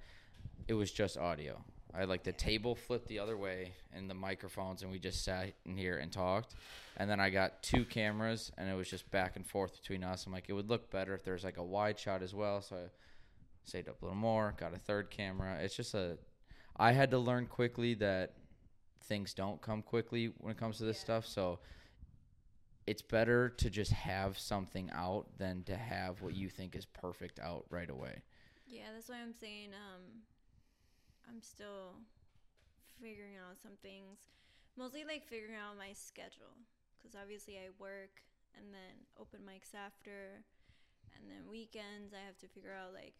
it 0.66 0.74
was 0.74 0.90
just 0.90 1.16
audio. 1.16 1.62
I 1.94 2.00
had 2.00 2.08
like 2.08 2.22
the 2.22 2.32
table 2.32 2.74
flipped 2.74 3.08
the 3.08 3.18
other 3.18 3.36
way 3.36 3.72
and 3.94 4.08
the 4.08 4.14
microphones 4.14 4.82
and 4.82 4.90
we 4.90 4.98
just 4.98 5.24
sat 5.24 5.54
in 5.64 5.76
here 5.76 5.96
and 5.96 6.12
talked. 6.12 6.54
And 6.98 7.08
then 7.08 7.20
i 7.20 7.30
got 7.30 7.62
two 7.62 7.84
cameras 7.84 8.52
and 8.58 8.68
it 8.68 8.74
was 8.74 8.88
just 8.90 9.10
back 9.10 9.36
and 9.36 9.46
forth 9.46 9.80
between 9.80 10.04
us. 10.04 10.26
I'm 10.26 10.32
like 10.32 10.44
it 10.48 10.52
would 10.52 10.68
look 10.68 10.90
better 10.90 11.14
if 11.14 11.24
there's 11.24 11.44
like 11.44 11.56
a 11.56 11.62
wide 11.62 11.98
shot 11.98 12.22
as 12.22 12.34
well. 12.34 12.60
So 12.60 12.76
i 12.76 12.88
saved 13.64 13.88
up 13.88 14.00
a 14.00 14.04
little 14.04 14.18
more 14.18 14.54
got 14.58 14.74
a 14.74 14.78
third 14.78 15.10
camera. 15.10 15.58
It's 15.60 15.74
just 15.74 15.94
a 15.94 16.18
i 16.76 16.92
had 16.92 17.10
to 17.10 17.18
learn 17.18 17.46
quickly 17.46 17.94
that 17.94 18.34
things 19.00 19.34
don't 19.34 19.60
come 19.62 19.82
quickly 19.82 20.32
when 20.38 20.52
it 20.52 20.58
comes 20.58 20.78
to 20.78 20.84
this 20.84 20.98
Yeah. 20.98 21.02
stuff. 21.04 21.26
So 21.26 21.58
it's 22.86 23.02
better 23.02 23.50
to 23.50 23.70
just 23.70 23.92
have 23.92 24.38
something 24.38 24.90
out 24.92 25.26
than 25.38 25.62
to 25.64 25.76
have 25.76 26.22
what 26.22 26.34
you 26.34 26.48
think 26.48 26.74
is 26.74 26.86
perfect 26.86 27.38
out 27.38 27.64
right 27.70 27.90
away. 27.90 28.22
Yeah, 28.66 28.92
that's 28.94 29.08
why 29.08 29.16
I'm 29.20 29.32
saying 29.32 29.70
um 29.74 30.22
I'm 31.28 31.42
still 31.42 31.96
figuring 33.00 33.36
out 33.36 33.58
some 33.62 33.76
things. 33.82 34.18
Mostly 34.76 35.04
like 35.04 35.24
figuring 35.26 35.54
out 35.54 35.76
my 35.76 35.92
schedule 35.92 36.56
cuz 37.02 37.14
obviously 37.14 37.58
I 37.58 37.70
work 37.78 38.22
and 38.56 38.72
then 38.72 39.06
open 39.18 39.40
mics 39.44 39.74
after 39.74 40.44
and 41.14 41.30
then 41.30 41.48
weekends 41.50 42.12
I 42.14 42.20
have 42.26 42.38
to 42.38 42.48
figure 42.48 42.72
out 42.72 42.94
like 42.94 43.14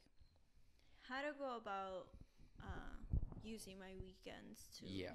how 1.09 1.23
to 1.23 1.33
go 1.39 1.57
about 1.57 2.09
uh 2.61 2.97
using 3.43 3.79
my 3.79 3.95
weekends 4.01 4.69
to 4.79 4.87
Yeah. 4.87 5.15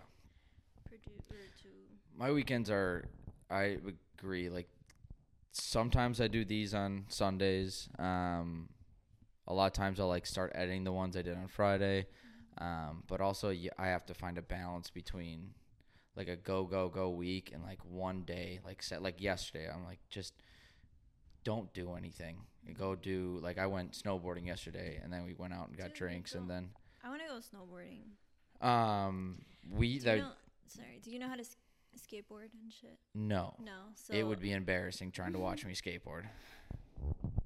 Produce 0.85 1.25
or 1.31 1.37
to 1.63 1.69
My 2.17 2.31
weekends 2.31 2.69
are 2.69 3.05
I 3.49 3.77
agree 4.17 4.49
like 4.49 4.67
sometimes 5.51 6.19
I 6.21 6.27
do 6.27 6.45
these 6.45 6.73
on 6.73 7.05
Sundays. 7.09 7.89
Um 7.99 8.69
a 9.47 9.53
lot 9.53 9.67
of 9.67 9.73
times 9.73 9.99
I'll 9.99 10.07
like 10.07 10.25
start 10.25 10.51
editing 10.55 10.83
the 10.83 10.91
ones 10.93 11.17
I 11.17 11.21
did 11.21 11.37
on 11.37 11.47
Friday. 11.47 12.07
Um 12.57 13.03
but 13.07 13.21
also 13.21 13.49
I 13.77 13.87
have 13.87 14.05
to 14.07 14.13
find 14.13 14.37
a 14.37 14.41
balance 14.41 14.89
between 14.89 15.53
like 16.15 16.27
a 16.27 16.35
go 16.35 16.63
go 16.65 16.89
go 16.89 17.09
week 17.09 17.51
and 17.53 17.63
like 17.63 17.79
one 17.83 18.21
day 18.21 18.59
like 18.63 18.83
set 18.83 19.01
like 19.01 19.19
yesterday 19.21 19.67
I'm 19.73 19.83
like 19.83 19.99
just 20.09 20.33
don't 21.43 21.73
do 21.73 21.95
anything. 21.95 22.37
Go 22.77 22.95
do 22.95 23.39
like 23.41 23.57
I 23.57 23.67
went 23.67 23.91
snowboarding 23.91 24.47
yesterday 24.47 24.99
and 25.03 25.11
then 25.11 25.25
we 25.25 25.33
went 25.33 25.53
out 25.53 25.67
and 25.67 25.77
got 25.77 25.87
Dude, 25.87 25.95
drinks 25.95 26.35
and 26.35 26.49
then 26.49 26.69
I 27.03 27.09
want 27.09 27.21
to 27.21 27.27
go 27.27 27.39
snowboarding. 27.41 28.65
um 28.65 29.41
we 29.69 29.99
that 29.99 30.19
know, 30.19 30.31
sorry, 30.67 30.99
do 31.03 31.11
you 31.11 31.19
know 31.19 31.27
how 31.27 31.35
to 31.35 31.41
s- 31.41 31.55
skateboard 31.97 32.49
and 32.61 32.71
shit. 32.71 32.97
No. 33.13 33.55
No, 33.63 33.71
so 33.95 34.13
it 34.13 34.23
would 34.23 34.39
be 34.39 34.51
embarrassing 34.51 35.11
trying 35.11 35.33
to 35.33 35.39
watch 35.39 35.65
me 35.65 35.73
skateboard. 35.73 36.23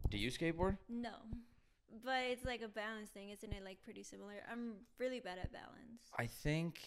Do 0.10 0.18
you 0.18 0.30
skateboard? 0.32 0.78
no, 0.90 1.12
but 2.04 2.22
it's 2.30 2.46
like 2.46 2.62
a 2.62 2.68
balance 2.68 3.10
thing, 3.10 3.30
isn't 3.30 3.52
it? 3.52 3.64
Like 3.64 3.84
pretty 3.84 4.04
similar. 4.04 4.34
I'm 4.52 4.74
really 5.00 5.20
bad 5.20 5.38
at 5.40 5.52
balance. 5.52 6.02
I 6.18 6.28
think 6.28 6.80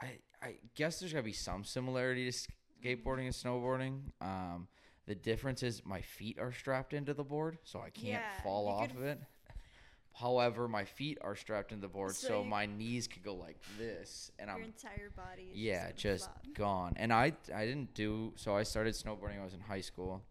I 0.00 0.18
I 0.42 0.56
guess 0.74 1.00
there's 1.00 1.12
gotta 1.12 1.22
be 1.24 1.32
some 1.32 1.64
similarity 1.64 2.30
to 2.30 2.38
skateboarding 2.84 3.24
and 3.26 3.34
snowboarding. 3.34 4.00
Um, 4.20 4.68
the 5.06 5.14
difference 5.14 5.62
is 5.62 5.82
my 5.84 6.00
feet 6.00 6.38
are 6.38 6.52
strapped 6.52 6.92
into 6.92 7.14
the 7.14 7.24
board, 7.24 7.58
so 7.64 7.80
I 7.80 7.90
can't 7.90 8.06
Yeah, 8.22 8.42
fall 8.42 8.64
you 8.66 8.70
off 8.72 8.88
could 8.88 8.96
of 8.98 9.02
it. 9.04 9.20
However, 10.14 10.68
my 10.68 10.84
feet 10.84 11.18
are 11.22 11.34
strapped 11.34 11.72
into 11.72 11.82
the 11.82 11.88
board, 11.92 12.14
So 12.14 12.28
so, 12.28 12.44
my 12.44 12.66
knees 12.66 13.08
could 13.08 13.22
go 13.22 13.34
like 13.34 13.56
this, 13.78 14.30
and 14.38 14.48
Your 14.48 14.56
I'm 14.58 14.64
entire 14.64 15.10
body. 15.16 15.48
Is 15.52 15.58
yeah, 15.58 15.82
gonna 15.84 15.94
just 15.94 16.28
gone. 16.54 16.92
And 16.96 17.12
I 17.12 17.32
I 17.54 17.64
didn't 17.64 17.94
do 17.94 18.32
so. 18.36 18.54
I 18.54 18.62
started 18.62 18.94
snowboarding. 18.94 19.30
when 19.30 19.40
I 19.40 19.44
was 19.44 19.54
in 19.54 19.60
high 19.60 19.80
school, 19.80 20.22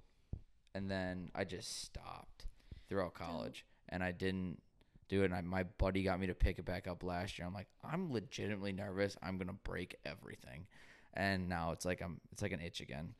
and 0.76 0.90
then 0.90 1.32
I 1.34 1.46
just 1.46 1.84
stopped 1.84 2.46
throughout 2.88 3.14
college, 3.16 3.66
and 3.90 4.04
I 4.04 4.12
didn't 4.12 4.62
do 5.10 5.24
it. 5.24 5.26
And 5.26 5.34
I, 5.36 5.42
my 5.42 5.64
buddy 5.64 6.04
got 6.04 6.20
me 6.20 6.28
to 6.28 6.36
pick 6.36 6.60
it 6.60 6.66
back 6.66 6.88
up 6.88 7.04
last 7.04 7.40
year. 7.40 7.48
I'm 7.48 7.54
like, 7.54 7.68
I'm 7.84 8.12
legitimately 8.12 8.74
nervous. 8.74 9.18
I'm 9.24 9.38
gonna 9.38 9.54
break 9.64 9.96
everything, 10.06 10.68
and 11.16 11.50
now 11.50 11.72
it's 11.72 11.86
like 11.86 12.02
I'm 12.02 12.22
it's 12.32 12.44
like 12.44 12.52
an 12.52 12.62
itch 12.62 12.82
again. 12.82 13.16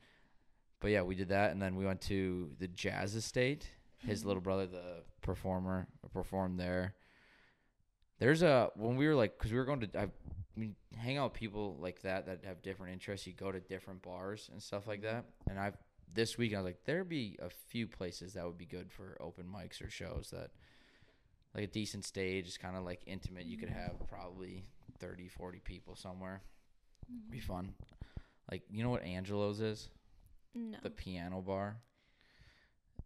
But 0.78 0.92
yeah, 0.92 1.02
we 1.02 1.16
did 1.16 1.28
that, 1.30 1.50
and 1.50 1.60
then 1.60 1.74
we 1.74 1.84
went 1.84 2.00
to 2.02 2.50
the 2.60 2.68
Jazz 2.68 3.14
Estate. 3.16 3.68
His 4.06 4.24
little 4.24 4.42
brother, 4.42 4.66
the 4.66 5.02
performer, 5.20 5.86
performed 6.12 6.58
there. 6.58 6.94
There's 8.18 8.42
a 8.42 8.70
when 8.76 8.96
we 8.96 9.06
were 9.06 9.14
like, 9.14 9.38
because 9.38 9.52
we 9.52 9.58
were 9.58 9.64
going 9.64 9.80
to, 9.80 9.98
I 9.98 10.08
mean, 10.56 10.74
hang 10.96 11.18
out 11.18 11.32
with 11.32 11.40
people 11.40 11.76
like 11.80 12.02
that 12.02 12.26
that 12.26 12.44
have 12.44 12.62
different 12.62 12.92
interests. 12.92 13.26
You 13.26 13.32
go 13.32 13.52
to 13.52 13.60
different 13.60 14.02
bars 14.02 14.48
and 14.52 14.62
stuff 14.62 14.86
like 14.86 15.02
that. 15.02 15.24
And 15.48 15.58
I've 15.58 15.76
this 16.14 16.36
week 16.36 16.54
I 16.54 16.58
was 16.58 16.66
like, 16.66 16.84
there'd 16.84 17.08
be 17.08 17.38
a 17.40 17.48
few 17.48 17.86
places 17.86 18.34
that 18.34 18.44
would 18.44 18.58
be 18.58 18.66
good 18.66 18.90
for 18.90 19.16
open 19.20 19.46
mics 19.46 19.84
or 19.84 19.90
shows 19.90 20.30
that, 20.32 20.50
like 21.54 21.64
a 21.64 21.68
decent 21.68 22.04
stage, 22.04 22.46
is 22.46 22.58
kind 22.58 22.76
of 22.76 22.84
like 22.84 23.00
intimate. 23.06 23.46
You 23.46 23.56
could 23.56 23.70
mm-hmm. 23.70 23.78
have 23.78 24.06
probably 24.08 24.64
30, 24.98 25.28
40 25.28 25.60
people 25.60 25.96
somewhere. 25.96 26.42
Be 27.30 27.38
mm-hmm. 27.38 27.46
fun. 27.46 27.74
Like 28.50 28.62
you 28.70 28.82
know 28.82 28.90
what 28.90 29.04
Angelo's 29.04 29.60
is? 29.60 29.88
No, 30.54 30.78
The 30.82 30.90
piano 30.90 31.40
bar. 31.40 31.76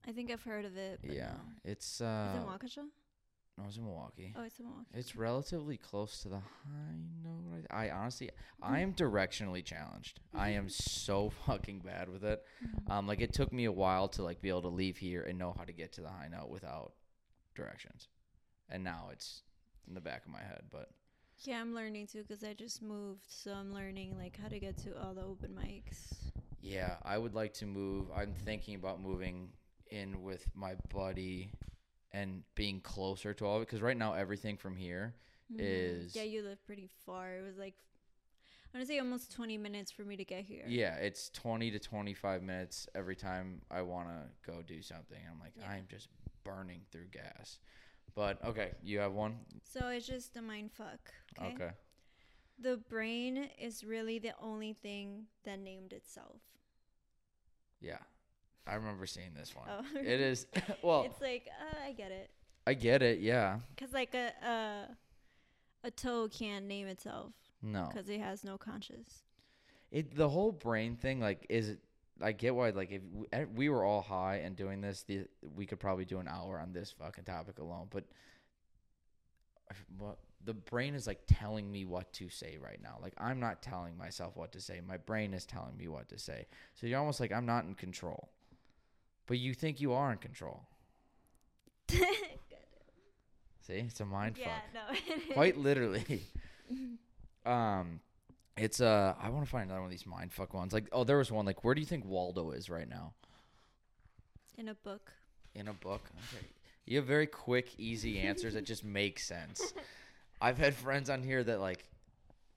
I 0.07 0.13
think 0.13 0.31
I've 0.31 0.43
heard 0.43 0.65
of 0.65 0.77
it. 0.77 1.01
Yeah, 1.03 1.31
no. 1.33 1.41
it's 1.65 1.95
Is 1.97 2.01
it 2.01 2.05
uh, 2.05 2.39
Waukesha? 2.47 2.85
no, 3.59 3.65
it's 3.67 3.77
in 3.77 3.85
Milwaukee. 3.85 4.35
Oh, 4.39 4.43
it's 4.45 4.59
in 4.59 4.67
Milwaukee. 4.67 4.87
It's 4.95 5.17
relatively 5.17 5.77
close 5.77 6.21
to 6.23 6.29
the 6.29 6.37
high 6.39 6.97
note. 7.25 7.67
I, 7.71 7.89
I 7.89 7.91
honestly, 7.91 8.31
I 8.63 8.81
am 8.81 8.93
directionally 8.93 9.65
challenged. 9.65 10.21
I 10.35 10.51
am 10.51 10.69
so 10.69 11.31
fucking 11.47 11.81
bad 11.81 12.09
with 12.09 12.23
it. 12.25 12.43
Mhm. 12.65 12.91
Um, 12.93 13.07
like 13.07 13.21
it 13.21 13.33
took 13.33 13.53
me 13.53 13.65
a 13.65 13.73
while 13.73 14.09
to 14.09 14.23
like 14.23 14.41
be 14.41 14.49
able 14.49 14.63
to 14.63 14.69
leave 14.69 14.97
here 14.99 15.23
and 15.23 15.39
know 15.39 15.55
how 15.57 15.65
to 15.65 15.73
get 15.73 15.93
to 15.95 16.01
the 16.03 16.09
high 16.11 16.29
note 16.29 16.51
without 16.51 16.93
directions, 17.55 18.09
and 18.69 18.85
now 18.85 19.09
it's 19.13 19.43
in 19.89 19.95
the 19.95 20.01
back 20.01 20.25
of 20.27 20.31
my 20.33 20.41
head. 20.43 20.63
But 20.71 20.91
Yeah, 21.45 21.61
I'm 21.61 21.75
learning 21.75 22.07
too 22.09 22.23
because 22.23 22.45
I 22.45 22.53
just 22.55 22.83
moved, 22.83 23.25
so 23.29 23.53
I'm 23.53 23.73
learning 23.73 24.17
like 24.19 24.39
how 24.41 24.49
to 24.49 24.59
get 24.61 24.77
to 24.85 24.97
all 25.03 25.15
the 25.15 25.23
open 25.23 25.51
mics. 25.59 26.13
yeah, 26.61 26.97
I 27.03 27.17
would 27.19 27.35
like 27.35 27.55
to 27.55 27.67
move. 27.67 28.07
I'm 28.15 28.35
thinking 28.45 28.75
about 28.75 29.01
moving 29.01 29.49
in 29.91 30.23
with 30.23 30.47
my 30.55 30.75
buddy 30.93 31.51
and 32.13 32.43
being 32.55 32.81
closer 32.81 33.35
to 33.35 33.45
all 33.45 33.57
of 33.57 33.63
it 33.63 33.67
because 33.67 33.83
right 33.83 33.97
now 33.97 34.15
everything 34.15 34.57
from 34.57 34.77
here 34.77 35.15
Mhm. 35.51 35.57
Is- 35.61 36.15
yeah, 36.17 36.23
you 36.25 36.43
live 36.43 36.65
pretty 36.67 36.89
far. 37.05 37.37
It 37.37 37.43
was 37.43 37.57
like 37.57 37.75
I 38.75 38.79
want 38.79 38.89
to 38.89 38.93
say 38.93 38.99
almost 38.99 39.33
20 39.33 39.57
minutes 39.57 39.91
for 39.91 40.05
me 40.05 40.17
to 40.17 40.25
get 40.25 40.45
here. 40.45 40.65
Yeah, 40.67 40.97
it's 40.97 41.31
20 41.31 41.71
to 41.71 41.79
25 41.79 42.43
minutes 42.43 42.89
every 42.95 43.17
time 43.17 43.63
I 43.71 43.81
want 43.83 44.09
to 44.09 44.29
go 44.43 44.61
do 44.61 44.83
something. 44.83 45.19
I'm 45.31 45.39
like, 45.39 45.55
Yeah. 45.57 45.71
I'm 45.71 45.87
just 45.89 46.09
burning 46.45 46.85
through 46.91 47.07
gas. 47.09 47.59
But 48.15 48.43
okay, 48.45 48.75
you 48.83 48.99
have 48.99 49.13
one? 49.13 49.47
So 49.65 49.89
it's 49.89 50.07
just 50.07 50.37
a 50.37 50.43
mind 50.43 50.73
fuck. 50.73 51.15
Okay? 51.39 51.55
Okay. 51.55 51.71
The 52.59 52.77
brain 52.77 53.37
is 53.59 53.85
really 53.85 54.19
the 54.19 54.37
only 54.41 54.73
thing 54.75 55.29
that 55.45 55.59
named 55.59 55.93
itself. 55.93 56.43
Yeah. 57.81 58.03
I 58.67 58.75
remember 58.75 59.07
seeing 59.07 59.33
this 59.35 59.55
one. 59.55 59.67
Oh. 59.71 59.99
It 59.99 60.21
is 60.21 60.47
well, 60.83 61.05
it's 61.05 61.21
like 61.21 61.49
uh, 61.61 61.87
I 61.87 61.93
get 61.93 62.11
it, 62.11 62.31
I 62.67 62.75
get 62.75 63.03
it. 63.03 63.21
Yeah. 63.21 63.59
cause 63.79 63.93
like 63.93 64.15
a 64.15 64.33
a, 64.47 64.85
a 65.85 65.91
toe 65.91 66.29
can't 66.29 66.67
name 66.67 66.87
itself 66.89 67.33
No. 67.63 67.89
because 67.93 68.09
it 68.09 68.21
has 68.21 68.45
no 68.45 68.59
conscious. 68.59 69.23
It 69.91 70.15
the 70.17 70.29
whole 70.29 70.53
brain 70.53 70.97
thing 70.97 71.21
like 71.21 71.47
is 71.49 71.71
it 71.71 71.79
I 72.21 72.33
get 72.33 72.55
why 72.55 72.71
like 72.71 72.91
if 72.91 73.03
we, 73.13 73.27
we 73.55 73.69
were 73.69 73.85
all 73.85 74.03
high 74.03 74.37
and 74.37 74.57
doing 74.57 74.81
this 74.81 75.03
the, 75.03 75.27
we 75.55 75.67
could 75.67 75.79
probably 75.79 76.05
do 76.05 76.19
an 76.19 76.29
hour 76.29 76.59
on 76.59 76.73
this 76.73 76.91
fucking 76.91 77.25
topic 77.25 77.59
alone, 77.59 77.87
but 77.91 78.05
what 79.99 80.19
the 80.45 80.55
brain 80.55 80.95
is 80.95 81.07
like 81.07 81.21
telling 81.27 81.71
me 81.71 81.85
what 81.85 82.13
to 82.15 82.29
say 82.29 82.57
right 82.63 82.81
now. 82.83 82.99
Like 83.03 83.15
I'm 83.19 83.41
not 83.41 83.63
telling 83.63 83.97
myself 83.97 84.37
what 84.37 84.53
to 84.53 84.61
say. 84.61 84.81
My 84.87 84.97
brain 84.97 85.35
is 85.35 85.45
telling 85.45 85.77
me 85.77 85.89
what 85.89 86.09
to 86.11 86.19
say. 86.19 86.47
So 86.75 86.87
you're 86.87 86.99
almost 86.99 87.21
like 87.21 87.33
I'm 87.33 87.47
not 87.47 87.65
in 87.65 87.75
control. 87.75 88.31
But 89.27 89.39
you 89.39 89.55
think 89.55 89.81
you 89.81 89.93
are 89.93 90.13
in 90.13 90.19
control. 90.19 90.63
See? 91.91 91.99
It's 93.69 94.01
a 94.01 94.05
mind 94.05 94.37
yeah, 94.39 94.47
fuck. 94.73 95.09
no. 95.29 95.35
Quite 95.35 95.57
literally. 95.57 96.23
um 97.47 98.01
it's 98.57 98.81
uh 98.81 99.15
I 99.21 99.29
want 99.31 99.45
to 99.45 99.51
find 99.51 99.65
another 99.65 99.81
one 99.81 99.87
of 99.87 99.91
these 99.91 100.07
mind 100.07 100.33
fuck 100.33 100.55
ones. 100.55 100.73
Like 100.73 100.89
oh 100.93 101.05
there 101.05 101.19
was 101.19 101.33
one 101.33 101.47
like 101.47 101.65
where 101.65 101.75
do 101.75 101.81
you 101.81 101.87
think 101.87 102.05
Waldo 102.05 102.51
is 102.53 102.71
right 102.71 102.89
now? 102.89 103.13
in 104.59 104.69
a 104.69 104.75
book. 104.75 105.13
In 105.55 105.69
a 105.69 105.75
book. 105.75 106.03
Okay. 106.35 106.47
You 106.87 106.99
have 106.99 107.07
very 107.07 107.27
quick, 107.27 107.79
easy 107.79 108.21
answers 108.21 108.55
that 108.55 108.65
just 108.65 108.85
make 108.85 109.19
sense. 109.19 109.75
I've 110.41 110.57
had 110.59 110.75
friends 110.75 111.11
on 111.11 111.23
here 111.23 111.43
that 111.45 111.61
like 111.61 111.85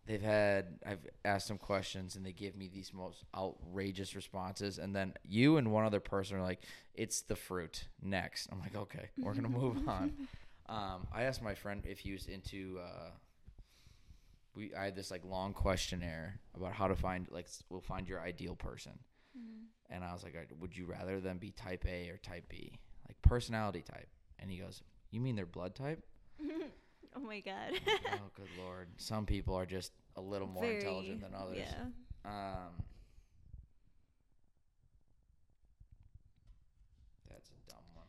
they've 0.09 0.21
had 0.21 0.79
I've 0.83 1.05
asked 1.23 1.49
them 1.49 1.59
questions 1.59 2.15
and 2.15 2.25
they 2.25 2.31
give 2.31 2.55
me 2.57 2.67
these 2.67 2.91
most 2.93 3.23
outrageous 3.37 4.15
responses 4.15 4.79
and 4.79 4.95
then 4.95 5.13
you 5.23 5.57
and 5.57 5.71
one 5.71 5.85
other 5.85 5.99
person 5.99 6.37
are 6.37 6.41
like 6.41 6.63
it's 6.95 7.21
the 7.21 7.35
fruit 7.35 7.87
next. 8.01 8.49
I'm 8.51 8.59
like 8.59 8.75
okay, 8.75 9.09
we're 9.19 9.33
going 9.33 9.43
to 9.43 9.49
move 9.49 9.77
on. 9.87 10.13
Um 10.67 11.07
I 11.13 11.23
asked 11.23 11.43
my 11.43 11.53
friend 11.53 11.83
if 11.85 11.99
he 11.99 12.11
was 12.11 12.25
into 12.25 12.79
uh 12.83 13.11
we 14.55 14.73
I 14.73 14.85
had 14.85 14.95
this 14.95 15.11
like 15.11 15.23
long 15.23 15.53
questionnaire 15.53 16.39
about 16.55 16.73
how 16.73 16.87
to 16.87 16.95
find 16.95 17.27
like 17.29 17.47
we'll 17.69 17.79
find 17.79 18.09
your 18.09 18.19
ideal 18.19 18.55
person. 18.55 18.97
Mm-hmm. 19.37 19.93
And 19.93 20.03
I 20.03 20.11
was 20.11 20.23
like, 20.23 20.35
would 20.59 20.75
you 20.75 20.87
rather 20.87 21.19
them 21.19 21.37
be 21.37 21.51
type 21.51 21.85
A 21.87 22.09
or 22.09 22.17
type 22.17 22.49
B? 22.49 22.79
Like 23.07 23.21
personality 23.21 23.83
type. 23.83 24.09
And 24.39 24.49
he 24.49 24.57
goes, 24.57 24.81
You 25.11 25.19
mean 25.19 25.35
their 25.35 25.45
blood 25.45 25.75
type? 25.75 26.03
oh 27.15 27.19
my 27.19 27.39
god. 27.39 27.71
oh, 27.87 28.29
good 28.35 28.49
lord. 28.63 28.87
Some 28.97 29.25
people 29.25 29.55
are 29.55 29.65
just 29.65 29.91
a 30.15 30.21
little 30.21 30.47
more 30.47 30.63
Very- 30.63 30.75
intelligent 30.77 31.21
than 31.21 31.33
others. 31.35 31.57
Yeah. 31.57 31.85
Um, 32.25 32.73
that's 37.29 37.49
a 37.49 37.69
dumb 37.69 37.83
one. 37.93 38.05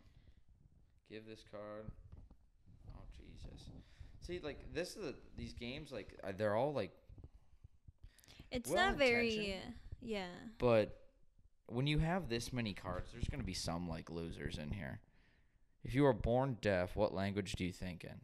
Give 1.11 1.27
this 1.27 1.43
card. 1.51 1.91
Oh, 2.89 3.03
Jesus. 3.17 3.69
See, 4.21 4.41
like, 4.43 4.73
this 4.75 4.91
is 4.91 5.03
the, 5.03 5.15
these 5.37 5.53
games, 5.55 5.93
like, 5.93 6.19
uh, 6.23 6.33
they're 6.37 6.55
all, 6.55 6.73
like, 6.73 6.93
It's 8.51 8.69
Well 8.71 8.87
not 8.89 8.97
very. 8.97 9.61
Yeah. 10.03 10.27
But 10.59 10.97
when 11.67 11.87
you 11.87 11.99
have 11.99 12.29
this 12.29 12.53
many 12.53 12.75
cards, 12.75 13.11
there's 13.13 13.29
going 13.29 13.41
to 13.41 13.47
be 13.47 13.55
some 13.55 13.89
like 13.89 14.11
losers 14.11 14.59
in 14.59 14.71
here. 14.71 15.01
If 15.85 15.95
you 15.95 16.05
are 16.07 16.13
born 16.13 16.59
deaf, 16.61 16.97
what 16.97 17.15
language 17.15 17.53
do 17.53 17.65
you 17.65 17.73
think 17.73 18.05
in? 18.05 18.21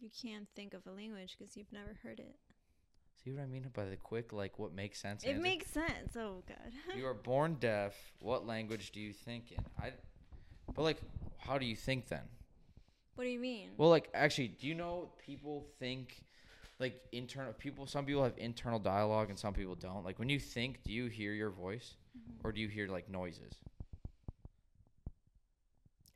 You 0.00 0.10
can't 0.22 0.46
think 0.54 0.74
of 0.74 0.86
a 0.86 0.90
language 0.90 1.36
because 1.38 1.56
you've 1.56 1.72
never 1.72 1.98
heard 2.02 2.20
it. 2.20 2.36
See 3.22 3.30
what 3.30 3.42
I 3.42 3.46
mean 3.46 3.64
by 3.72 3.86
the 3.86 3.96
quick, 3.96 4.32
like 4.32 4.58
what 4.58 4.74
makes 4.74 5.00
sense? 5.00 5.24
It 5.24 5.30
answer? 5.30 5.42
makes 5.42 5.70
sense. 5.70 6.16
Oh 6.16 6.42
god. 6.46 6.96
You 6.96 7.06
are 7.08 7.14
born 7.14 7.56
deaf, 7.58 7.94
what 8.20 8.46
language 8.46 8.92
do 8.92 9.00
you 9.00 9.12
think 9.12 9.50
in? 9.52 9.64
I, 9.80 9.92
but 10.74 10.82
like, 10.82 10.98
how 11.38 11.58
do 11.58 11.64
you 11.64 11.76
think 11.76 12.08
then? 12.08 12.28
what 13.14 13.24
do 13.24 13.30
you 13.30 13.38
mean? 13.38 13.70
Well, 13.76 13.90
like, 13.90 14.08
actually, 14.14 14.48
do 14.48 14.66
you 14.66 14.74
know 14.74 15.10
people 15.24 15.66
think, 15.78 16.24
like, 16.78 17.00
internal 17.12 17.52
people? 17.52 17.86
Some 17.86 18.04
people 18.04 18.24
have 18.24 18.34
internal 18.36 18.78
dialogue 18.78 19.30
and 19.30 19.38
some 19.38 19.54
people 19.54 19.74
don't. 19.74 20.04
Like, 20.04 20.18
when 20.18 20.28
you 20.28 20.40
think, 20.40 20.82
do 20.82 20.92
you 20.92 21.06
hear 21.06 21.32
your 21.32 21.50
voice, 21.50 21.94
mm-hmm. 22.16 22.46
or 22.46 22.52
do 22.52 22.60
you 22.60 22.68
hear 22.68 22.88
like 22.88 23.08
noises? 23.08 23.54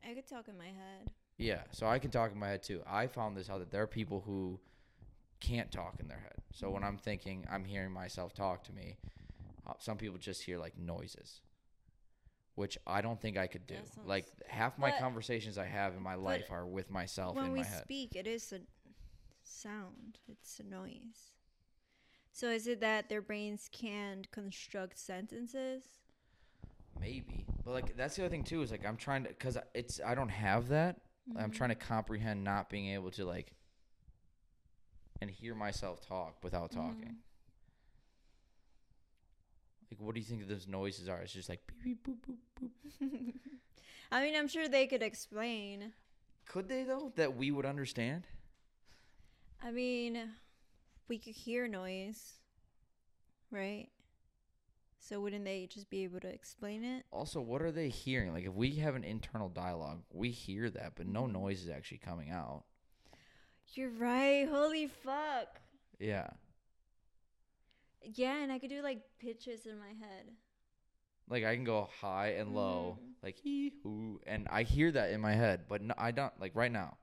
I 0.07 0.13
could 0.13 0.27
talk 0.27 0.47
in 0.47 0.57
my 0.57 0.65
head. 0.65 1.11
Yeah, 1.39 1.61
so 1.71 1.87
I 1.87 1.99
can 1.99 2.11
talk 2.11 2.31
in 2.33 2.37
my 2.37 2.49
head 2.49 2.61
too. 2.63 2.81
I 2.85 3.07
found 3.07 3.35
this 3.37 3.49
out 3.49 3.59
that 3.59 3.71
there 3.71 3.81
are 3.81 3.87
people 3.87 4.21
who 4.25 4.59
can't 5.39 5.71
talk 5.71 5.95
in 6.01 6.07
their 6.09 6.19
head. 6.19 6.33
So 6.53 6.69
when 6.69 6.83
I'm 6.83 6.97
thinking, 6.97 7.47
I'm 7.49 7.63
hearing 7.63 7.91
myself 7.91 8.33
talk 8.33 8.63
to 8.65 8.73
me. 8.73 8.97
Uh, 9.65 9.71
some 9.79 9.95
people 9.97 10.17
just 10.17 10.41
hear 10.43 10.57
like 10.59 10.77
noises, 10.77 11.39
which 12.55 12.77
I 12.85 12.99
don't 13.01 13.21
think 13.21 13.37
I 13.37 13.47
could 13.47 13.65
do. 13.65 13.75
Sounds- 13.75 13.99
Like 14.05 14.25
half 14.47 14.77
my 14.77 14.89
But- 14.91 14.99
conversations 14.99 15.57
I 15.57 15.65
have 15.65 15.93
in 15.95 16.03
my 16.03 16.15
life 16.15 16.51
are 16.51 16.67
with 16.67 16.89
myself 16.91 17.37
when 17.37 17.45
in 17.45 17.51
we 17.53 17.59
my 17.59 17.65
head. 17.65 17.83
speak, 17.83 18.15
it 18.17 18.27
is 18.27 18.51
a 18.51 18.59
sound. 19.43 20.19
It's 20.27 20.59
a 20.59 20.63
noise. 20.63 21.31
So 22.33 22.49
is 22.49 22.67
it 22.67 22.81
that 22.81 23.07
their 23.07 23.21
brains 23.21 23.69
can't 23.71 24.29
construct 24.31 24.97
sentences? 24.97 25.83
Maybe, 26.99 27.45
but 27.63 27.71
like 27.71 27.95
that's 27.95 28.17
the 28.17 28.23
other 28.23 28.29
thing 28.29 28.43
too 28.43 28.61
is 28.61 28.71
like 28.71 28.85
I'm 28.85 28.97
trying 28.97 29.23
to 29.23 29.29
because 29.29 29.57
it's 29.73 30.01
I 30.05 30.15
don't 30.15 30.29
have 30.29 30.67
that. 30.67 30.99
I'm 31.35 31.51
Mhm. 31.51 31.55
trying 31.55 31.69
to 31.69 31.75
comprehend 31.75 32.43
not 32.43 32.69
being 32.69 32.87
able 32.89 33.11
to 33.11 33.25
like 33.25 33.53
and 35.21 35.29
hear 35.29 35.53
myself 35.55 36.05
talk 36.07 36.43
without 36.43 36.71
talking. 36.71 37.15
Mhm. 37.15 37.23
Like, 39.91 39.99
what 39.99 40.13
do 40.13 40.21
you 40.21 40.25
think 40.25 40.47
those 40.47 40.67
noises 40.67 41.09
are? 41.09 41.19
It's 41.21 41.33
just 41.33 41.49
like 41.49 41.61
beep, 41.83 42.03
beep, 42.03 42.25
boop, 42.25 42.37
boop, 42.61 42.69
boop. 43.01 43.33
I 44.11 44.21
mean, 44.21 44.35
I'm 44.35 44.47
sure 44.47 44.67
they 44.67 44.87
could 44.87 45.03
explain. 45.03 45.93
Could 46.45 46.67
they 46.67 46.83
though? 46.83 47.11
That 47.15 47.35
we 47.35 47.51
would 47.51 47.65
understand? 47.65 48.27
I 49.61 49.71
mean, 49.71 50.31
we 51.07 51.17
could 51.19 51.35
hear 51.35 51.67
noise, 51.67 52.33
right? 53.51 53.89
So 54.99 55.21
wouldn't 55.21 55.45
they 55.45 55.65
just 55.65 55.89
be 55.89 56.03
able 56.03 56.19
to 56.19 56.27
explain 56.27 56.83
it? 56.83 57.05
Also, 57.11 57.39
what 57.41 57.61
are 57.61 57.71
they 57.71 57.89
hearing? 57.89 58.33
Like, 58.33 58.45
if 58.45 58.53
we 58.53 58.75
have 58.75 58.95
an 58.95 59.03
internal 59.03 59.49
dialogue, 59.49 60.03
we 60.11 60.29
hear 60.29 60.69
that, 60.69 60.93
but 60.95 61.07
no 61.07 61.23
Mhm. 61.23 61.31
noise 61.33 61.63
is 61.63 61.69
actually 61.69 61.99
coming 61.99 62.29
out. 62.29 62.65
You're 63.73 63.91
right. 63.91 64.47
Holy 64.47 64.87
fuck. 64.87 65.61
Yeah. 65.99 66.29
Yeah, 68.01 68.37
and 68.41 68.51
I 68.51 68.59
could 68.59 68.69
do 68.69 68.81
like 68.81 69.17
pitches 69.19 69.65
in 69.65 69.77
my 69.77 69.93
head. 69.93 70.35
Like 71.27 71.43
I 71.43 71.55
can 71.55 71.63
go 71.63 71.83
high 72.01 72.29
and 72.33 72.55
low, 72.55 72.97
Mhm. 73.01 73.13
like 73.21 73.35
hee 73.37 73.69
hoo, 73.83 74.19
and 74.25 74.47
I 74.49 74.63
hear 74.63 74.91
that 74.91 75.11
in 75.11 75.21
my 75.21 75.33
head, 75.33 75.67
but 75.67 75.81
no, 75.81 75.93
I 75.97 76.11
don't 76.11 76.37
like 76.39 76.55
right 76.55 76.71
now. 76.71 76.97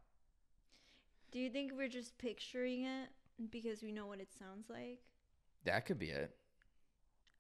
Do 1.31 1.39
you 1.39 1.51
think 1.51 1.73
we're 1.73 1.89
just 1.89 2.19
picturing 2.19 2.85
it 2.85 3.11
because 3.51 3.83
we 3.83 3.93
know 3.93 4.07
what 4.07 4.21
it 4.21 4.33
sounds 4.33 4.69
like? 4.69 5.01
That 5.65 5.87
could 5.87 5.99
be 5.99 6.11
it. 6.11 6.37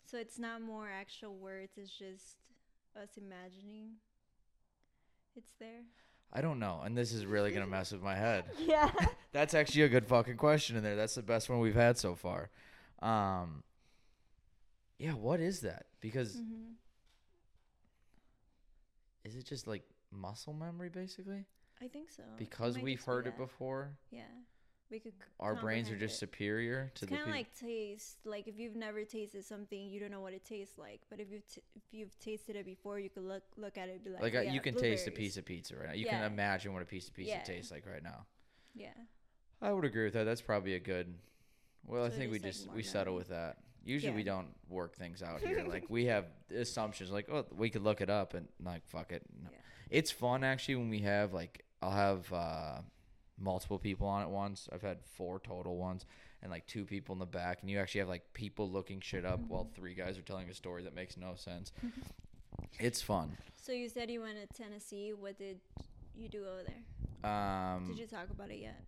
So 0.07 0.19
it's 0.19 0.39
not 0.39 0.63
more 0.63 0.89
actual 0.89 1.35
words, 1.35 1.73
it's 1.77 1.91
just 1.91 2.37
us 2.97 3.17
imagining 3.17 3.95
it's 5.37 5.53
there. 5.59 5.83
I 6.33 6.41
don't 6.41 6.59
know, 6.59 6.81
and 6.85 6.97
this 6.97 7.13
is 7.13 7.27
really 7.27 7.51
gonna 7.51 7.67
mess 7.67 7.93
with 7.93 8.03
my 8.03 8.15
head. 8.15 8.45
Yeah. 8.67 8.91
That's 9.33 9.53
actually 9.53 9.83
a 9.83 9.89
good 9.89 10.07
fucking 10.07 10.37
question 10.37 10.77
in 10.77 10.83
there. 10.83 10.97
That's 10.97 11.15
the 11.15 11.23
best 11.23 11.51
one 11.51 11.59
we've 11.59 11.75
had 11.75 11.99
so 11.99 12.15
far. 12.15 12.49
Um, 13.03 13.65
yeah, 14.99 15.13
what 15.13 15.41
is 15.41 15.61
that? 15.61 15.87
Because 16.01 16.37
hmm 16.37 16.73
is 19.25 19.35
it 19.35 19.45
just 19.45 19.67
like 19.67 19.83
muscle 20.13 20.55
memory, 20.55 20.89
basically? 20.89 21.45
I 21.83 21.89
think 21.89 22.11
so. 22.13 22.23
Because 22.39 22.79
we've 22.79 22.97
just 22.97 23.07
be 23.07 23.13
heard 23.13 23.27
it 23.27 23.37
before, 23.37 23.91
Yeah. 24.11 24.23
We 24.91 25.01
could 25.01 25.13
our 25.41 25.55
brains 25.55 25.91
are 25.91 25.97
just 25.97 26.15
it. 26.15 26.19
superior 26.19 26.93
to 26.95 27.05
It's 27.05 27.11
the 27.11 27.17
kind 27.17 27.23
of 27.23 27.29
like 27.29 27.59
taste. 27.59 28.19
Like 28.25 28.47
if 28.47 28.59
you've 28.59 28.77
never 28.77 29.05
tasted 29.05 29.45
something, 29.45 29.89
you 29.89 29.99
don't 29.99 30.11
know 30.11 30.21
what 30.21 30.33
it 30.33 30.45
tastes 30.45 30.79
like. 30.79 31.01
But 31.11 31.19
if 31.21 31.31
you 31.31 31.41
t- 31.53 31.63
if 31.75 31.83
you've 31.91 32.17
tasted 32.21 32.55
it 32.57 32.65
before, 32.65 33.01
you 33.01 33.11
could 33.11 33.25
look 33.25 33.43
look 33.57 33.77
at 33.79 33.89
it 33.89 33.97
and 33.97 34.05
be 34.05 34.11
like, 34.11 34.23
like 34.23 34.35
uh, 34.35 34.41
yeah, 34.43 34.53
you 34.53 34.61
can 34.61 34.75
taste 34.75 35.09
a 35.09 35.11
piece 35.11 35.37
of 35.37 35.45
pizza 35.45 35.77
right 35.77 35.89
now. 35.89 35.95
You 35.95 36.07
can 36.07 36.23
imagine 36.25 36.73
what 36.73 36.83
a 36.83 36.87
piece 36.87 37.09
of 37.09 37.15
pizza 37.15 37.35
Yeah. 37.35 37.43
tastes 37.43 37.71
like 37.71 37.85
right 37.87 38.03
now. 38.03 38.27
Yeah. 38.75 38.91
I 39.61 39.73
would 39.73 39.85
agree 39.85 40.05
with 40.05 40.15
that. 40.15 40.25
That's 40.25 40.43
probably 40.43 40.75
a 40.75 40.81
good. 40.81 41.15
Well, 41.85 42.05
I 42.05 42.11
think 42.11 42.31
we 42.31 42.39
just, 42.39 42.45
like, 42.45 42.53
just 42.53 42.67
more 42.67 42.77
we 42.77 42.83
settle 42.83 43.15
with 43.15 43.29
that. 43.29 43.59
Usually 43.85 44.13
we 44.13 44.25
don't 44.25 44.49
work 44.69 44.97
things 44.97 45.23
out 45.23 45.41
here. 45.41 45.65
like 45.69 45.85
we 45.89 46.07
have 46.07 46.27
assumptions. 46.55 47.11
Like 47.11 47.29
oh, 47.31 47.47
we 47.57 47.71
could 47.71 47.83
look 47.83 48.01
it 48.01 48.11
up 48.11 48.35
and 48.35 48.47
like 48.63 48.87
fuck 48.87 49.13
it. 49.13 49.23
No. 49.43 49.51
Yeah. 49.51 49.59
It's 49.91 50.11
fun 50.11 50.45
actually 50.45 50.77
when 50.77 50.91
we 50.91 51.01
have 51.01 51.33
like 51.33 51.65
I'll 51.81 51.91
have 51.91 52.33
uh, 52.33 52.79
multiple 53.39 53.79
people 53.79 54.07
on 54.07 54.23
at 54.23 54.31
once. 54.31 54.69
I've 54.73 54.83
had 54.83 54.99
four 55.17 55.39
total 55.41 55.77
ones, 55.77 56.07
and 56.43 56.51
like 56.51 56.67
two 56.67 56.85
people 56.85 57.13
in 57.15 57.19
the 57.19 57.27
back, 57.27 57.59
and 57.63 57.71
you 57.71 57.79
actually 57.79 58.01
have 58.01 58.09
like 58.09 58.33
people 58.33 58.71
looking 58.71 59.01
shit 59.01 59.25
up 59.25 59.41
while 59.49 59.65
Mm-hmm. 59.65 59.75
three 59.81 59.95
guys 59.95 60.19
are 60.19 60.23
telling 60.23 60.49
a 60.49 60.55
story 60.55 60.83
that 60.85 60.95
makes 60.95 61.17
no 61.17 61.35
sense. 61.35 61.73
it's 62.81 63.03
fun. 63.03 63.37
So 63.57 63.73
you 63.73 63.89
said 63.89 64.11
you 64.11 64.21
went 64.23 64.37
to 64.41 64.63
Tennessee. 64.63 65.13
What 65.13 65.39
did 65.39 65.59
you 66.17 66.29
do 66.29 66.45
over 66.45 66.63
there? 66.65 67.31
Um, 67.31 67.87
Did 67.89 67.99
you 67.99 68.07
talk 68.07 68.31
about 68.31 68.51
it 68.51 68.59
yet 68.61 68.81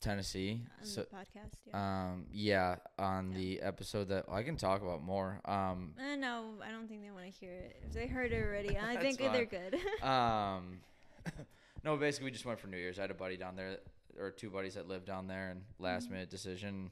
Tennessee. 0.00 0.60
on 0.80 0.86
So 0.86 1.02
the 1.02 1.16
podcast? 1.16 1.52
Yeah. 1.66 2.08
Um, 2.10 2.26
yeah, 2.32 2.76
on 2.98 3.30
Yeah. 3.30 3.38
the 3.38 3.60
episode 3.62 4.08
that 4.08 4.24
I 4.28 4.42
can 4.42 4.56
talk 4.56 4.82
about 4.82 5.02
more. 5.02 5.40
Um, 5.44 5.94
Uh, 5.98 6.16
no, 6.16 6.54
I 6.66 6.72
don't 6.72 6.88
think 6.88 7.02
they 7.02 7.10
want 7.12 7.26
to 7.26 7.30
hear 7.30 7.52
it. 7.52 7.76
If 7.86 7.92
they 7.92 8.06
heard 8.08 8.32
it 8.32 8.42
already, 8.42 8.76
I 8.76 8.96
think 9.00 9.18
they're 9.18 9.44
good. 9.46 9.76
um, 10.04 10.80
no, 11.84 11.96
basically 11.96 12.26
we 12.26 12.30
just 12.30 12.44
went 12.46 12.58
for 12.60 12.68
New 12.68 12.76
Year's. 12.76 12.98
I 12.98 13.02
had 13.02 13.10
a 13.10 13.14
buddy 13.14 13.36
down 13.36 13.56
there, 13.56 13.78
or 14.18 14.30
two 14.30 14.50
buddies 14.50 14.74
that 14.74 14.88
lived 14.88 15.06
down 15.06 15.26
there, 15.26 15.50
and 15.50 15.62
last 15.78 16.04
Mm-hmm. 16.04 16.12
minute 16.14 16.30
decision 16.30 16.90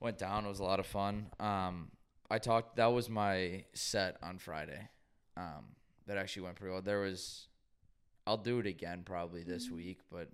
went 0.00 0.18
down. 0.18 0.44
It 0.44 0.48
was 0.48 0.60
a 0.60 0.64
lot 0.64 0.80
of 0.80 0.86
fun. 0.86 1.26
Um, 1.40 1.90
I 2.30 2.38
talked. 2.38 2.76
That 2.76 2.86
was 2.92 3.08
my 3.08 3.64
set 3.74 4.16
on 4.22 4.38
Friday. 4.38 4.88
Um, 5.36 5.76
that 6.06 6.18
actually 6.18 6.42
went 6.42 6.56
pretty 6.56 6.72
well. 6.72 6.82
There 6.82 7.00
was, 7.00 7.46
I'll 8.26 8.36
do 8.36 8.58
it 8.58 8.66
again 8.66 9.02
probably 9.04 9.44
this 9.44 9.68
Mhm. 9.68 9.72
week, 9.76 9.98
but 10.10 10.28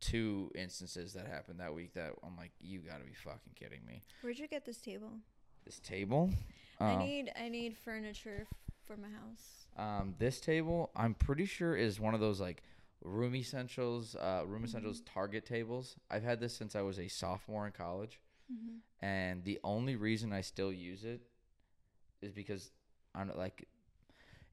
two 0.00 0.50
instances 0.54 1.12
that 1.14 1.26
happened 1.26 1.58
that 1.60 1.74
week 1.74 1.92
that 1.94 2.12
I'm 2.22 2.36
like, 2.36 2.52
you 2.60 2.78
got 2.80 2.98
to 2.98 3.04
be 3.04 3.14
fucking 3.14 3.54
kidding 3.56 3.84
me. 3.84 4.02
Where'd 4.22 4.38
you 4.38 4.46
get 4.46 4.64
this 4.64 4.80
table? 4.80 5.10
This 5.64 5.80
table. 5.80 6.30
I 6.80 6.92
um, 6.94 6.98
need 7.00 7.32
I 7.36 7.48
need 7.48 7.76
furniture 7.76 8.46
f- 8.50 8.74
for 8.86 8.96
my 8.96 9.08
house. 9.08 9.66
Um, 9.76 10.14
this 10.18 10.40
table, 10.40 10.90
I'm 10.94 11.14
pretty 11.14 11.44
sure, 11.46 11.76
is 11.76 11.98
one 12.00 12.14
of 12.14 12.20
those 12.20 12.40
like 12.40 12.62
Room 13.02 13.34
Essentials, 13.36 14.16
uh, 14.16 14.42
Room 14.46 14.64
Essentials 14.64 15.02
Target 15.02 15.46
tables. 15.46 15.96
I've 16.10 16.22
had 16.24 16.40
this 16.40 16.54
since 16.56 16.74
I 16.74 16.82
was 16.82 16.98
a 16.98 17.08
sophomore 17.08 17.66
in 17.66 17.72
college, 17.72 18.20
Mm-hmm. 18.52 19.04
and 19.04 19.44
the 19.44 19.58
only 19.62 19.96
reason 19.96 20.32
I 20.32 20.40
still 20.40 20.72
use 20.72 21.04
it 21.04 21.20
is 22.22 22.32
because 22.32 22.70
I 23.14 23.24
don't 23.24 23.36
like. 23.38 23.68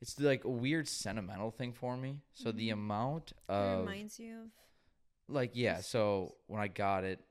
It's 0.01 0.19
like 0.19 0.43
a 0.43 0.49
weird 0.49 0.87
sentimental 0.87 1.49
thing 1.51 1.71
for 1.71 1.95
me. 1.95 2.19
So 2.33 2.51
the 2.51 2.69
Mhm. 2.69 2.73
amount 2.73 3.31
it 3.31 3.37
of 3.53 3.79
reminds 3.79 4.19
you 4.19 4.41
of 4.43 4.49
like 5.29 5.51
yeah. 5.53 5.79
So 5.79 6.35
when 6.47 6.59
I 6.61 6.67
got 6.67 7.03
it, 7.05 7.23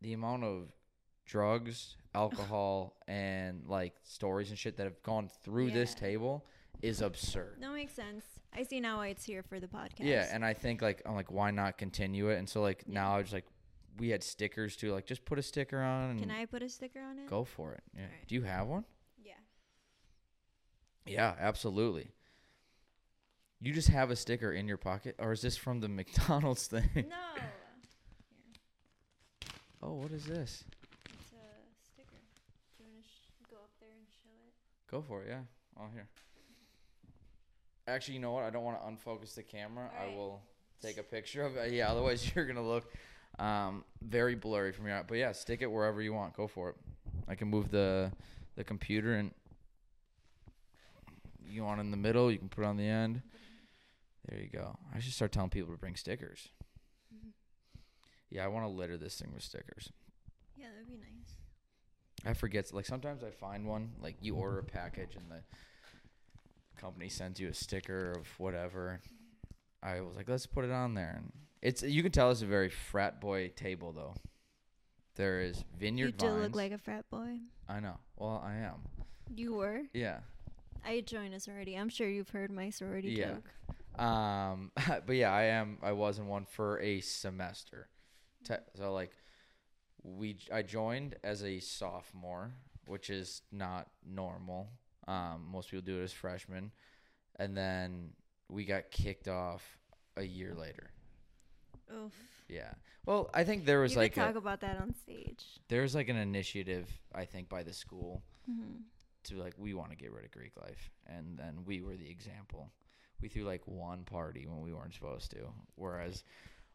the 0.00 0.12
amount 0.12 0.44
of 0.44 0.72
drugs, 1.26 1.96
alcohol, 2.14 2.96
and 3.08 3.66
like 3.66 3.94
stories 4.04 4.50
and 4.50 4.58
shit 4.58 4.76
that 4.76 4.84
have 4.84 5.02
gone 5.02 5.28
through 5.42 5.72
this 5.72 5.94
table 5.94 6.46
is 6.80 7.02
absurd. 7.02 7.56
that 7.60 7.72
makes 7.72 7.92
sense. 7.94 8.24
I 8.54 8.62
see 8.64 8.80
now 8.80 8.98
why 8.98 9.08
it's 9.08 9.24
here 9.24 9.42
for 9.42 9.58
the 9.60 9.66
podcast. 9.66 10.00
Yeah, 10.00 10.28
and 10.30 10.44
I 10.44 10.52
think 10.52 10.82
like 10.82 11.02
I'm 11.06 11.14
like, 11.14 11.30
why 11.30 11.50
not 11.50 11.78
continue 11.78 12.28
it? 12.28 12.38
And 12.38 12.48
so 12.48 12.60
like 12.60 12.86
now 12.86 13.14
I 13.16 13.18
was 13.18 13.32
like, 13.32 13.46
we 13.98 14.10
had 14.10 14.22
stickers 14.22 14.76
too. 14.76 14.92
Like 14.92 15.06
just 15.06 15.24
put 15.24 15.38
a 15.38 15.42
sticker 15.42 15.80
on 15.80 16.10
and 16.10 16.20
can 16.20 16.30
I 16.30 16.44
put 16.46 16.62
a 16.62 16.68
sticker 16.68 17.00
on 17.00 17.18
it? 17.18 17.28
go 17.28 17.44
for 17.44 17.72
it. 17.72 17.82
Yeah. 17.94 18.02
Alright. 18.02 18.26
Do 18.28 18.34
you 18.34 18.42
have 18.42 18.66
one? 18.66 18.84
Yeah. 19.22 19.32
Yeah, 21.06 21.34
absolutely. 21.38 22.10
You 23.60 23.72
just 23.72 23.88
have 23.88 24.10
a 24.10 24.16
sticker 24.16 24.52
in 24.52 24.66
your 24.66 24.76
pocket, 24.76 25.14
or 25.18 25.32
is 25.32 25.40
this 25.40 25.56
from 25.56 25.80
the 25.80 25.88
McDonald's 25.98 26.66
thing? 26.66 26.90
No. 26.94 27.02
Here, 27.36 27.52
oh, 29.82 29.94
what 29.94 30.10
is 30.12 30.24
this? 30.24 30.64
it's 31.06 31.32
a 31.32 31.92
sticker. 31.92 32.18
Do 32.76 32.84
you 32.84 32.90
want 32.90 33.02
to 33.02 33.08
sh- 33.08 33.30
go 33.50 33.56
up 33.56 33.70
there 33.80 33.90
and 33.96 34.06
show 34.08 34.30
it? 34.46 34.54
Go 34.90 35.00
for 35.00 35.22
it. 35.22 35.28
Yeah. 35.28 35.42
Oh, 35.78 35.86
here. 35.94 36.08
Actually, 37.86 38.14
you 38.14 38.20
know 38.20 38.32
what? 38.32 38.44
I 38.44 38.50
don't 38.50 38.62
want 38.62 38.80
to 38.80 38.86
unfocus 38.86 39.34
the 39.34 39.42
camera. 39.42 39.90
I 40.00 40.14
will 40.14 40.40
take 40.80 40.98
a 40.98 41.02
picture 41.02 41.44
of 41.44 41.56
it. 41.56 41.72
Yeah, 41.72 41.90
otherwise 41.90 42.30
you're 42.34 42.46
gonna 42.46 42.66
look 42.66 42.92
um, 43.38 43.84
very 44.02 44.34
blurry 44.34 44.72
from 44.72 44.86
your 44.86 44.96
here. 44.96 45.04
But 45.06 45.18
yeah, 45.18 45.32
stick 45.32 45.62
it 45.62 45.70
wherever 45.70 46.00
you 46.00 46.12
want. 46.12 46.34
Go 46.36 46.46
for 46.46 46.70
it. 46.70 46.76
I 47.28 47.34
can 47.34 47.48
move 47.48 47.70
the 47.70 48.12
the 48.56 48.64
computer 48.64 49.14
and 49.14 49.32
you 51.48 51.64
want 51.64 51.80
in 51.80 51.90
the 51.90 51.96
middle. 51.96 52.30
You 52.30 52.38
can 52.38 52.48
put 52.48 52.62
it 52.62 52.66
on 52.66 52.76
the 52.76 52.86
end. 52.86 53.22
There 54.28 54.38
you 54.38 54.48
go. 54.48 54.76
I 54.94 55.00
should 55.00 55.12
start 55.12 55.32
telling 55.32 55.50
people 55.50 55.72
to 55.72 55.78
bring 55.78 55.96
stickers. 55.96 56.48
Mhm. 57.12 57.32
Yeah, 58.30 58.44
I 58.44 58.48
want 58.48 58.64
to 58.64 58.68
litter 58.70 58.96
this 58.96 59.16
thing 59.18 59.32
with 59.34 59.42
stickers. 59.42 59.90
Yeah, 60.56 60.66
that'd 60.72 60.86
be 60.88 60.96
nice. 60.96 61.36
I 62.24 62.34
forget. 62.34 62.72
Like 62.72 62.86
sometimes 62.86 63.24
I 63.24 63.30
find 63.30 63.66
one. 63.66 63.92
Like 64.00 64.16
you 64.20 64.36
order 64.36 64.60
a 64.60 64.64
package 64.64 65.16
and 65.16 65.28
the 65.30 65.42
company 66.82 67.08
sends 67.08 67.38
you 67.40 67.48
a 67.48 67.54
sticker 67.54 68.12
of 68.12 68.26
whatever. 68.38 69.00
I 69.82 70.00
was 70.00 70.16
like, 70.16 70.28
let's 70.28 70.46
put 70.46 70.64
it 70.64 70.70
on 70.72 70.94
there, 70.94 71.14
and 71.16 71.32
it's 71.62 71.82
you 71.82 72.02
can 72.02 72.12
tell 72.12 72.30
it's 72.30 72.42
a 72.42 72.46
very 72.46 72.68
frat 72.68 73.20
boy 73.20 73.52
table 73.56 73.92
though. 73.92 74.14
There 75.14 75.40
is 75.40 75.64
vineyard 75.78 76.06
you 76.06 76.12
do 76.12 76.26
vines. 76.28 76.42
look 76.42 76.56
like 76.56 76.72
a 76.72 76.78
frat 76.78 77.04
boy. 77.10 77.38
I 77.68 77.80
know. 77.80 77.98
Well, 78.16 78.42
I 78.44 78.54
am. 78.56 78.82
You 79.34 79.54
were. 79.54 79.82
Yeah. 79.94 80.18
I 80.84 81.00
joined 81.02 81.34
a 81.34 81.40
sorority. 81.40 81.76
I'm 81.76 81.88
sure 81.88 82.08
you've 82.08 82.30
heard 82.30 82.50
my 82.50 82.70
sorority 82.70 83.10
Yeah. 83.10 83.34
joke. 83.34 84.00
Um, 84.04 84.72
but 85.06 85.14
yeah, 85.16 85.32
I 85.32 85.44
am. 85.44 85.78
I 85.82 85.92
was 85.92 86.18
in 86.18 86.26
one 86.26 86.46
for 86.46 86.80
a 86.80 87.00
semester. 87.00 87.88
Te- 88.44 88.54
so 88.74 88.92
like, 88.92 89.12
we 90.02 90.38
I 90.52 90.62
joined 90.62 91.16
as 91.22 91.44
a 91.44 91.60
sophomore, 91.60 92.54
which 92.86 93.10
is 93.10 93.42
not 93.52 93.88
normal. 94.04 94.68
Um, 95.08 95.46
most 95.50 95.70
people 95.70 95.84
do 95.84 96.00
it 96.00 96.04
as 96.04 96.12
freshmen, 96.12 96.70
and 97.36 97.56
then 97.56 98.10
we 98.48 98.64
got 98.64 98.90
kicked 98.90 99.28
off 99.28 99.78
a 100.16 100.22
year 100.22 100.54
later. 100.54 100.90
Oof. 101.92 102.12
Yeah. 102.48 102.72
Well, 103.06 103.30
I 103.34 103.44
think 103.44 103.64
there 103.64 103.80
was 103.80 103.92
you 103.92 103.98
like 103.98 104.14
could 104.14 104.22
a, 104.22 104.26
talk 104.26 104.36
about 104.36 104.60
that 104.60 104.78
on 104.80 104.94
stage. 104.94 105.44
there's 105.68 105.94
like 105.94 106.08
an 106.08 106.16
initiative 106.16 106.88
I 107.14 107.24
think 107.24 107.48
by 107.48 107.62
the 107.62 107.72
school 107.72 108.22
Mm-hmm. 108.50 108.78
to 109.24 109.36
like 109.36 109.54
we 109.56 109.72
want 109.72 109.90
to 109.90 109.96
get 109.96 110.10
rid 110.12 110.24
of 110.24 110.32
Greek 110.32 110.52
life, 110.60 110.90
and 111.06 111.38
then 111.38 111.58
we 111.64 111.80
were 111.80 111.94
the 111.96 112.10
example. 112.10 112.70
We 113.20 113.28
threw 113.28 113.44
like 113.44 113.62
one 113.66 114.02
party 114.02 114.46
when 114.48 114.60
we 114.62 114.72
weren't 114.72 114.94
supposed 114.94 115.30
to, 115.30 115.38
whereas 115.76 116.24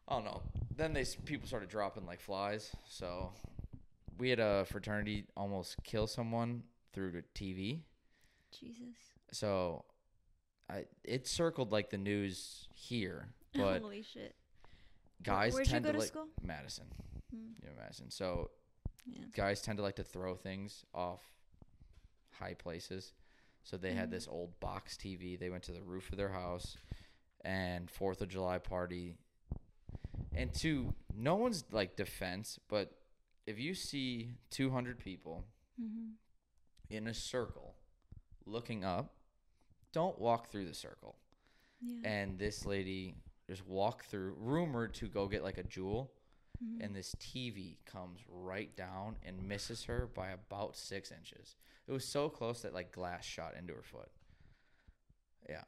I 0.08 0.14
don't 0.14 0.24
know. 0.24 0.40
Then 0.74 0.94
they 0.94 1.04
people 1.26 1.46
started 1.46 1.68
dropping 1.68 2.06
like 2.06 2.20
flies, 2.20 2.74
so 2.88 3.32
we 4.18 4.30
had 4.30 4.40
a 4.40 4.64
fraternity 4.64 5.26
almost 5.36 5.76
kill 5.84 6.06
someone 6.06 6.62
through 6.94 7.10
the 7.10 7.22
TV. 7.34 7.80
Jesus. 8.50 8.96
So 9.32 9.84
I 10.70 10.84
it 11.04 11.26
circled 11.26 11.72
like 11.72 11.90
the 11.90 11.98
news 11.98 12.68
here, 12.74 13.28
but 13.54 13.80
Holy 13.82 14.02
shit. 14.02 14.34
guys 15.22 15.54
Where'd 15.54 15.66
you 15.66 15.72
tend 15.72 15.84
go 15.84 15.90
to 15.90 15.92
to 15.94 15.98
like 16.00 16.08
school? 16.08 16.26
Madison, 16.42 16.86
Mm, 17.34 17.52
yeah, 17.62 17.70
Madison. 17.78 18.10
So 18.10 18.50
yeah. 19.06 19.24
guys 19.34 19.60
tend 19.62 19.76
to 19.78 19.82
like 19.82 19.96
to 19.96 20.04
throw 20.04 20.34
things 20.34 20.84
off 20.94 21.22
high 22.32 22.54
places. 22.54 23.12
So 23.64 23.76
they 23.76 23.92
had 23.92 24.08
Mhm. 24.08 24.12
this 24.12 24.28
old 24.28 24.58
box 24.60 24.96
TV. 24.96 25.36
They 25.36 25.50
went 25.50 25.64
to 25.64 25.72
the 25.72 25.82
roof 25.82 26.10
of 26.10 26.16
their 26.16 26.30
house 26.30 26.76
and 27.42 27.90
4th 27.90 28.20
of 28.22 28.28
July 28.28 28.58
party. 28.58 29.16
And 30.32 30.54
to 30.54 30.94
no 31.14 31.34
one's 31.36 31.64
like 31.72 31.96
defense, 31.96 32.58
but 32.68 32.94
if 33.46 33.58
you 33.58 33.74
see 33.74 34.34
200 34.50 34.98
people 34.98 35.44
Mm-hmm. 35.80 36.12
in 36.90 37.06
a 37.06 37.14
circle 37.14 37.74
looking 38.48 38.84
up, 38.84 39.14
don't 39.92 40.18
walk 40.18 40.50
through 40.50 40.66
the 40.66 40.74
circle. 40.74 41.16
Yeah. 41.80 42.08
And 42.08 42.38
this 42.38 42.66
lady 42.66 43.14
just 43.46 43.66
walked 43.66 44.06
through, 44.06 44.34
rumored 44.38 44.94
to 44.94 45.06
go 45.08 45.26
get 45.28 45.42
like 45.42 45.58
a 45.58 45.62
jewel 45.64 46.12
Mhm. 46.62 46.84
and 46.84 46.96
this 46.96 47.14
TV 47.20 47.78
comes 47.84 48.20
right 48.28 48.74
down 48.76 49.16
and 49.22 49.46
misses 49.48 49.84
her 49.84 50.06
by 50.08 50.30
about 50.30 50.76
six 50.76 51.12
inches. 51.12 51.56
It 51.86 51.92
was 51.92 52.04
so 52.04 52.28
close 52.28 52.62
that 52.62 52.74
like 52.74 52.90
glass 52.92 53.24
shot 53.24 53.54
into 53.54 53.74
her 53.74 53.82
foot. 53.82 54.10
Yeah. 55.48 55.64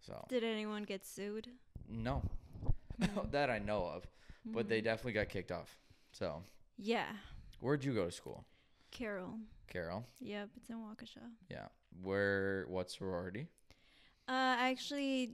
So 0.00 0.24
Did 0.28 0.44
anyone 0.44 0.82
get 0.84 1.04
sued? 1.06 1.48
no, 1.88 2.22
No. 2.98 3.22
that 3.30 3.50
I 3.50 3.58
know 3.58 3.86
of, 3.86 4.06
but 4.44 4.68
they 4.68 4.80
Mhm. 4.80 4.84
definitely 4.84 5.12
got 5.14 5.28
kicked 5.30 5.50
off. 5.52 5.78
So 6.12 6.44
Yeah. 6.76 7.16
where'd 7.60 7.82
you 7.84 7.94
go 7.94 8.04
to 8.06 8.12
school, 8.12 8.44
Carroll. 8.90 9.40
Carroll? 9.66 10.04
Yep, 10.20 10.50
it's 10.56 10.68
in 10.68 10.76
Waukesha. 10.76 11.34
Yeah. 11.48 11.68
Where? 12.02 12.64
What 12.68 12.90
sorority? 12.90 13.48
Uh, 14.28 14.56
actually, 14.58 15.32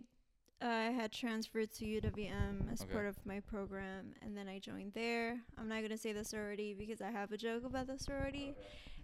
uh, 0.63 0.67
I 0.67 0.91
had 0.91 1.13
transferred 1.13 1.71
to 1.75 1.85
UWM 1.85 2.73
as 2.73 2.83
Okay. 2.83 2.93
part 2.93 3.07
of 3.07 3.17
my 3.27 3.41
program, 3.41 4.15
and 4.23 4.37
then 4.37 4.49
I 4.49 4.59
joined 4.59 4.93
there. 4.95 5.39
I'm 5.57 5.69
not 5.69 5.83
gonna 5.83 5.99
say 5.99 6.13
the 6.13 6.25
sorority 6.25 6.75
because 6.75 7.01
I 7.01 7.11
have 7.11 7.31
a 7.33 7.37
joke 7.37 7.65
about 7.65 7.87
the 7.87 7.99
sorority, 7.99 8.55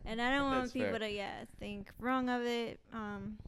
and 0.05 0.21
I 0.21 0.31
don't 0.37 0.51
want 0.51 0.73
people 0.73 0.91
fair. 0.91 0.99
to 1.01 1.11
yeah 1.11 1.45
think 1.61 1.91
wrong 2.01 2.29
of 2.29 2.43
it. 2.43 2.81
Um, 2.93 3.39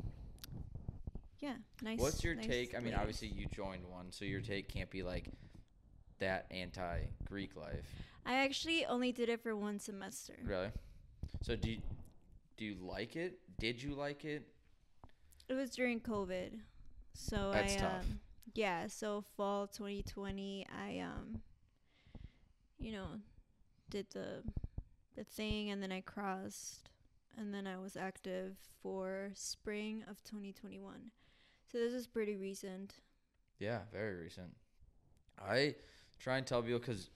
yeah, 1.40 1.56
nice. 1.82 1.98
What's 1.98 2.22
your 2.24 2.34
nice 2.34 2.46
take? 2.46 2.74
I 2.76 2.80
mean, 2.80 2.94
obviously 2.94 3.28
you 3.28 3.46
joined 3.46 3.86
one, 3.88 4.10
so 4.12 4.24
your 4.24 4.40
take 4.40 4.68
can't 4.68 4.90
be 4.90 5.02
like 5.02 5.28
that 6.18 6.46
anti-Greek 6.50 7.56
life, 7.56 7.84
I 8.24 8.36
actually 8.36 8.86
only 8.86 9.12
did 9.12 9.28
it 9.28 9.42
for 9.42 9.54
one 9.54 9.78
semester. 9.78 10.34
really. 10.44 10.70
So 11.42 11.56
do 11.56 11.70
you, 11.72 11.82
do 12.56 12.64
you 12.64 12.76
like 12.80 13.16
it? 13.16 13.38
Did 13.58 13.82
you 13.82 13.94
like 13.94 14.24
it? 14.24 14.46
It 15.48 15.54
was 15.54 15.70
during 15.70 16.00
COVID, 16.00 16.60
so 17.14 17.50
That's 17.52 17.74
I 17.74 17.78
tough. 17.78 18.00
um 18.00 18.20
yeah, 18.54 18.86
so 18.86 19.24
fall 19.36 19.66
2020, 19.66 20.66
I 20.70 21.00
um 21.00 21.40
you 22.78 22.92
know 22.92 23.06
did 23.90 24.06
the 24.12 24.42
the 25.16 25.24
thing, 25.24 25.70
and 25.70 25.82
then 25.82 25.92
I 25.92 26.00
crossed, 26.00 26.90
and 27.38 27.54
then 27.54 27.66
I 27.66 27.78
was 27.78 27.96
active 27.96 28.56
for 28.82 29.30
spring 29.34 30.02
of 30.08 30.22
2021. 30.24 31.10
So 31.70 31.78
this 31.78 31.92
is 31.92 32.06
pretty 32.06 32.36
recent. 32.36 32.94
Yeah, 33.58 33.80
very 33.92 34.14
recent. 34.16 34.54
I 35.40 35.74
try 36.18 36.36
and 36.36 36.46
tell 36.46 36.62
people 36.62 36.78
because 36.78 37.10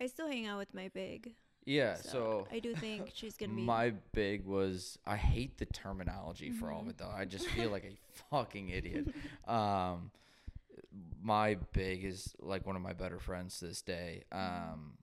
I 0.00 0.06
still 0.06 0.28
hang 0.28 0.46
out 0.46 0.58
with 0.58 0.74
my 0.74 0.88
big. 0.88 1.34
Yeah, 1.68 1.94
so, 1.96 2.46
I 2.50 2.58
do 2.60 2.74
think 2.74 3.10
she's 3.14 3.36
gonna 3.36 3.52
be. 3.52 3.62
my 3.62 3.90
big 4.12 4.46
was 4.46 4.98
I 5.06 5.16
hate 5.16 5.58
the 5.58 5.66
terminology 5.66 6.50
for 6.50 6.70
all 6.70 6.80
of 6.80 6.86
Mhm. 6.86 6.90
it 6.90 6.98
though. 6.98 7.10
I 7.14 7.24
just 7.24 7.46
feel 7.48 7.70
like 7.70 7.84
a 7.84 7.96
fucking 8.30 8.70
idiot. 8.70 9.08
Um, 9.46 10.10
my 11.20 11.56
big 11.72 12.04
is 12.04 12.34
like 12.40 12.66
one 12.66 12.76
of 12.76 12.82
my 12.82 12.92
better 12.94 13.18
friends 13.18 13.58
to 13.58 13.66
this 13.66 13.82
day. 13.82 14.24
Mhm. 14.32 14.72
Um, 14.72 14.98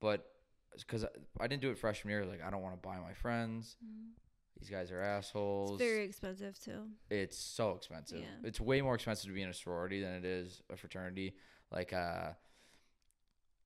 but 0.00 0.30
because 0.76 1.04
I, 1.04 1.08
I 1.40 1.46
didn't 1.46 1.62
do 1.62 1.70
it 1.70 1.78
freshman 1.78 2.10
year, 2.10 2.26
like 2.26 2.42
I 2.42 2.50
don't 2.50 2.62
want 2.62 2.74
to 2.80 2.86
buy 2.86 2.98
my 2.98 3.14
friends. 3.14 3.76
Mm. 3.84 4.10
These 4.58 4.68
guys 4.70 4.90
are 4.92 5.00
assholes. 5.00 5.80
It's 5.80 5.88
very 5.90 6.04
expensive 6.04 6.58
too. 6.58 6.88
It's 7.10 7.36
so 7.38 7.72
expensive. 7.72 8.20
Yeah. 8.20 8.26
It's 8.48 8.60
way 8.60 8.82
more 8.82 8.94
expensive 8.94 9.28
to 9.28 9.34
be 9.34 9.42
in 9.42 9.48
a 9.48 9.54
sorority 9.54 10.00
than 10.02 10.12
it 10.14 10.24
is 10.24 10.62
a 10.70 10.76
fraternity. 10.76 11.34
Like 11.70 11.92
uh, 11.92 12.32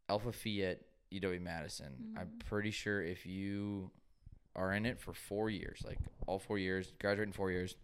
Alpha 0.09 0.33
Phi 0.33 0.63
at 0.63 0.81
UW 1.13 1.41
Madison. 1.41 2.15
I'm 2.17 2.29
Mhm. 2.29 2.47
pretty 2.47 2.71
sure 2.71 3.03
if 3.03 3.25
you 3.27 3.91
are 4.55 4.73
in 4.73 4.85
it 4.87 4.99
for 5.01 5.13
four 5.15 5.51
years, 5.51 5.83
like 5.85 5.99
all 6.27 6.39
four 6.39 6.59
years, 6.59 6.93
graduate 6.99 7.29
in 7.29 7.33
four 7.33 7.51
years, 7.51 7.77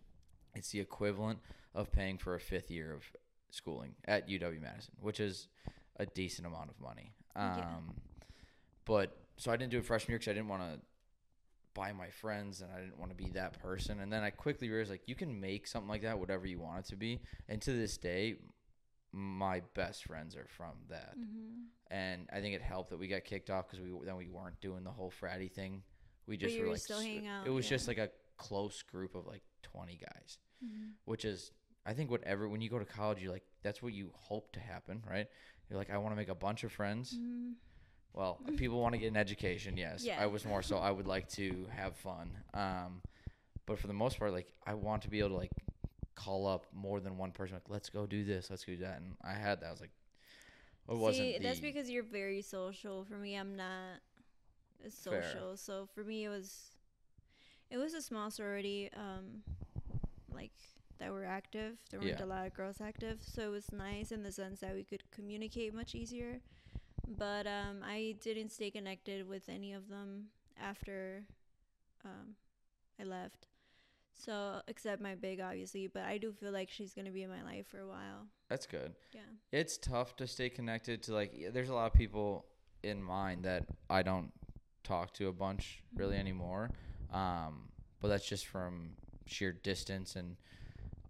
it's 0.55 0.71
the 0.71 0.81
equivalent 0.81 1.41
of 1.75 1.91
paying 1.93 2.19
for 2.19 2.35
a 2.35 2.41
fifth 2.41 2.71
year 2.71 2.93
of 2.93 3.05
schooling 3.51 3.95
at 4.05 4.29
UW 4.29 4.61
Madison, 4.61 4.95
which 5.01 5.21
is 5.21 5.49
a 5.97 6.07
decent 6.07 6.47
amount 6.47 6.71
of 6.71 6.81
money. 6.81 7.15
Um, 7.37 7.59
Yeah. 7.59 7.81
But 8.85 9.17
so 9.37 9.51
I 9.51 9.57
didn't 9.57 9.71
do 9.73 9.79
it 9.79 9.85
freshman 9.87 10.13
year 10.13 10.19
because 10.19 10.31
I 10.31 10.35
didn't 10.35 10.49
want 10.49 10.63
to 10.63 10.87
buy 11.73 11.93
my 11.93 12.11
friends 12.11 12.61
and 12.61 12.71
I 12.71 12.81
didn't 12.81 12.99
want 12.99 13.11
to 13.11 13.17
be 13.17 13.31
that 13.31 13.59
person. 13.61 13.99
And 14.01 14.13
then 14.13 14.23
I 14.23 14.31
quickly 14.31 14.69
realized 14.69 14.91
like 14.91 15.09
you 15.09 15.15
can 15.15 15.41
make 15.41 15.67
something 15.67 15.89
like 15.89 16.03
that 16.03 16.19
whatever 16.19 16.47
you 16.47 16.59
want 16.61 16.87
it 16.87 16.89
to 16.91 16.97
be. 16.97 17.21
And 17.49 17.61
to 17.63 17.73
this 17.73 17.97
day, 17.97 18.37
my 19.17 19.63
best 19.75 20.05
friends 20.05 20.35
are 20.35 20.47
from 20.57 20.73
that. 20.91 21.15
Mm-hmm. 21.19 21.63
And 21.91 22.29
I 22.33 22.41
think 22.41 22.55
it 22.55 22.63
helped 22.63 22.91
that 22.91 22.99
we 22.99 23.07
got 23.07 23.25
kicked 23.25 23.49
off 23.51 23.69
because 23.71 23.85
we 23.85 23.93
then 24.05 24.17
we 24.17 24.29
weren't 24.29 24.61
doing 24.61 24.83
the 24.83 24.91
whole 24.91 25.13
fratty 25.23 25.51
thing. 25.51 25.83
We 26.27 26.37
just 26.37 26.59
were 26.59 26.65
were 26.65 26.73
like 26.73 26.81
still 26.81 26.99
s- 26.99 27.05
hanging 27.05 27.29
out, 27.29 27.47
It 27.47 27.51
was 27.51 27.67
yeah. 27.67 27.71
just 27.77 27.87
like 27.89 27.99
a 27.99 28.11
close 28.37 28.83
group 28.83 29.15
of 29.15 29.27
like 29.27 29.43
twenty 29.63 29.97
guys, 30.01 30.39
Mm-hmm. 30.65 30.91
which 31.05 31.25
is 31.25 31.53
I 31.87 31.93
think 31.93 32.11
whatever 32.11 32.49
when 32.49 32.61
you 32.61 32.69
go 32.71 32.79
to 32.79 32.85
college, 32.85 33.23
you 33.23 33.31
like 33.31 33.45
that's 33.63 33.83
what 33.83 33.93
you 33.93 34.11
hope 34.15 34.51
to 34.53 34.61
happen, 34.61 35.03
right? 35.09 35.27
You're 35.71 35.79
like 35.79 35.91
I 35.91 35.99
want 35.99 36.13
to 36.13 36.17
make 36.17 36.29
a 36.31 36.35
bunch 36.35 36.65
of 36.65 36.73
friends. 36.73 37.15
Mm-hmm. 37.15 37.53
Well, 38.15 38.41
people 38.57 38.81
want 38.81 38.95
to 38.95 38.99
get 38.99 39.09
an 39.09 39.17
education, 39.17 39.77
yes. 39.77 40.05
Yeah. 40.05 40.21
I 40.23 40.27
was 40.27 40.45
more 40.45 40.63
so 40.63 40.79
I 40.79 40.91
would 40.91 41.07
like 41.09 41.29
to 41.31 41.67
have 41.75 41.97
fun. 41.97 42.31
Um, 42.55 43.03
but 43.67 43.79
for 43.79 43.87
the 43.89 43.93
most 43.93 44.19
part, 44.19 44.33
like 44.33 44.53
I 44.67 44.75
want 44.75 45.03
to 45.03 45.11
be 45.11 45.19
able 45.19 45.31
to 45.31 45.37
like 45.37 45.51
call 46.15 46.47
up 46.47 46.67
more 46.73 47.01
than 47.01 47.17
one 47.19 47.31
person. 47.33 47.57
Like, 47.57 47.69
let's 47.69 47.91
go 47.91 48.07
do 48.07 48.25
this, 48.25 48.51
let's 48.51 48.65
go 48.65 48.73
do 48.73 48.79
that. 48.79 48.99
And 49.01 49.17
I 49.23 49.33
had 49.35 49.61
that. 49.61 49.67
I 49.69 49.71
was 49.71 49.81
like, 49.81 49.91
it 50.89 50.97
wasn't. 50.97 51.29
See, 51.37 51.39
that's 51.43 51.61
the- 51.61 51.67
because 51.73 51.91
you're 51.91 52.03
very 52.03 52.43
social. 52.43 53.05
For 53.05 53.17
me, 53.17 53.37
I'm 53.37 53.57
not 53.57 54.01
as 54.85 54.95
Fair. 54.95 55.23
social. 55.23 55.57
So 55.57 55.87
for 55.95 56.05
me, 56.05 56.25
it 56.25 56.29
was, 56.29 56.71
it 57.71 57.79
was 57.79 57.95
a 57.95 58.03
small 58.03 58.31
sorority, 58.31 58.91
um, 58.97 59.43
like 60.33 60.53
that 60.99 61.11
were 61.13 61.25
active. 61.25 61.79
There 61.91 62.01
weren't 62.01 62.19
Yeah. 62.19 62.25
a 62.25 62.27
lot 62.27 62.47
of 62.47 62.55
girls 62.55 62.81
active, 62.81 63.23
so 63.23 63.43
it 63.49 63.51
was 63.51 63.73
nice 63.73 64.13
in 64.13 64.23
the 64.23 64.33
sense 64.33 64.61
that 64.61 64.75
we 64.75 64.85
could 64.85 65.03
communicate 65.11 65.75
much 65.75 65.95
easier. 65.95 66.41
But 67.07 67.47
um, 67.47 67.83
I 67.85 68.17
didn't 68.23 68.51
stay 68.51 68.71
connected 68.71 69.29
with 69.29 69.49
any 69.49 69.73
of 69.73 69.89
them 69.89 70.29
after 70.61 71.25
um, 72.05 72.37
I 73.01 73.05
left. 73.05 73.49
So 74.15 74.61
except 74.69 75.03
my 75.03 75.15
big, 75.15 75.41
obviously, 75.41 75.87
but 75.87 76.03
I 76.05 76.19
do 76.19 76.33
feel 76.33 76.53
like 76.53 76.71
she's 76.71 76.95
gonna 76.95 77.11
be 77.11 77.23
in 77.23 77.31
my 77.31 77.43
life 77.43 77.67
for 77.67 77.81
a 77.81 77.87
while. 77.87 78.27
That's 78.49 78.67
good. 78.67 78.95
Yeah. 79.13 79.21
It's 79.53 79.77
tough 79.79 80.17
to 80.17 80.27
stay 80.27 80.49
connected 80.49 81.03
to 81.05 81.15
like. 81.15 81.53
There's 81.53 81.69
a 81.69 81.75
lot 81.75 81.87
of 81.87 81.93
people 81.95 82.47
in 82.83 83.03
mine 83.03 83.43
that 83.43 83.67
I 83.91 84.03
don't 84.03 84.33
talk 84.83 85.13
to 85.15 85.29
a 85.29 85.33
bunch 85.33 85.83
really 85.95 86.17
Mhm. 86.17 86.21
anymore. 86.21 86.71
Um, 87.11 87.71
but 88.01 88.09
that's 88.09 88.27
just 88.29 88.47
from 88.47 88.97
sheer 89.27 89.53
distance 89.53 90.17
and. 90.17 90.37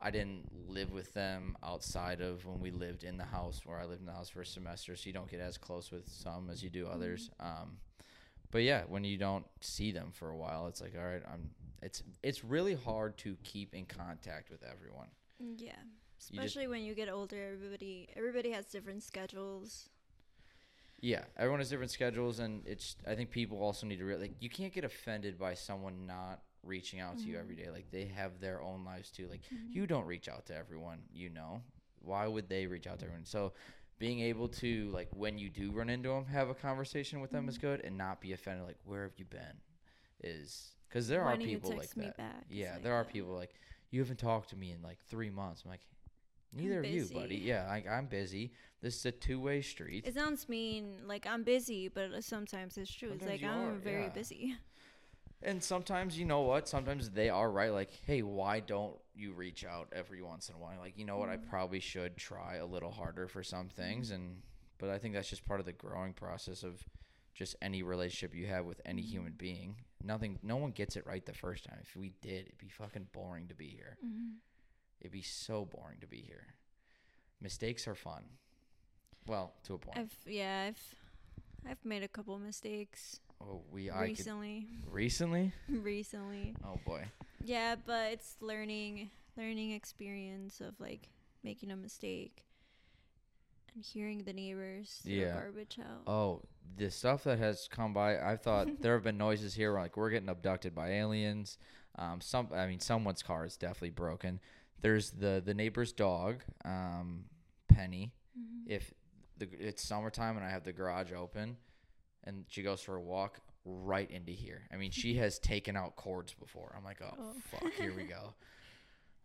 I 0.00 0.10
didn't 0.10 0.68
live 0.68 0.92
with 0.92 1.14
them 1.14 1.56
outside 1.62 2.20
of 2.20 2.44
when 2.44 2.60
we 2.60 2.70
lived 2.70 3.04
in 3.04 3.16
the 3.16 3.24
house 3.24 3.64
where 3.64 3.78
I 3.78 3.86
lived 3.86 4.00
in 4.00 4.06
the 4.06 4.12
house 4.12 4.28
for 4.28 4.42
a 4.42 4.46
semester, 4.46 4.94
so 4.96 5.06
you 5.06 5.14
don't 5.14 5.30
get 5.30 5.40
as 5.40 5.56
close 5.56 5.90
with 5.90 6.06
some 6.06 6.50
as 6.50 6.62
you 6.62 6.68
do 6.68 6.86
others. 6.86 7.30
Um, 7.40 7.78
but 8.50 8.64
yeah, 8.64 8.82
when 8.86 9.02
you 9.02 9.16
don't 9.16 9.46
see 9.62 9.92
them 9.92 10.12
for 10.12 10.28
a 10.28 10.36
while, 10.36 10.66
it's 10.66 10.82
like, 10.82 10.94
all 10.94 11.06
right, 11.06 11.22
I'm. 11.26 11.54
It's 11.84 12.02
it's 12.22 12.42
really 12.44 12.74
hard 12.74 13.16
to 13.18 13.36
keep 13.44 13.74
in 13.74 13.84
contact 13.86 14.50
with 14.50 14.62
everyone. 14.64 15.08
Yeah. 15.38 15.72
You 15.76 15.78
just- 16.18 16.30
Especially 16.32 16.66
when 16.68 16.82
you 16.82 16.94
get 16.94 17.08
older, 17.08 17.52
everybody 17.52 18.08
everybody 18.16 18.50
has 18.52 18.64
different 18.66 19.02
schedules. 19.02 19.90
Yeah, 21.00 21.24
everyone 21.36 21.60
has 21.60 21.68
different 21.68 21.90
schedules, 21.90 22.38
and 22.38 22.66
it's. 22.66 22.96
I 23.06 23.14
think 23.14 23.30
people 23.30 23.58
also 23.62 23.86
need 23.86 23.98
to 23.98 24.04
realize 24.04 24.28
like 24.28 24.36
you 24.40 24.48
can't 24.48 24.72
get 24.72 24.84
offended 24.84 25.38
by 25.38 25.52
someone 25.54 26.06
not 26.06 26.40
reaching 26.62 26.98
out 27.00 27.18
to 27.18 27.24
you 27.24 27.38
every 27.38 27.56
day. 27.56 27.68
Like 27.70 27.90
they 27.90 28.06
have 28.06 28.40
their 28.40 28.62
own 28.62 28.84
lives 28.86 29.10
too. 29.10 29.28
Like 29.28 29.42
Mhm. 29.52 29.74
you 29.74 29.86
don't 29.86 30.06
reach 30.06 30.28
out 30.28 30.46
to 30.46 30.56
everyone 30.56 31.00
you 31.12 31.28
know. 31.30 31.62
why 32.00 32.26
would 32.26 32.46
they 32.50 32.66
reach 32.66 32.86
out 32.86 32.98
to 32.98 33.06
everyone? 33.06 33.24
So 33.24 33.54
being 33.98 34.20
able 34.20 34.46
to 34.48 34.90
like 34.90 35.08
when 35.14 35.38
you 35.38 35.48
do 35.48 35.70
run 35.72 35.88
into 35.88 36.10
them, 36.10 36.26
have 36.26 36.50
a 36.50 36.54
conversation 36.54 37.20
with 37.22 37.30
them 37.30 37.48
is 37.48 37.56
Mm-hmm. 37.56 37.66
good, 37.66 37.80
and 37.80 37.96
not 37.96 38.20
be 38.20 38.32
offended. 38.32 38.66
Like 38.66 38.78
where 38.84 39.02
have 39.04 39.18
you 39.18 39.24
been? 39.26 39.56
Is 40.22 40.74
because 40.94 41.08
there 41.08 41.24
Why 41.24 41.32
are 41.34 41.36
people 41.36 41.70
like 41.76 41.96
me 41.96 42.12
that. 42.16 42.44
Yeah, 42.48 42.74
like 42.74 42.82
there 42.84 42.94
are 42.94 43.04
that. 43.04 43.12
people 43.12 43.32
like 43.34 43.54
you 43.90 44.00
haven't 44.00 44.18
talked 44.18 44.50
to 44.50 44.56
me 44.56 44.70
in 44.72 44.82
like 44.82 44.98
three 45.08 45.30
months. 45.30 45.62
I'm 45.64 45.70
like, 45.70 45.86
neither 46.52 46.80
of 46.80 46.86
you, 46.86 47.04
buddy. 47.06 47.36
Yeah, 47.36 47.66
I, 47.68 47.84
I'm 47.90 48.06
busy. 48.06 48.52
This 48.80 48.96
is 48.96 49.06
a 49.06 49.12
two 49.12 49.40
way 49.40 49.60
street. 49.62 50.06
It 50.06 50.14
sounds 50.14 50.48
mean, 50.48 51.00
like 51.06 51.26
I'm 51.26 51.42
busy, 51.42 51.88
but 51.88 52.22
sometimes 52.24 52.76
it's 52.76 52.92
true. 52.92 53.08
Sometimes 53.10 53.32
it's 53.34 53.42
like 53.42 53.50
I'm 53.50 53.76
are, 53.76 53.78
very 53.78 54.02
yeah. 54.04 54.08
busy. 54.08 54.56
And 55.42 55.62
sometimes 55.62 56.18
you 56.18 56.24
know 56.24 56.40
what? 56.42 56.68
Sometimes 56.68 57.10
they 57.10 57.28
are 57.28 57.50
right. 57.50 57.70
Like, 57.72 57.90
hey, 58.06 58.22
why 58.22 58.60
don't 58.60 58.96
you 59.14 59.32
reach 59.32 59.64
out 59.64 59.88
every 59.92 60.22
once 60.22 60.48
in 60.48 60.54
a 60.54 60.58
while? 60.58 60.78
Like, 60.78 60.96
you 60.96 61.04
know 61.04 61.18
what? 61.18 61.28
I 61.28 61.36
Mm-hmm. 61.36 61.50
probably 61.50 61.80
should 61.80 62.16
try 62.16 62.56
a 62.56 62.66
little 62.66 62.90
harder 62.90 63.28
for 63.28 63.42
some 63.42 63.68
things, 63.68 64.10
and 64.10 64.42
but 64.78 64.88
I 64.90 64.98
think 64.98 65.14
that's 65.14 65.28
just 65.28 65.44
part 65.46 65.60
of 65.60 65.66
the 65.66 65.72
growing 65.72 66.14
process 66.14 66.62
of 66.62 66.82
just 67.34 67.56
any 67.60 67.82
relationship 67.82 68.34
you 68.34 68.46
have 68.46 68.64
with 68.64 68.80
any 68.84 69.02
Mm-hmm. 69.02 69.10
human 69.10 69.32
being. 69.36 69.76
Nothing, 70.02 70.38
no 70.42 70.56
one 70.56 70.70
gets 70.70 70.96
it 70.96 71.06
right 71.06 71.24
the 71.24 71.32
first 71.32 71.64
time. 71.64 71.78
If 71.82 71.96
we 71.96 72.12
did, 72.22 72.46
it'd 72.46 72.58
be 72.58 72.68
fucking 72.68 73.08
boring 73.12 73.48
to 73.48 73.54
be 73.54 73.68
here. 73.68 73.96
Mm-hmm. 74.04 74.34
It'd 75.00 75.12
be 75.12 75.22
so 75.22 75.64
boring 75.64 75.98
to 76.00 76.06
be 76.06 76.18
here. 76.26 76.46
Mistakes 77.40 77.86
are 77.88 77.94
fun. 77.94 78.22
Well, 79.26 79.52
to 79.64 79.74
a 79.74 79.78
point. 79.78 79.98
I've 79.98 80.14
yeah, 80.26 80.66
I've 80.68 80.94
I've 81.70 81.84
made 81.84 82.02
a 82.02 82.08
couple 82.08 82.38
mistakes 82.38 83.20
oh, 83.40 83.62
we 83.70 83.90
I 83.90 83.94
could, 83.94 84.00
recently. 84.18 84.66
recently. 84.90 85.52
recently. 85.68 86.54
Oh 86.64 86.78
boy. 86.86 87.04
Yeah, 87.42 87.76
but 87.84 88.12
it's 88.12 88.36
learning 88.40 89.10
learning 89.36 89.72
experience 89.72 90.60
of 90.60 90.78
like 90.78 91.08
making 91.42 91.70
a 91.70 91.76
mistake 91.76 92.44
and 93.74 93.84
hearing 93.84 94.22
the 94.24 94.32
neighbors 94.32 95.00
Yeah. 95.04 95.32
garbage 95.34 95.78
out. 95.80 96.02
Oh, 96.06 96.42
the 96.76 96.90
stuff 96.90 97.24
that 97.24 97.38
has 97.38 97.68
come 97.70 97.92
by, 97.92 98.18
I 98.18 98.36
thought 98.36 98.68
there 98.80 98.94
have 98.94 99.04
been 99.04 99.18
noises 99.18 99.54
here 99.54 99.72
where 99.72 99.82
like 99.82 99.96
we're 99.96 100.10
getting 100.10 100.28
abducted 100.28 100.74
by 100.74 100.90
aliens. 100.90 101.58
Um, 101.96 102.20
some, 102.20 102.48
I 102.52 102.66
mean, 102.66 102.80
someone's 102.80 103.22
car 103.22 103.44
is 103.44 103.56
definitely 103.56 103.90
broken. 103.90 104.40
There's 104.80 105.10
the 105.10 105.42
the 105.44 105.54
neighbor's 105.54 105.92
dog, 105.92 106.42
um, 106.64 107.24
Penny. 107.68 108.12
Mhm. 108.38 108.62
If 108.66 108.92
the 109.38 109.48
it's 109.58 109.82
summertime 109.82 110.36
and 110.36 110.44
I 110.44 110.50
have 110.50 110.64
the 110.64 110.72
garage 110.72 111.12
open, 111.12 111.56
and 112.24 112.44
she 112.48 112.62
goes 112.62 112.80
for 112.80 112.96
a 112.96 113.00
walk 113.02 113.40
right 113.64 114.10
into 114.10 114.32
here. 114.32 114.62
I 114.72 114.76
mean, 114.76 114.90
she 114.90 115.14
has 115.18 115.38
taken 115.38 115.76
out 115.76 115.96
cords 115.96 116.34
before. 116.34 116.74
I'm 116.76 116.84
like, 116.84 117.00
oh, 117.02 117.14
Oh. 117.18 117.32
fuck, 117.50 117.72
here 117.74 117.94
we 117.94 118.04
go. 118.04 118.34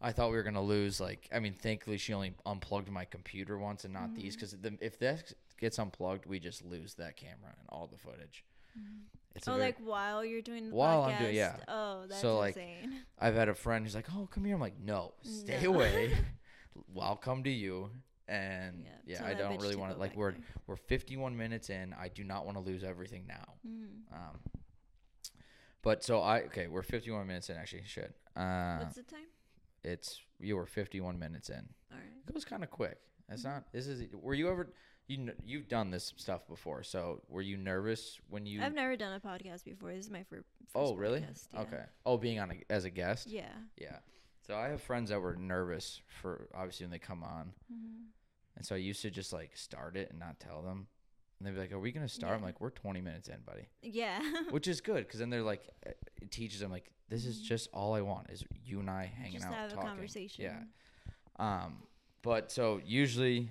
I 0.01 0.11
thought 0.13 0.29
we 0.31 0.37
were 0.37 0.43
gonna 0.43 0.61
lose. 0.63 0.99
Like, 1.01 1.27
I 1.33 1.39
mean, 1.39 1.53
thankfully 1.53 1.97
she 1.97 2.13
only 2.13 2.33
unplugged 2.45 2.89
my 2.89 3.05
computer 3.05 3.57
once 3.57 3.83
and 3.83 3.93
not 3.93 4.15
these, 4.15 4.35
Mm-hmm. 4.37 4.61
because 4.61 4.77
if 4.81 4.97
this 4.99 5.33
gets 5.59 5.77
unplugged, 5.77 6.25
we 6.25 6.39
just 6.39 6.63
lose 6.63 6.93
that 6.95 7.17
camera 7.17 7.53
and 7.59 7.67
all 7.69 7.87
the 7.87 7.97
footage. 7.97 8.45
It's 9.35 9.47
Oh, 9.47 9.51
very- 9.53 9.63
like 9.65 9.77
while 9.79 10.23
you're 10.23 10.41
doing 10.41 10.69
the 10.69 10.75
While 10.75 11.03
podcast. 11.03 11.13
I'm 11.15 11.21
doing- 11.23 11.35
yeah. 11.35 11.57
Oh, 11.67 12.05
that's 12.07 12.21
So, 12.21 12.37
like, 12.37 12.55
insane. 12.55 13.01
I've 13.19 13.35
had 13.35 13.49
a 13.49 13.53
friend 13.53 13.85
who's 13.85 13.93
like, 13.95 14.07
"Oh, 14.15 14.27
come 14.31 14.45
here." 14.45 14.55
I'm 14.55 14.61
like, 14.61 14.79
"No, 14.79 15.13
stay 15.21 15.61
No. 15.63 15.73
away. 15.73 16.15
I'll 16.99 17.15
come 17.17 17.43
to 17.43 17.49
you." 17.49 17.91
And 18.27 18.85
Yeah, 19.05 19.19
yeah, 19.21 19.25
I 19.25 19.33
don't 19.33 19.59
really 19.61 19.75
want 19.75 19.91
to 19.93 19.99
like 19.99 20.15
we're 20.15 20.31
there. 20.31 20.41
we're 20.67 20.75
51 20.77 21.35
minutes 21.35 21.69
in. 21.69 21.93
I 21.93 22.07
do 22.09 22.23
not 22.23 22.45
want 22.45 22.57
to 22.57 22.61
lose 22.63 22.83
everything 22.83 23.25
now. 23.27 23.55
Mm. 23.67 24.13
Um, 24.13 24.39
but 25.81 26.03
so 26.03 26.21
I 26.21 26.41
okay, 26.43 26.67
we're 26.67 26.83
51 26.83 27.25
minutes 27.27 27.49
in. 27.49 27.57
Actually, 27.57 27.83
shit. 27.85 28.15
Uh, 28.35 28.77
What's 28.79 28.95
the 28.95 29.03
time? 29.03 29.25
It's 29.84 30.21
you 30.39 30.55
were 30.55 30.65
51 30.65 31.17
minutes 31.19 31.49
in. 31.49 31.67
All 31.91 31.97
right. 31.97 32.05
It 32.27 32.34
goes 32.34 32.45
kind 32.45 32.63
of 32.63 32.69
quick. 32.71 32.97
That's 33.27 33.43
Mm-hmm. 33.43 33.51
not. 33.51 33.63
This 33.73 33.88
is. 33.88 34.03
Were 34.13 34.34
you 34.34 34.49
ever? 34.49 34.73
You 35.07 35.32
you've 35.43 35.67
done 35.67 35.89
this 35.89 36.13
stuff 36.17 36.47
before. 36.47 36.84
So 36.84 37.21
were 37.30 37.41
you 37.41 37.57
nervous 37.57 38.19
when 38.30 38.45
you? 38.45 38.61
I've 38.61 38.73
never 38.75 38.95
done 38.95 39.13
a 39.13 39.19
podcast 39.19 39.63
before. 39.65 39.91
This 39.93 40.05
is 40.05 40.11
my 40.11 40.23
fir- 40.23 40.38
first. 40.38 40.75
oh 40.75 40.95
really? 40.95 41.21
podcast, 41.21 41.47
yeah. 41.53 41.59
Okay. 41.61 41.84
Oh, 42.05 42.17
being 42.17 42.39
on 42.39 42.51
a, 42.51 42.71
as 42.71 42.86
a 42.86 42.89
guest. 42.91 43.27
Yeah. 43.27 43.49
Yeah. 43.80 43.97
So 44.45 44.55
I 44.55 44.69
have 44.69 44.82
friends 44.82 45.09
that 45.09 45.19
were 45.19 45.36
nervous 45.36 46.01
for 46.21 46.47
obviously 46.55 46.86
when 46.86 46.91
they 46.91 46.99
come 46.99 47.23
on, 47.23 47.53
Mhm. 47.71 48.05
and 48.55 48.65
so 48.65 48.75
I 48.75 48.80
used 48.80 49.01
to 49.03 49.09
just 49.11 49.32
like 49.34 49.55
start 49.57 49.95
it 49.97 50.09
and 50.11 50.19
not 50.19 50.39
tell 50.39 50.61
them, 50.61 50.88
and 51.39 51.47
they'd 51.47 51.53
be 51.53 51.59
like, 51.59 51.71
"Are 51.71 51.79
we 51.79 51.91
gonna 51.91 52.09
start?" 52.09 52.35
I'm 52.35 52.43
like, 52.43 52.59
"We're 52.61 52.69
20 52.69 53.01
minutes 53.01 53.27
in, 53.29 53.39
buddy," 53.45 53.67
Yeah. 53.81 54.19
which 54.49 54.67
is 54.67 54.81
good 54.81 55.05
because 55.07 55.19
then 55.19 55.29
they're 55.29 55.41
like, 55.43 55.67
uh, 55.87 55.91
it 56.21 56.31
teaches 56.31 56.59
them 56.59 56.71
like, 56.71 56.91
this 57.09 57.25
is 57.25 57.39
Mhm. 57.41 57.45
just 57.45 57.69
all 57.73 57.93
I 57.95 58.01
want 58.01 58.29
is 58.29 58.43
you 58.63 58.79
and 58.79 58.89
I 58.89 59.05
hanging 59.05 59.33
Just 59.39 59.45
out 59.47 59.53
have 59.53 59.69
talking. 59.71 59.87
a 59.87 59.91
conversation. 59.91 60.43
Yeah. 60.43 60.63
Um, 61.37 61.83
but 62.21 62.51
so 62.51 62.79
usually, 62.83 63.49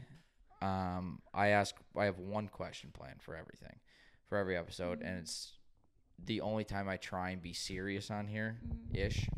um, 0.61 1.22
I 1.32 1.49
ask, 1.49 1.74
I 1.97 2.05
have 2.05 2.18
one 2.18 2.49
question 2.49 2.91
planned 2.93 3.22
for 3.22 3.34
everything, 3.34 3.80
for 4.28 4.36
every 4.39 4.57
episode, 4.57 5.01
and 5.03 5.16
Mhm. 5.18 5.22
it's 5.22 5.55
the 6.22 6.41
only 6.41 6.64
time 6.64 6.89
I 6.89 6.97
try 6.99 7.30
and 7.30 7.41
be 7.41 7.53
serious 7.53 8.11
on 8.11 8.26
here, 8.26 8.61
Mhm. 8.66 8.97
ish. 8.97 9.28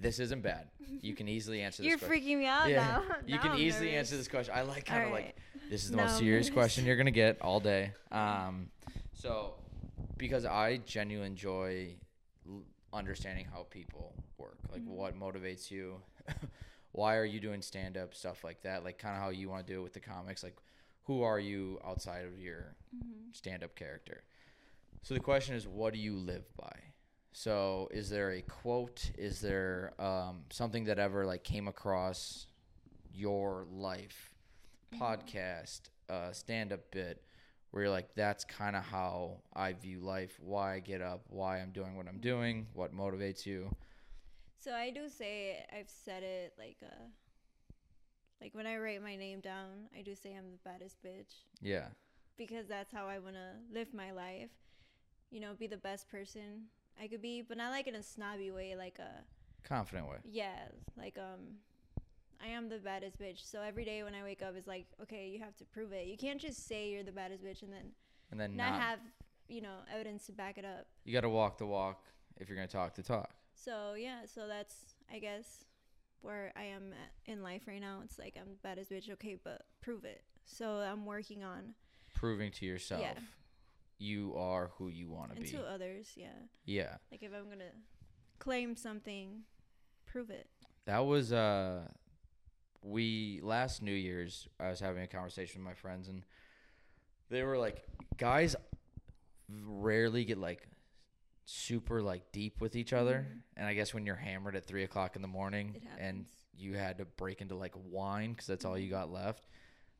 This 0.00 0.18
isn't 0.20 0.42
bad. 0.42 0.68
You 1.02 1.14
can 1.14 1.28
easily 1.28 1.60
answer 1.66 1.82
this. 1.82 1.90
You're 1.90 1.98
question. 1.98 2.22
freaking 2.22 2.38
me 2.38 2.46
out 2.46 2.68
Yeah, 2.70 2.82
now. 2.86 3.02
You 3.26 3.36
Now 3.36 3.42
can 3.42 3.50
I'm 3.52 3.58
easily 3.58 3.94
answer 3.94 4.16
this 4.16 4.28
question. 4.28 4.54
I 4.56 4.62
like 4.62 4.84
kind 4.86 5.04
of 5.04 5.12
like 5.12 5.36
this 5.68 5.84
is 5.84 5.90
the 5.90 5.96
Now 5.96 6.04
most 6.04 6.12
I'm 6.14 6.18
serious 6.20 6.46
nervous. 6.46 6.54
question 6.54 6.84
you're 6.86 6.96
gonna 6.96 7.10
get 7.10 7.40
all 7.40 7.60
day. 7.60 7.92
Um, 8.12 8.70
so 9.14 9.54
because 10.18 10.44
I 10.44 10.78
genuinely 10.78 11.28
enjoy 11.28 11.94
l- 12.48 12.62
understanding 12.92 13.46
how 13.52 13.66
people 13.70 14.12
work, 14.36 14.56
like 14.72 14.82
Mhm. 14.82 14.86
what 14.88 15.14
motivates 15.18 15.70
you, 15.70 16.00
why 16.92 17.16
are 17.16 17.24
you 17.24 17.38
doing 17.38 17.62
stand 17.62 17.96
up, 17.96 18.14
stuff 18.14 18.42
like 18.42 18.62
that, 18.62 18.82
like 18.84 18.98
kind 18.98 19.14
of 19.16 19.22
how 19.22 19.28
you 19.30 19.48
want 19.48 19.64
to 19.66 19.72
do 19.72 19.78
it 19.80 19.82
with 19.84 19.92
the 19.92 20.00
comics, 20.00 20.42
like 20.42 20.56
who 21.04 21.22
are 21.22 21.38
you 21.38 21.78
outside 21.86 22.24
of 22.24 22.38
your 22.40 22.74
Mhm. 22.96 23.34
stand 23.34 23.62
up 23.62 23.74
character. 23.76 24.24
So 25.02 25.14
the 25.14 25.20
question 25.20 25.54
is, 25.54 25.66
what 25.68 25.92
do 25.92 25.98
you 26.00 26.16
live 26.16 26.44
by? 26.56 26.76
So 27.32 27.88
is 27.92 28.10
there 28.10 28.32
a 28.32 28.42
quote? 28.42 29.10
Is 29.16 29.40
there 29.40 29.92
um, 29.98 30.42
something 30.50 30.84
that 30.84 30.98
ever 30.98 31.24
like 31.26 31.44
came 31.44 31.68
across 31.68 32.46
your 33.12 33.66
life, 33.70 34.32
podcast, 34.98 35.82
uh, 36.08 36.32
stand 36.32 36.72
up 36.72 36.90
bit, 36.90 37.22
where 37.70 37.84
you're 37.84 37.92
like, 37.92 38.14
that's 38.16 38.44
kind 38.44 38.74
of 38.74 38.82
how 38.84 39.42
I 39.54 39.72
view 39.74 40.00
life, 40.00 40.38
why 40.40 40.74
I 40.74 40.80
get 40.80 41.00
up, 41.00 41.22
why 41.28 41.60
I'm 41.60 41.70
doing 41.70 41.96
what 41.96 42.08
I'm 42.08 42.18
doing, 42.18 42.66
what 42.74 42.94
motivates 42.94 43.46
you. 43.46 43.74
So 44.58 44.72
I 44.72 44.90
do 44.90 45.08
say 45.08 45.64
I've 45.72 45.88
said 45.88 46.22
it 46.22 46.52
like 46.58 46.76
uh 46.82 47.04
like 48.42 48.54
when 48.54 48.66
I 48.66 48.76
write 48.78 49.02
my 49.02 49.16
name 49.16 49.40
down, 49.40 49.88
I 49.96 50.02
do 50.02 50.14
say 50.14 50.34
I'm 50.34 50.50
the 50.50 50.58
baddest 50.70 50.96
bitch 51.04 51.34
Yeah. 51.60 51.86
because 52.36 52.66
that's 52.66 52.90
how 52.92 53.06
I 53.06 53.18
want 53.18 53.34
to 53.36 53.52
live 53.72 53.92
my 53.94 54.12
life. 54.12 54.50
You 55.30 55.40
know, 55.40 55.54
be 55.58 55.66
the 55.66 55.76
best 55.76 56.08
person 56.10 56.64
I 57.00 57.06
could 57.06 57.22
be, 57.22 57.42
but 57.42 57.56
not 57.56 57.70
like 57.70 57.86
in 57.86 57.94
a 57.94 58.02
snobby 58.02 58.50
way 58.50 58.74
like 58.76 58.98
a 58.98 59.24
Confident 59.66 60.08
way. 60.08 60.16
yeah, 60.24 60.56
like 60.98 61.16
um 61.18 61.56
I 62.42 62.48
am 62.48 62.68
the 62.68 62.78
baddest 62.78 63.18
bitch. 63.18 63.40
So 63.50 63.60
every 63.60 63.84
day 63.84 64.02
when 64.02 64.14
I 64.14 64.22
wake 64.22 64.42
up 64.42 64.54
it's 64.56 64.66
like, 64.66 64.86
okay, 65.02 65.28
you 65.28 65.38
have 65.40 65.56
to 65.56 65.64
prove 65.64 65.92
it. 65.92 66.06
You 66.06 66.16
can't 66.16 66.40
just 66.40 66.66
say 66.66 66.90
you're 66.90 67.02
the 67.02 67.12
baddest 67.12 67.44
bitch 67.44 67.62
and 67.62 67.72
then 67.72 67.92
And 68.30 68.40
then 68.40 68.56
not, 68.56 68.70
not, 68.72 68.80
have, 68.80 68.98
you 69.48 69.60
know, 69.60 69.76
evidence 69.92 70.26
to 70.26 70.32
back 70.32 70.56
it 70.58 70.64
up. 70.64 70.86
you 71.04 71.12
got 71.12 71.20
to 71.22 71.28
walk 71.28 71.58
the 71.58 71.66
walk 71.66 72.04
if 72.38 72.48
you're 72.48 72.56
going 72.56 72.68
to 72.68 72.72
talk 72.72 72.94
the 72.94 73.02
talk. 73.02 73.30
So 73.54 73.94
yeah, 73.94 74.20
so 74.26 74.46
that's 74.48 74.76
I 75.12 75.18
guess 75.18 75.64
where 76.22 76.52
I 76.56 76.64
am 76.64 76.92
at 76.92 77.32
in 77.32 77.42
life 77.42 77.62
right 77.66 77.80
now. 77.80 78.00
It's 78.04 78.18
like 78.18 78.36
I'm 78.40 78.48
the 78.50 78.58
baddest 78.62 78.90
bitch, 78.90 79.10
okay, 79.10 79.36
but 79.42 79.62
prove 79.82 80.04
it. 80.04 80.22
So 80.46 80.66
I'm 80.70 81.04
working 81.06 81.44
on 81.44 81.74
Proving 82.14 82.50
to 82.52 82.66
yourself 82.66 83.02
Yeah. 83.02 83.14
You 84.00 84.34
are 84.36 84.70
who 84.78 84.88
you 84.88 85.08
want 85.10 85.34
to 85.34 85.40
be. 85.40 85.48
to 85.50 85.60
others, 85.62 86.08
yeah. 86.16 86.28
Yeah. 86.64 86.96
Like 87.12 87.22
if 87.22 87.32
I'm 87.32 87.48
gonna 87.48 87.70
claim 88.38 88.74
something, 88.74 89.42
prove 90.06 90.30
it. 90.30 90.48
That 90.86 91.00
was 91.06 91.32
uh 91.32 91.82
we 92.82 93.40
last 93.42 93.82
New 93.82 93.92
Year's 93.92 94.48
I 94.58 94.68
was 94.70 94.80
having 94.80 95.02
a 95.02 95.06
conversation 95.06 95.60
with 95.60 95.66
my 95.66 95.74
friends 95.74 96.08
and 96.08 96.24
they 97.28 97.42
were 97.42 97.58
like 97.58 97.84
guys 98.16 98.56
rarely 99.48 100.24
get 100.24 100.38
like 100.38 100.66
super 101.44 102.00
like 102.00 102.30
deep 102.32 102.60
with 102.60 102.76
each 102.76 102.92
other 102.92 103.26
Mhm. 103.28 103.42
and 103.56 103.66
I 103.66 103.74
guess 103.74 103.92
when 103.92 104.06
you're 104.06 104.14
hammered 104.16 104.54
at 104.56 104.64
three 104.64 104.84
o'clock 104.84 105.16
in 105.16 105.22
the 105.22 105.28
morning 105.28 105.80
and 105.98 106.26
you 106.54 106.74
had 106.74 106.98
to 106.98 107.04
break 107.04 107.40
into 107.40 107.56
like 107.56 107.74
wine 107.76 108.30
because 108.32 108.46
that's 108.46 108.64
all 108.64 108.78
you 108.78 108.86
Mhm. 108.88 108.90
got 108.90 109.10
left 109.10 109.46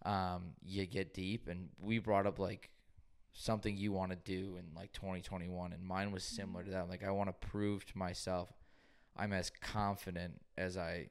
um 0.02 0.54
you 0.62 0.86
get 0.86 1.12
deep 1.12 1.48
and 1.48 1.68
we 1.78 1.98
brought 1.98 2.26
up 2.26 2.38
like 2.38 2.70
something 3.32 3.76
you 3.76 3.92
want 3.92 4.10
to 4.10 4.16
do 4.16 4.56
in 4.56 4.64
like 4.74 4.92
2021 4.92 5.72
and 5.72 5.82
mine 5.84 6.10
was 6.12 6.24
similar 6.24 6.62
to 6.64 6.70
that 6.70 6.88
like 6.88 7.04
I 7.04 7.10
want 7.10 7.28
to 7.28 7.48
prove 7.48 7.86
to 7.86 7.98
myself 7.98 8.52
I'm 9.16 9.32
as 9.32 9.50
confident 9.50 10.40
as 10.58 10.76
I 10.76 11.08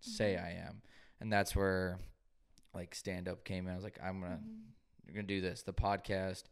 say 0.00 0.34
Mhm. 0.38 0.44
I 0.44 0.50
am 0.68 0.82
and 1.20 1.32
that's 1.32 1.54
where 1.56 1.98
like 2.74 2.94
stand 2.94 3.28
up 3.28 3.44
came 3.44 3.66
in 3.66 3.72
I 3.72 3.74
was 3.76 3.84
like 3.84 3.98
I'm 4.02 4.20
going 4.20 4.32
to 4.32 4.38
Mhm. 4.38 4.60
you're 5.06 5.14
to 5.22 5.34
do 5.34 5.40
this 5.40 5.62
the 5.62 5.72
podcast 5.72 6.44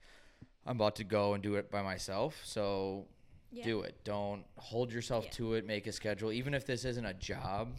I'm 0.67 0.77
about 0.77 0.97
to 0.97 1.05
go 1.05 1.35
and 1.35 1.43
do 1.43 1.55
it 1.55 1.71
by 1.71 1.83
myself 1.83 2.41
so 2.45 3.07
Yeah. 3.53 3.65
do 3.65 3.81
it 3.83 4.03
don't 4.05 4.45
hold 4.57 4.93
yourself 4.93 5.25
Yeah. 5.27 5.31
to 5.33 5.55
it 5.55 5.67
make 5.67 5.87
a 5.87 5.93
schedule 5.93 6.33
even 6.33 6.53
if 6.53 6.67
this 6.67 6.85
isn't 6.85 7.07
a 7.07 7.15
job 7.15 7.75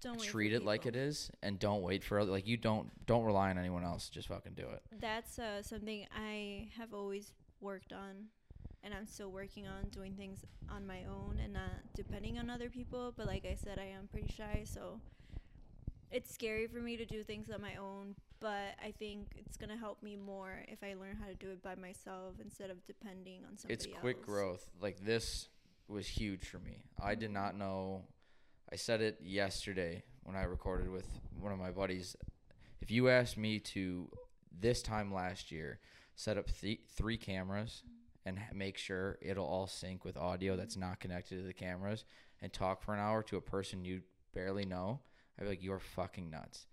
Don't 0.00 0.20
treat 0.20 0.52
it 0.52 0.64
like 0.64 0.86
it 0.86 0.96
is, 0.96 1.30
and 1.42 1.58
don't 1.58 1.82
wait 1.82 2.02
for 2.02 2.18
other 2.18 2.30
like 2.30 2.46
you 2.46 2.56
don't 2.56 2.88
don't 3.06 3.24
rely 3.24 3.50
on 3.50 3.58
anyone 3.58 3.84
else 3.84 4.08
just 4.08 4.28
fucking 4.28 4.54
do 4.54 4.62
it 4.62 4.82
That's 5.00 5.38
uh, 5.38 5.62
something 5.62 6.06
I 6.16 6.68
have 6.78 6.94
always 6.94 7.32
worked 7.60 7.92
on, 7.92 8.26
and 8.82 8.94
I'm 8.94 9.06
still 9.06 9.30
working 9.30 9.66
on 9.66 9.88
doing 9.90 10.14
things 10.14 10.44
on 10.70 10.86
my 10.86 11.00
own 11.04 11.38
and 11.42 11.52
not 11.52 11.70
depending 11.94 12.38
on 12.38 12.48
other 12.48 12.70
people. 12.70 13.12
But 13.16 13.26
like 13.26 13.44
I 13.44 13.54
said, 13.54 13.78
I 13.78 13.86
am 13.96 14.08
pretty 14.10 14.32
shy, 14.32 14.62
so 14.64 15.00
it's 16.10 16.32
scary 16.32 16.66
for 16.66 16.78
me 16.78 16.96
to 16.96 17.04
do 17.04 17.22
things 17.22 17.50
on 17.50 17.60
my 17.60 17.76
own. 17.76 18.14
But 18.40 18.76
I 18.82 18.92
think 18.98 19.32
it's 19.36 19.58
gonna 19.58 19.76
help 19.76 20.02
me 20.02 20.16
more 20.16 20.64
if 20.68 20.82
I 20.82 20.94
learn 20.94 21.16
how 21.20 21.26
to 21.26 21.34
do 21.34 21.50
it 21.50 21.62
by 21.62 21.74
myself 21.74 22.36
instead 22.42 22.70
of 22.70 22.84
depending 22.86 23.42
on 23.44 23.58
somebody 23.58 23.74
it's 23.74 23.86
quick 24.00 24.16
else. 24.16 24.24
growth 24.24 24.70
like 24.80 24.98
this 25.04 25.48
was 25.88 26.06
huge 26.06 26.46
for 26.46 26.58
me 26.60 26.84
i 27.02 27.16
did 27.16 27.32
not 27.32 27.56
know 27.56 28.04
i 28.72 28.76
said 28.76 29.00
it 29.00 29.18
yesterday 29.22 30.02
when 30.24 30.36
i 30.36 30.42
recorded 30.42 30.88
with 30.90 31.06
one 31.38 31.52
of 31.52 31.58
my 31.58 31.70
buddies. 31.70 32.16
If 32.82 32.90
you 32.90 33.08
asked 33.08 33.38
me 33.38 33.58
to 33.60 34.10
this 34.58 34.82
time 34.82 35.12
last 35.12 35.50
year 35.50 35.80
set 36.14 36.36
up 36.36 36.46
th- 36.60 36.80
three 36.94 37.16
cameras 37.16 37.82
and 38.26 38.38
make 38.54 38.76
sure 38.76 39.16
it'll 39.22 39.46
all 39.46 39.66
sync 39.66 40.04
with 40.04 40.16
audio 40.18 40.54
that's 40.56 40.76
not 40.76 41.00
connected 41.00 41.36
to 41.36 41.42
the 41.46 41.54
cameras 41.54 42.04
and 42.42 42.52
talk 42.52 42.82
for 42.82 42.92
an 42.92 43.00
hour 43.00 43.22
to 43.22 43.36
a 43.36 43.40
person 43.40 43.84
you 43.84 44.02
barely 44.34 44.64
know 44.66 45.00
i'd 45.38 45.44
be 45.44 45.48
like 45.48 45.62
you're 45.62 45.78
fucking 45.78 46.28
nuts. 46.30 46.66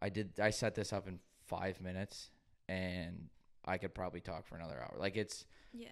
I 0.00 0.10
did 0.10 0.38
i 0.40 0.50
set 0.50 0.74
this 0.74 0.92
up 0.92 1.08
in 1.08 1.18
five 1.46 1.80
minutes 1.80 2.30
and 2.68 3.28
i 3.64 3.78
could 3.78 3.94
probably 3.94 4.20
talk 4.20 4.46
for 4.46 4.56
another 4.56 4.78
hour. 4.80 4.94
Like 4.98 5.16
it's 5.16 5.46
Yeah. 5.72 5.88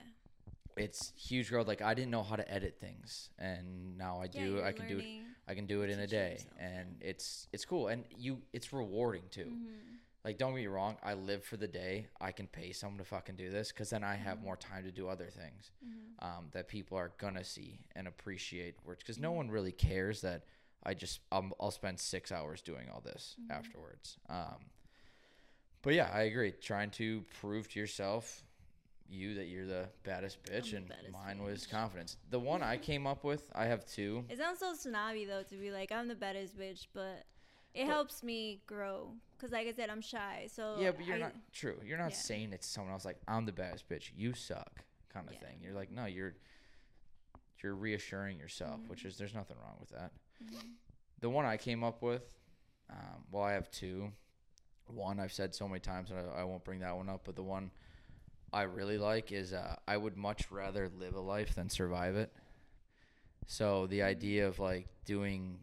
It's 0.76 1.12
huge 1.16 1.50
growth. 1.50 1.66
Like 1.68 1.82
I 1.82 1.94
didn't 1.94 2.10
know 2.10 2.22
how 2.22 2.36
to 2.36 2.50
edit 2.50 2.78
things, 2.80 3.30
and 3.38 3.96
now 3.98 4.20
I 4.20 4.26
Yeah, 4.32 4.46
do. 4.46 4.62
I 4.62 4.72
can 4.72 4.86
do 4.86 4.98
it. 4.98 5.06
I 5.48 5.54
can 5.54 5.66
do 5.66 5.82
it 5.82 5.90
in 5.90 5.98
a 6.00 6.06
day, 6.06 6.32
yourself, 6.32 6.54
yeah. 6.58 6.66
and 6.66 6.96
it's 7.00 7.48
it's 7.52 7.64
cool, 7.64 7.88
and 7.88 8.04
you 8.16 8.42
it's 8.52 8.72
rewarding 8.72 9.24
too. 9.30 9.46
Mhm. 9.50 9.98
Like 10.24 10.38
don't 10.38 10.52
get 10.52 10.56
me 10.60 10.66
wrong, 10.68 10.96
I 11.02 11.14
live 11.14 11.44
for 11.44 11.56
the 11.58 11.68
day 11.68 12.08
I 12.20 12.32
can 12.32 12.46
pay 12.46 12.72
someone 12.72 12.98
to 12.98 13.04
fucking 13.04 13.36
do 13.36 13.50
this, 13.50 13.72
because 13.72 13.90
then 13.90 14.04
I 14.04 14.14
have 14.16 14.38
Mhm. 14.38 14.42
more 14.42 14.56
time 14.56 14.84
to 14.84 14.92
do 14.92 15.08
other 15.08 15.30
things 15.30 15.70
Mhm. 15.82 16.16
um, 16.20 16.48
that 16.52 16.68
people 16.68 16.96
are 16.98 17.12
gonna 17.18 17.44
see 17.44 17.80
and 17.94 18.08
appreciate. 18.08 18.76
Because 18.86 19.18
no 19.18 19.32
Mhm. 19.32 19.36
one 19.36 19.50
really 19.50 19.72
cares 19.72 20.20
that 20.22 20.44
I 20.84 20.94
just 20.94 21.20
um, 21.32 21.52
I'll 21.60 21.70
spend 21.70 22.00
six 22.00 22.32
hours 22.32 22.62
doing 22.62 22.88
all 22.90 23.00
this 23.00 23.36
Mhm. 23.38 23.50
afterwards. 23.50 24.18
Um, 24.28 24.70
but 25.82 25.94
yeah, 25.94 26.10
I 26.12 26.22
agree. 26.22 26.52
Trying 26.52 26.90
to 26.92 27.22
prove 27.40 27.68
to 27.70 27.80
yourself, 27.80 28.43
you 29.08 29.34
that 29.34 29.46
you're 29.46 29.66
the 29.66 29.88
baddest 30.02 30.42
bitch, 30.44 30.70
the 30.70 30.78
and 30.78 30.88
baddest 30.88 31.12
mine 31.12 31.42
was 31.42 31.66
confidence. 31.66 32.16
The 32.30 32.38
one 32.40 32.62
I 32.62 32.76
came 32.90 33.06
up 33.06 33.22
with, 33.24 33.50
I 33.54 33.66
have 33.66 33.84
two. 33.86 34.24
It 34.28 34.38
sounds 34.38 34.58
so 34.60 34.74
snobby 34.74 35.24
though 35.24 35.42
to 35.42 35.54
be 35.56 35.70
like 35.70 35.92
I'm 35.92 36.08
the 36.08 36.14
baddest 36.14 36.58
bitch, 36.58 36.86
but 36.94 37.24
it 37.74 37.86
But- 37.86 37.92
helps 37.92 38.22
me 38.22 38.60
grow. 38.66 39.12
Cause 39.38 39.50
like 39.52 39.66
I 39.66 39.72
said, 39.72 39.90
I'm 39.90 40.00
shy. 40.00 40.48
So 40.50 40.76
yeah, 40.78 40.92
but 40.92 41.04
you're 41.04 41.16
I- 41.16 41.20
not 41.20 41.34
true. 41.52 41.78
You're 41.84 41.98
not 41.98 42.10
yeah. 42.12 42.16
saying 42.16 42.52
it 42.52 42.62
to 42.62 42.68
someone 42.68 42.92
else 42.92 43.04
like 43.04 43.18
I'm 43.28 43.44
the 43.44 43.52
baddest 43.52 43.88
bitch. 43.88 44.10
You 44.16 44.32
suck, 44.32 44.84
kind 45.12 45.26
of 45.28 45.34
Yeah. 45.34 45.40
thing. 45.40 45.58
You're 45.62 45.74
like, 45.74 45.90
no, 45.90 46.06
you're 46.06 46.34
you're 47.62 47.74
reassuring 47.74 48.38
yourself, 48.38 48.80
which 48.88 49.04
Mhm. 49.04 49.06
is 49.06 49.18
there's 49.18 49.34
nothing 49.34 49.56
wrong 49.58 49.76
with 49.80 49.88
that. 49.90 50.12
Mhm. 50.42 50.74
The 51.20 51.30
one 51.30 51.46
I 51.46 51.56
came 51.56 51.82
up 51.82 52.02
with, 52.02 52.34
um, 52.90 53.24
well, 53.30 53.42
I 53.42 53.52
have 53.52 53.70
two. 53.70 54.12
One 54.86 55.18
I've 55.18 55.32
said 55.32 55.54
so 55.54 55.66
many 55.66 55.80
times, 55.80 56.10
and 56.10 56.20
I, 56.20 56.40
I 56.40 56.44
won't 56.44 56.62
bring 56.64 56.80
that 56.80 56.94
one 56.94 57.08
up. 57.08 57.24
But 57.24 57.36
the 57.36 57.42
one 57.42 57.70
I 58.54 58.62
really 58.62 58.98
like 58.98 59.32
is 59.32 59.52
uh, 59.52 59.74
I 59.88 59.96
would 59.96 60.16
much 60.16 60.48
rather 60.52 60.88
live 60.88 61.14
a 61.16 61.20
life 61.20 61.56
than 61.56 61.68
survive 61.68 62.14
it. 62.14 62.32
So 63.46 63.88
the 63.88 64.02
idea 64.02 64.46
of 64.46 64.60
like 64.60 64.86
doing 65.04 65.58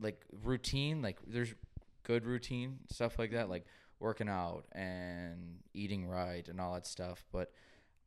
like 0.00 0.20
routine, 0.42 1.02
like 1.02 1.18
there's 1.24 1.54
good 2.02 2.26
routine 2.26 2.80
stuff 2.90 3.16
like 3.16 3.30
that, 3.30 3.48
like 3.48 3.64
working 4.00 4.28
out 4.28 4.64
and 4.72 5.60
eating 5.72 6.04
right 6.04 6.46
and 6.48 6.60
all 6.60 6.74
that 6.74 6.84
stuff. 6.84 7.24
But 7.30 7.52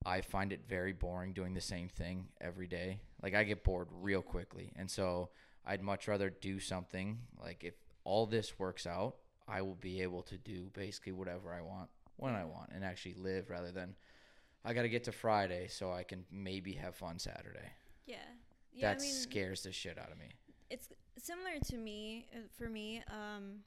I 0.05 0.19
find 0.19 0.51
it 0.51 0.61
very 0.67 0.91
boring 0.91 1.31
doing 1.31 1.53
the 1.53 1.61
same 1.61 1.87
thing 1.87 2.27
every 2.41 2.67
day. 2.67 2.99
Like 3.23 3.33
I 3.33 3.45
get 3.45 3.63
bored 3.63 3.87
real 3.89 4.21
quickly, 4.21 4.73
and 4.75 4.91
so 4.91 5.29
I'd 5.65 5.81
much 5.81 6.09
rather 6.09 6.29
do 6.29 6.59
something 6.59 7.19
like 7.41 7.63
if 7.63 7.75
all 8.03 8.25
this 8.25 8.59
works 8.59 8.85
out, 8.85 9.15
I 9.47 9.61
will 9.61 9.75
be 9.75 10.01
able 10.01 10.23
to 10.23 10.37
do 10.37 10.69
basically 10.73 11.13
whatever 11.13 11.53
I 11.53 11.61
want 11.61 11.89
when 12.17 12.35
I 12.35 12.43
want 12.43 12.71
and 12.75 12.83
actually 12.83 13.15
live 13.15 13.49
rather 13.49 13.71
than 13.71 13.95
I 14.65 14.73
got 14.73 14.81
to 14.83 14.89
get 14.89 15.05
to 15.05 15.11
Friday 15.11 15.67
so 15.67 15.91
I 15.91 16.03
can 16.03 16.25
maybe 16.31 16.73
have 16.73 16.95
fun 16.95 17.17
Saturday. 17.19 17.71
Yeah. 18.05 18.15
Yeah. 18.73 18.89
that 18.93 19.01
I 19.01 19.05
mean, 19.05 19.13
scares 19.13 19.63
the 19.63 19.71
shit 19.71 19.97
out 19.97 20.11
of 20.11 20.17
me. 20.17 20.29
it's 20.69 20.89
similar 21.17 21.59
to 21.69 21.77
me. 21.77 22.27
uh, 22.35 22.39
For 22.57 22.69
me, 22.69 23.01
um, 23.09 23.59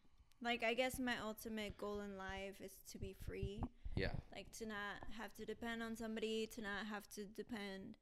like 0.42 0.62
I 0.62 0.74
guess 0.74 0.98
my 0.98 1.14
ultimate 1.24 1.76
goal 1.78 2.00
in 2.00 2.16
life 2.16 2.60
is 2.62 2.72
to 2.92 2.98
be 2.98 3.14
free. 3.26 3.60
Yeah. 3.96 4.12
Like 4.34 4.50
to 4.58 4.66
not 4.66 4.98
have 5.18 5.34
to 5.34 5.44
depend 5.44 5.82
on 5.82 5.96
somebody, 5.96 6.46
to 6.54 6.60
not 6.62 6.86
have 6.90 7.08
to 7.14 7.24
depend 7.24 7.94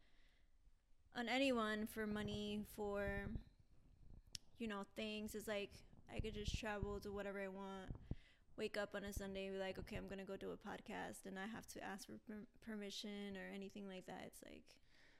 on 1.16 1.28
anyone 1.28 1.86
for 1.86 2.06
money, 2.06 2.60
for 2.76 3.26
you 4.58 4.68
know 4.68 4.82
things. 4.96 5.34
It's 5.34 5.48
like 5.48 5.70
I 6.14 6.20
could 6.20 6.34
just 6.34 6.58
travel 6.58 7.00
to 7.00 7.10
whatever 7.12 7.40
I 7.40 7.48
want. 7.48 7.90
Wake 8.60 8.76
up 8.76 8.94
on 8.94 9.04
a 9.04 9.12
Sunday 9.12 9.46
and 9.46 9.54
be 9.54 9.58
like, 9.58 9.78
okay, 9.78 9.96
I'm 9.96 10.06
gonna 10.06 10.26
go 10.26 10.36
do 10.36 10.50
a 10.50 10.68
podcast, 10.68 11.24
and 11.24 11.38
I 11.38 11.46
have 11.46 11.66
to 11.68 11.82
ask 11.82 12.06
for 12.06 12.18
per- 12.28 12.70
permission 12.70 13.34
or 13.34 13.54
anything 13.54 13.88
like 13.88 14.04
that. 14.04 14.24
It's 14.26 14.42
like 14.44 14.64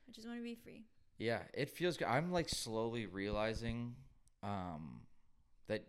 I 0.07 0.13
just 0.13 0.29
want 0.29 0.39
to 0.39 0.45
be 0.45 0.55
free. 0.55 0.83
Yeah, 1.17 1.39
it 1.55 1.71
feels 1.71 1.97
good. 1.97 2.09
I'm 2.09 2.33
like 2.33 2.51
slowly 2.51 3.07
realizing 3.07 3.95
um 4.43 5.01
that 5.69 5.85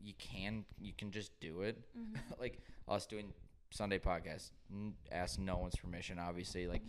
you 0.00 0.14
can 0.18 0.64
you 0.80 0.94
can 0.96 1.10
just 1.10 1.38
do 1.40 1.60
it. 1.60 1.78
Mm-hmm. 1.94 2.16
like 2.40 2.62
us 2.88 3.04
doing 3.04 3.34
Sunday 3.70 3.98
podcast, 3.98 4.52
n- 4.72 4.94
ask 5.12 5.38
no 5.38 5.58
one's 5.58 5.76
permission 5.76 6.18
obviously. 6.18 6.68
Like 6.68 6.82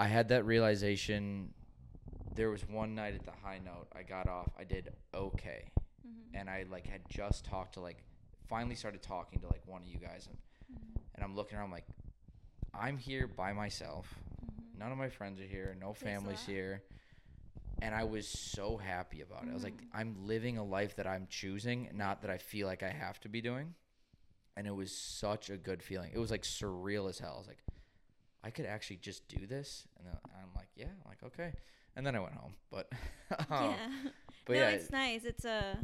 I 0.00 0.08
had 0.08 0.30
that 0.30 0.44
realization 0.46 1.54
there 2.34 2.50
was 2.50 2.68
one 2.68 2.96
night 2.96 3.14
at 3.14 3.24
the 3.24 3.30
high 3.40 3.60
note 3.64 3.86
I 3.94 4.02
got 4.02 4.28
off. 4.28 4.48
I 4.58 4.64
did 4.64 4.90
okay. 5.14 5.70
Mm-hmm. 6.04 6.36
And 6.36 6.50
I 6.50 6.64
like 6.68 6.88
had 6.88 7.02
just 7.08 7.44
talked 7.44 7.74
to 7.74 7.80
like 7.80 8.02
finally 8.48 8.74
started 8.74 9.02
talking 9.02 9.40
to 9.40 9.46
like 9.46 9.62
one 9.66 9.82
of 9.82 9.88
you 9.88 9.98
guys 9.98 10.26
and, 10.28 10.36
Mm-hmm. 10.72 10.98
and 11.14 11.24
I'm 11.24 11.36
looking 11.36 11.58
around 11.58 11.66
I'm 11.66 11.72
like 11.72 11.86
I'm 12.72 12.96
here 12.96 13.26
by 13.28 13.52
myself. 13.52 14.12
Mm-hmm. 14.44 14.78
None 14.80 14.92
of 14.92 14.98
my 14.98 15.08
friends 15.10 15.40
are 15.40 15.44
here. 15.46 15.76
No 15.80 15.92
family's 15.92 16.44
here. 16.44 16.82
And 17.82 17.94
I 17.94 18.04
was 18.04 18.26
so 18.26 18.76
happy 18.76 19.20
about 19.20 19.44
it. 19.44 19.50
I 19.50 19.54
was 19.54 19.62
like, 19.64 19.76
Mhm. 19.76 19.86
I'm 19.92 20.26
living 20.26 20.58
a 20.58 20.64
life 20.64 20.96
that 20.96 21.06
I'm 21.06 21.26
choosing, 21.28 21.90
not 21.94 22.22
that 22.22 22.30
I 22.30 22.38
feel 22.38 22.66
like 22.66 22.82
I 22.82 22.88
have 22.90 23.20
to 23.20 23.28
be 23.28 23.40
doing. 23.40 23.74
And 24.56 24.66
it 24.66 24.74
was 24.74 24.96
such 24.96 25.50
a 25.50 25.56
good 25.56 25.82
feeling. 25.82 26.10
It 26.14 26.18
was 26.18 26.30
like 26.30 26.42
surreal 26.42 27.08
as 27.08 27.18
hell. 27.18 27.34
I 27.34 27.38
was 27.38 27.46
like, 27.48 27.62
I 28.42 28.50
could 28.50 28.66
actually 28.66 28.96
just 28.96 29.28
do 29.28 29.46
this. 29.46 29.86
And 29.98 30.06
then 30.06 30.16
I'm 30.40 30.52
like, 30.54 30.68
yeah, 30.76 30.86
I'm 30.86 31.08
like, 31.08 31.22
okay. 31.24 31.52
And 31.96 32.06
then 32.06 32.14
I 32.16 32.20
went 32.20 32.34
home. 32.34 32.54
But, 32.70 32.90
um, 33.50 33.70
yeah. 33.70 33.76
but 34.46 34.52
no, 34.54 34.58
yeah, 34.60 34.68
it's 34.70 34.90
nice. 34.90 35.24
It's 35.24 35.44
a 35.44 35.76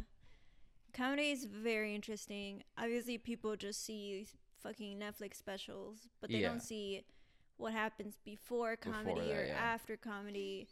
comedy 0.93 1.31
is 1.31 1.45
very 1.45 1.93
interesting. 1.95 2.63
Obviously, 2.77 3.17
people 3.17 3.55
just 3.55 3.83
see 3.85 4.27
fucking 4.63 4.99
Netflix 4.99 5.35
specials, 5.35 6.07
but 6.19 6.29
they 6.29 6.37
Yeah. 6.39 6.49
don't 6.49 6.61
see 6.61 7.03
what 7.57 7.73
happens 7.73 8.17
before 8.23 8.75
comedy 8.75 9.21
that, 9.29 9.37
or 9.37 9.45
yeah. 9.45 9.53
after 9.55 9.95
comedy. 9.97 10.67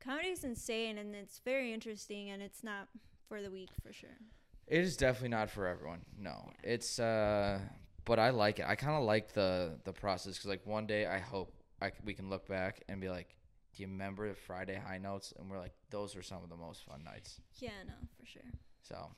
Comedy 0.00 0.28
is 0.28 0.44
insane 0.44 0.98
and 0.98 1.14
it's 1.14 1.38
very 1.38 1.72
interesting, 1.72 2.30
and 2.30 2.42
it's 2.42 2.62
not 2.62 2.88
for 3.28 3.40
the 3.42 3.50
weak 3.50 3.70
for 3.82 3.92
sure. 3.92 4.18
It 4.66 4.80
is 4.80 4.96
definitely 4.96 5.28
not 5.30 5.50
for 5.50 5.66
everyone. 5.66 6.04
No, 6.18 6.50
Yeah. 6.62 6.70
it's 6.70 6.98
uh, 6.98 7.60
but 8.04 8.18
I 8.18 8.30
like 8.30 8.58
it. 8.58 8.66
I 8.66 8.74
kind 8.76 8.96
of 8.96 9.04
like 9.04 9.32
the 9.32 9.78
the 9.84 9.92
process 9.92 10.34
because 10.34 10.46
like 10.50 10.66
one 10.66 10.86
day 10.86 11.06
I 11.06 11.18
hope 11.18 11.54
I 11.80 11.90
c- 11.90 11.96
we 12.04 12.14
can 12.14 12.28
look 12.30 12.46
back 12.48 12.82
and 12.88 13.00
be 13.00 13.08
like, 13.10 13.36
do 13.74 13.82
you 13.82 13.88
remember 13.88 14.28
the 14.28 14.34
Friday 14.34 14.76
high 14.76 14.98
notes? 14.98 15.32
And 15.38 15.50
we're 15.50 15.58
like, 15.58 15.74
those 15.90 16.14
were 16.14 16.22
some 16.22 16.42
of 16.42 16.48
the 16.48 16.56
most 16.56 16.84
fun 16.84 17.02
nights. 17.04 17.40
Yeah, 17.58 17.82
no, 17.86 17.94
for 18.18 18.24
sure. 18.26 18.50
So, 18.82 19.10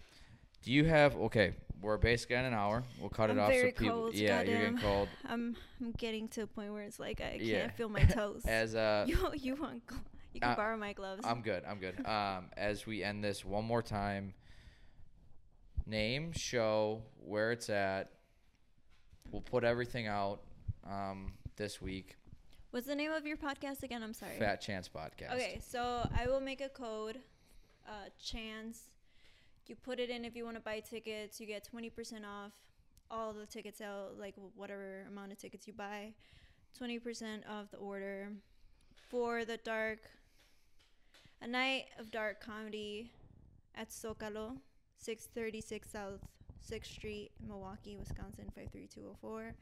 do 0.67 0.73
you 0.73 0.85
have 0.85 1.17
okay? 1.17 1.55
We're 1.81 1.97
basically 1.97 2.37
at 2.37 2.45
an 2.45 2.55
hour. 2.55 2.83
We'll 3.01 3.09
cut 3.11 3.31
I'm 3.31 3.39
it 3.39 3.43
off. 3.43 3.49
very 3.51 3.71
so 3.71 3.77
people, 3.79 3.95
cold, 4.03 4.15
yeah, 4.15 4.43
you're 4.43 4.59
getting 4.59 4.79
cold. 4.79 5.09
I'm 5.29 5.57
I'm 5.81 5.93
getting 5.93 6.27
to 6.31 6.43
a 6.43 6.47
point 6.47 6.73
where 6.73 6.83
it's 6.83 6.99
like 6.99 7.21
I 7.21 7.31
can't 7.39 7.43
Yeah. 7.43 7.71
feel 7.71 7.89
my 7.89 8.01
toes. 8.19 8.43
As 8.45 8.75
uh, 8.75 9.05
you 9.09 9.17
you 9.35 9.55
want 9.55 9.83
you 10.35 10.41
can 10.41 10.51
Uh, 10.51 10.57
borrow 10.57 10.77
my 10.77 10.93
gloves. 10.93 11.23
I'm 11.25 11.41
good. 11.41 11.63
I'm 11.65 11.79
good. 11.79 12.05
Um, 12.05 12.47
as 12.57 12.85
we 12.87 13.03
end 13.05 13.23
this 13.23 13.45
one 13.45 13.65
more 13.65 13.83
time, 13.83 14.35
name, 15.87 16.33
show, 16.33 17.03
where 17.25 17.53
it's 17.53 17.71
at. 17.71 18.11
We'll 19.31 19.43
put 19.43 19.65
everything 19.65 20.07
out 20.09 20.41
um, 20.89 21.33
this 21.57 21.81
week. 21.81 22.17
What's 22.71 22.87
the 22.87 22.95
name 22.95 23.13
of 23.13 23.27
your 23.27 23.37
podcast 23.37 23.83
again? 23.83 24.03
I'm 24.03 24.13
sorry. 24.15 24.39
Fat 24.39 24.61
Chance 24.61 24.89
Podcast. 24.89 25.35
Okay, 25.35 25.61
so 25.67 26.09
I 26.17 26.27
will 26.27 26.41
make 26.41 26.61
a 26.61 26.69
code, 26.69 27.19
uh, 27.89 28.09
chance. 28.23 28.81
You 29.69 29.77
put 29.77 29.99
it 29.99 30.11
in 30.11 30.25
if 30.25 30.37
you 30.37 30.45
want 30.45 30.57
to 30.57 30.63
buy 30.63 30.81
tickets. 30.81 31.41
You 31.41 31.47
get 31.47 31.69
20% 31.73 32.25
off 32.25 32.53
all 33.11 33.33
the 33.33 33.47
tickets 33.47 33.81
out, 33.81 34.19
like 34.19 34.35
whatever 34.55 35.05
amount 35.09 35.33
of 35.33 35.39
tickets 35.39 35.67
you 35.67 35.73
buy. 35.73 36.13
20% 36.81 37.45
of 37.49 37.71
the 37.71 37.79
order 37.79 38.29
for 39.09 39.45
the 39.45 39.57
dark, 39.59 40.01
a 41.41 41.47
night 41.47 41.87
of 41.99 42.11
dark 42.11 42.41
comedy. 42.41 43.11
at 43.75 43.91
Zócalo, 43.91 44.57
636 44.99 45.91
South 45.91 46.21
6th 46.71 46.87
Street, 46.87 47.31
Milwaukee, 47.47 47.97
Wisconsin 47.97 48.47
53204. 48.55 49.55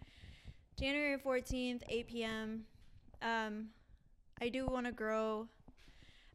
January 0.78 1.18
14th, 1.18 1.82
8 1.88 2.08
p.m. 2.08 2.64
Um, 3.22 3.68
I 4.40 4.48
do 4.48 4.66
want 4.66 4.86
to 4.86 4.92
grow, 4.92 5.48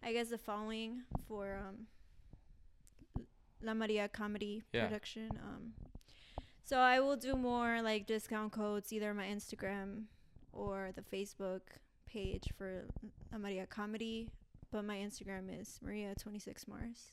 I 0.04 0.14
guess, 0.14 0.30
the 0.30 0.38
following 0.38 1.04
for 1.28 1.60
um, 1.68 1.88
La 3.62 3.74
Maria 3.74 4.08
Comedy 4.08 4.64
Yeah. 4.74 4.86
production. 4.86 5.30
Um, 5.44 5.74
so 6.64 6.78
I 6.78 7.00
will 7.00 7.18
do 7.18 7.36
more 7.36 7.82
like 7.82 8.06
discount 8.06 8.52
codes, 8.52 8.92
either 8.94 9.10
on 9.10 9.18
my 9.18 9.28
Instagram 9.28 10.06
or 10.54 10.92
the 10.96 11.02
Facebook 11.02 11.62
page 12.06 12.48
for 12.58 12.86
La 13.32 13.38
Maria 13.38 13.66
Comedy. 13.66 14.30
But 14.72 14.86
my 14.86 14.98
Instagram 14.98 15.50
is 15.60 15.80
Maria26Mars. 15.84 17.12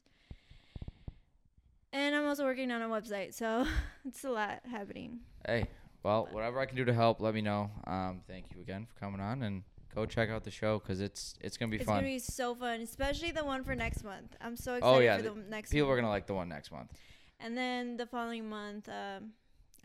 And 1.92 2.14
I'm 2.14 2.26
also 2.26 2.44
working 2.44 2.70
on 2.70 2.82
a 2.82 2.88
website, 2.88 3.32
so 3.34 3.66
it's 4.06 4.24
a 4.24 4.30
lot 4.30 4.60
happening. 4.70 5.20
Hey, 5.46 5.66
well, 6.02 6.28
whatever 6.30 6.60
I 6.60 6.66
can 6.66 6.76
do 6.76 6.84
to 6.84 6.92
help, 6.92 7.20
let 7.20 7.34
me 7.34 7.40
know. 7.40 7.70
Um, 7.86 8.20
thank 8.28 8.46
you 8.54 8.60
again 8.60 8.86
for 8.86 8.98
coming 9.00 9.20
on, 9.20 9.42
and 9.42 9.62
go 9.96 10.06
check 10.06 10.28
out 10.30 10.44
the 10.44 10.50
show 10.50 10.78
because 10.78 11.00
it's 11.00 11.34
it's 11.40 11.56
gonna 11.56 11.70
be 11.70 11.78
it's 11.78 11.86
fun. 11.86 11.96
gonna 11.96 12.06
be 12.06 12.18
so 12.20 12.54
fun, 12.54 12.80
especially 12.82 13.32
the 13.32 13.44
one 13.44 13.64
for 13.64 13.74
next 13.74 14.04
month. 14.04 14.36
I'm 14.40 14.56
so 14.56 14.74
excited 14.76 14.96
Oh, 14.96 15.00
yeah, 15.00 15.16
for 15.16 15.22
the- 15.22 15.30
the 15.30 15.50
next. 15.50 15.70
People 15.72 15.90
are 15.90 15.96
gonna 15.96 16.08
like 16.10 16.26
the 16.26 16.34
one 16.34 16.48
next 16.48 16.70
month. 16.70 16.92
And 17.40 17.56
then 17.56 17.96
the 17.96 18.06
following 18.06 18.48
month, 18.48 18.88
um, 18.88 19.32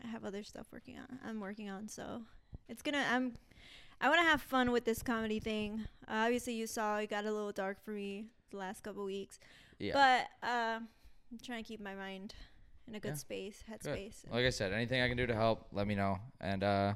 I 0.04 0.06
have 0.06 0.24
other 0.24 0.42
stuff 0.42 0.66
working 0.72 0.98
on. 0.98 1.18
I'm 1.26 1.40
working 1.40 1.68
on, 1.70 1.88
so 1.88 2.22
it's 2.68 2.82
gonna. 2.82 3.04
I'm. 3.10 3.34
I 4.00 4.08
want 4.08 4.20
to 4.20 4.24
have 4.26 4.42
fun 4.42 4.72
with 4.72 4.84
this 4.84 5.00
comedy 5.02 5.38
thing. 5.38 5.84
Uh, 6.08 6.24
obviously, 6.26 6.54
you 6.54 6.66
saw 6.66 6.96
it 6.98 7.08
got 7.08 7.24
a 7.24 7.30
little 7.32 7.52
dark 7.52 7.82
for 7.84 7.92
me 7.92 8.26
the 8.50 8.56
last 8.56 8.82
couple 8.82 9.04
weeks, 9.04 9.38
Yeah. 9.78 9.92
but 9.94 10.46
uh, 10.48 10.80
I'm 11.30 11.38
trying 11.42 11.62
to 11.62 11.68
keep 11.68 11.80
my 11.80 11.94
mind 11.94 12.34
in 12.88 12.96
a 12.96 13.00
good 13.00 13.10
Yeah. 13.10 13.14
space, 13.14 13.62
headspace. 13.70 14.28
like 14.28 14.44
I 14.44 14.50
said, 14.50 14.72
anything 14.72 15.00
I 15.02 15.06
can 15.08 15.16
do 15.16 15.26
to 15.28 15.34
help, 15.36 15.68
let 15.72 15.86
me 15.86 15.94
know. 15.94 16.18
And 16.40 16.64
uh, 16.64 16.94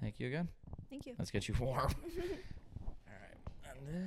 thank 0.00 0.18
you 0.18 0.26
again. 0.26 0.48
Thank 0.90 1.06
you. 1.06 1.14
Let's 1.18 1.30
get 1.30 1.48
you 1.48 1.54
warm. 1.58 1.78
All 1.78 2.94
right. 3.06 3.38
And 3.64 3.94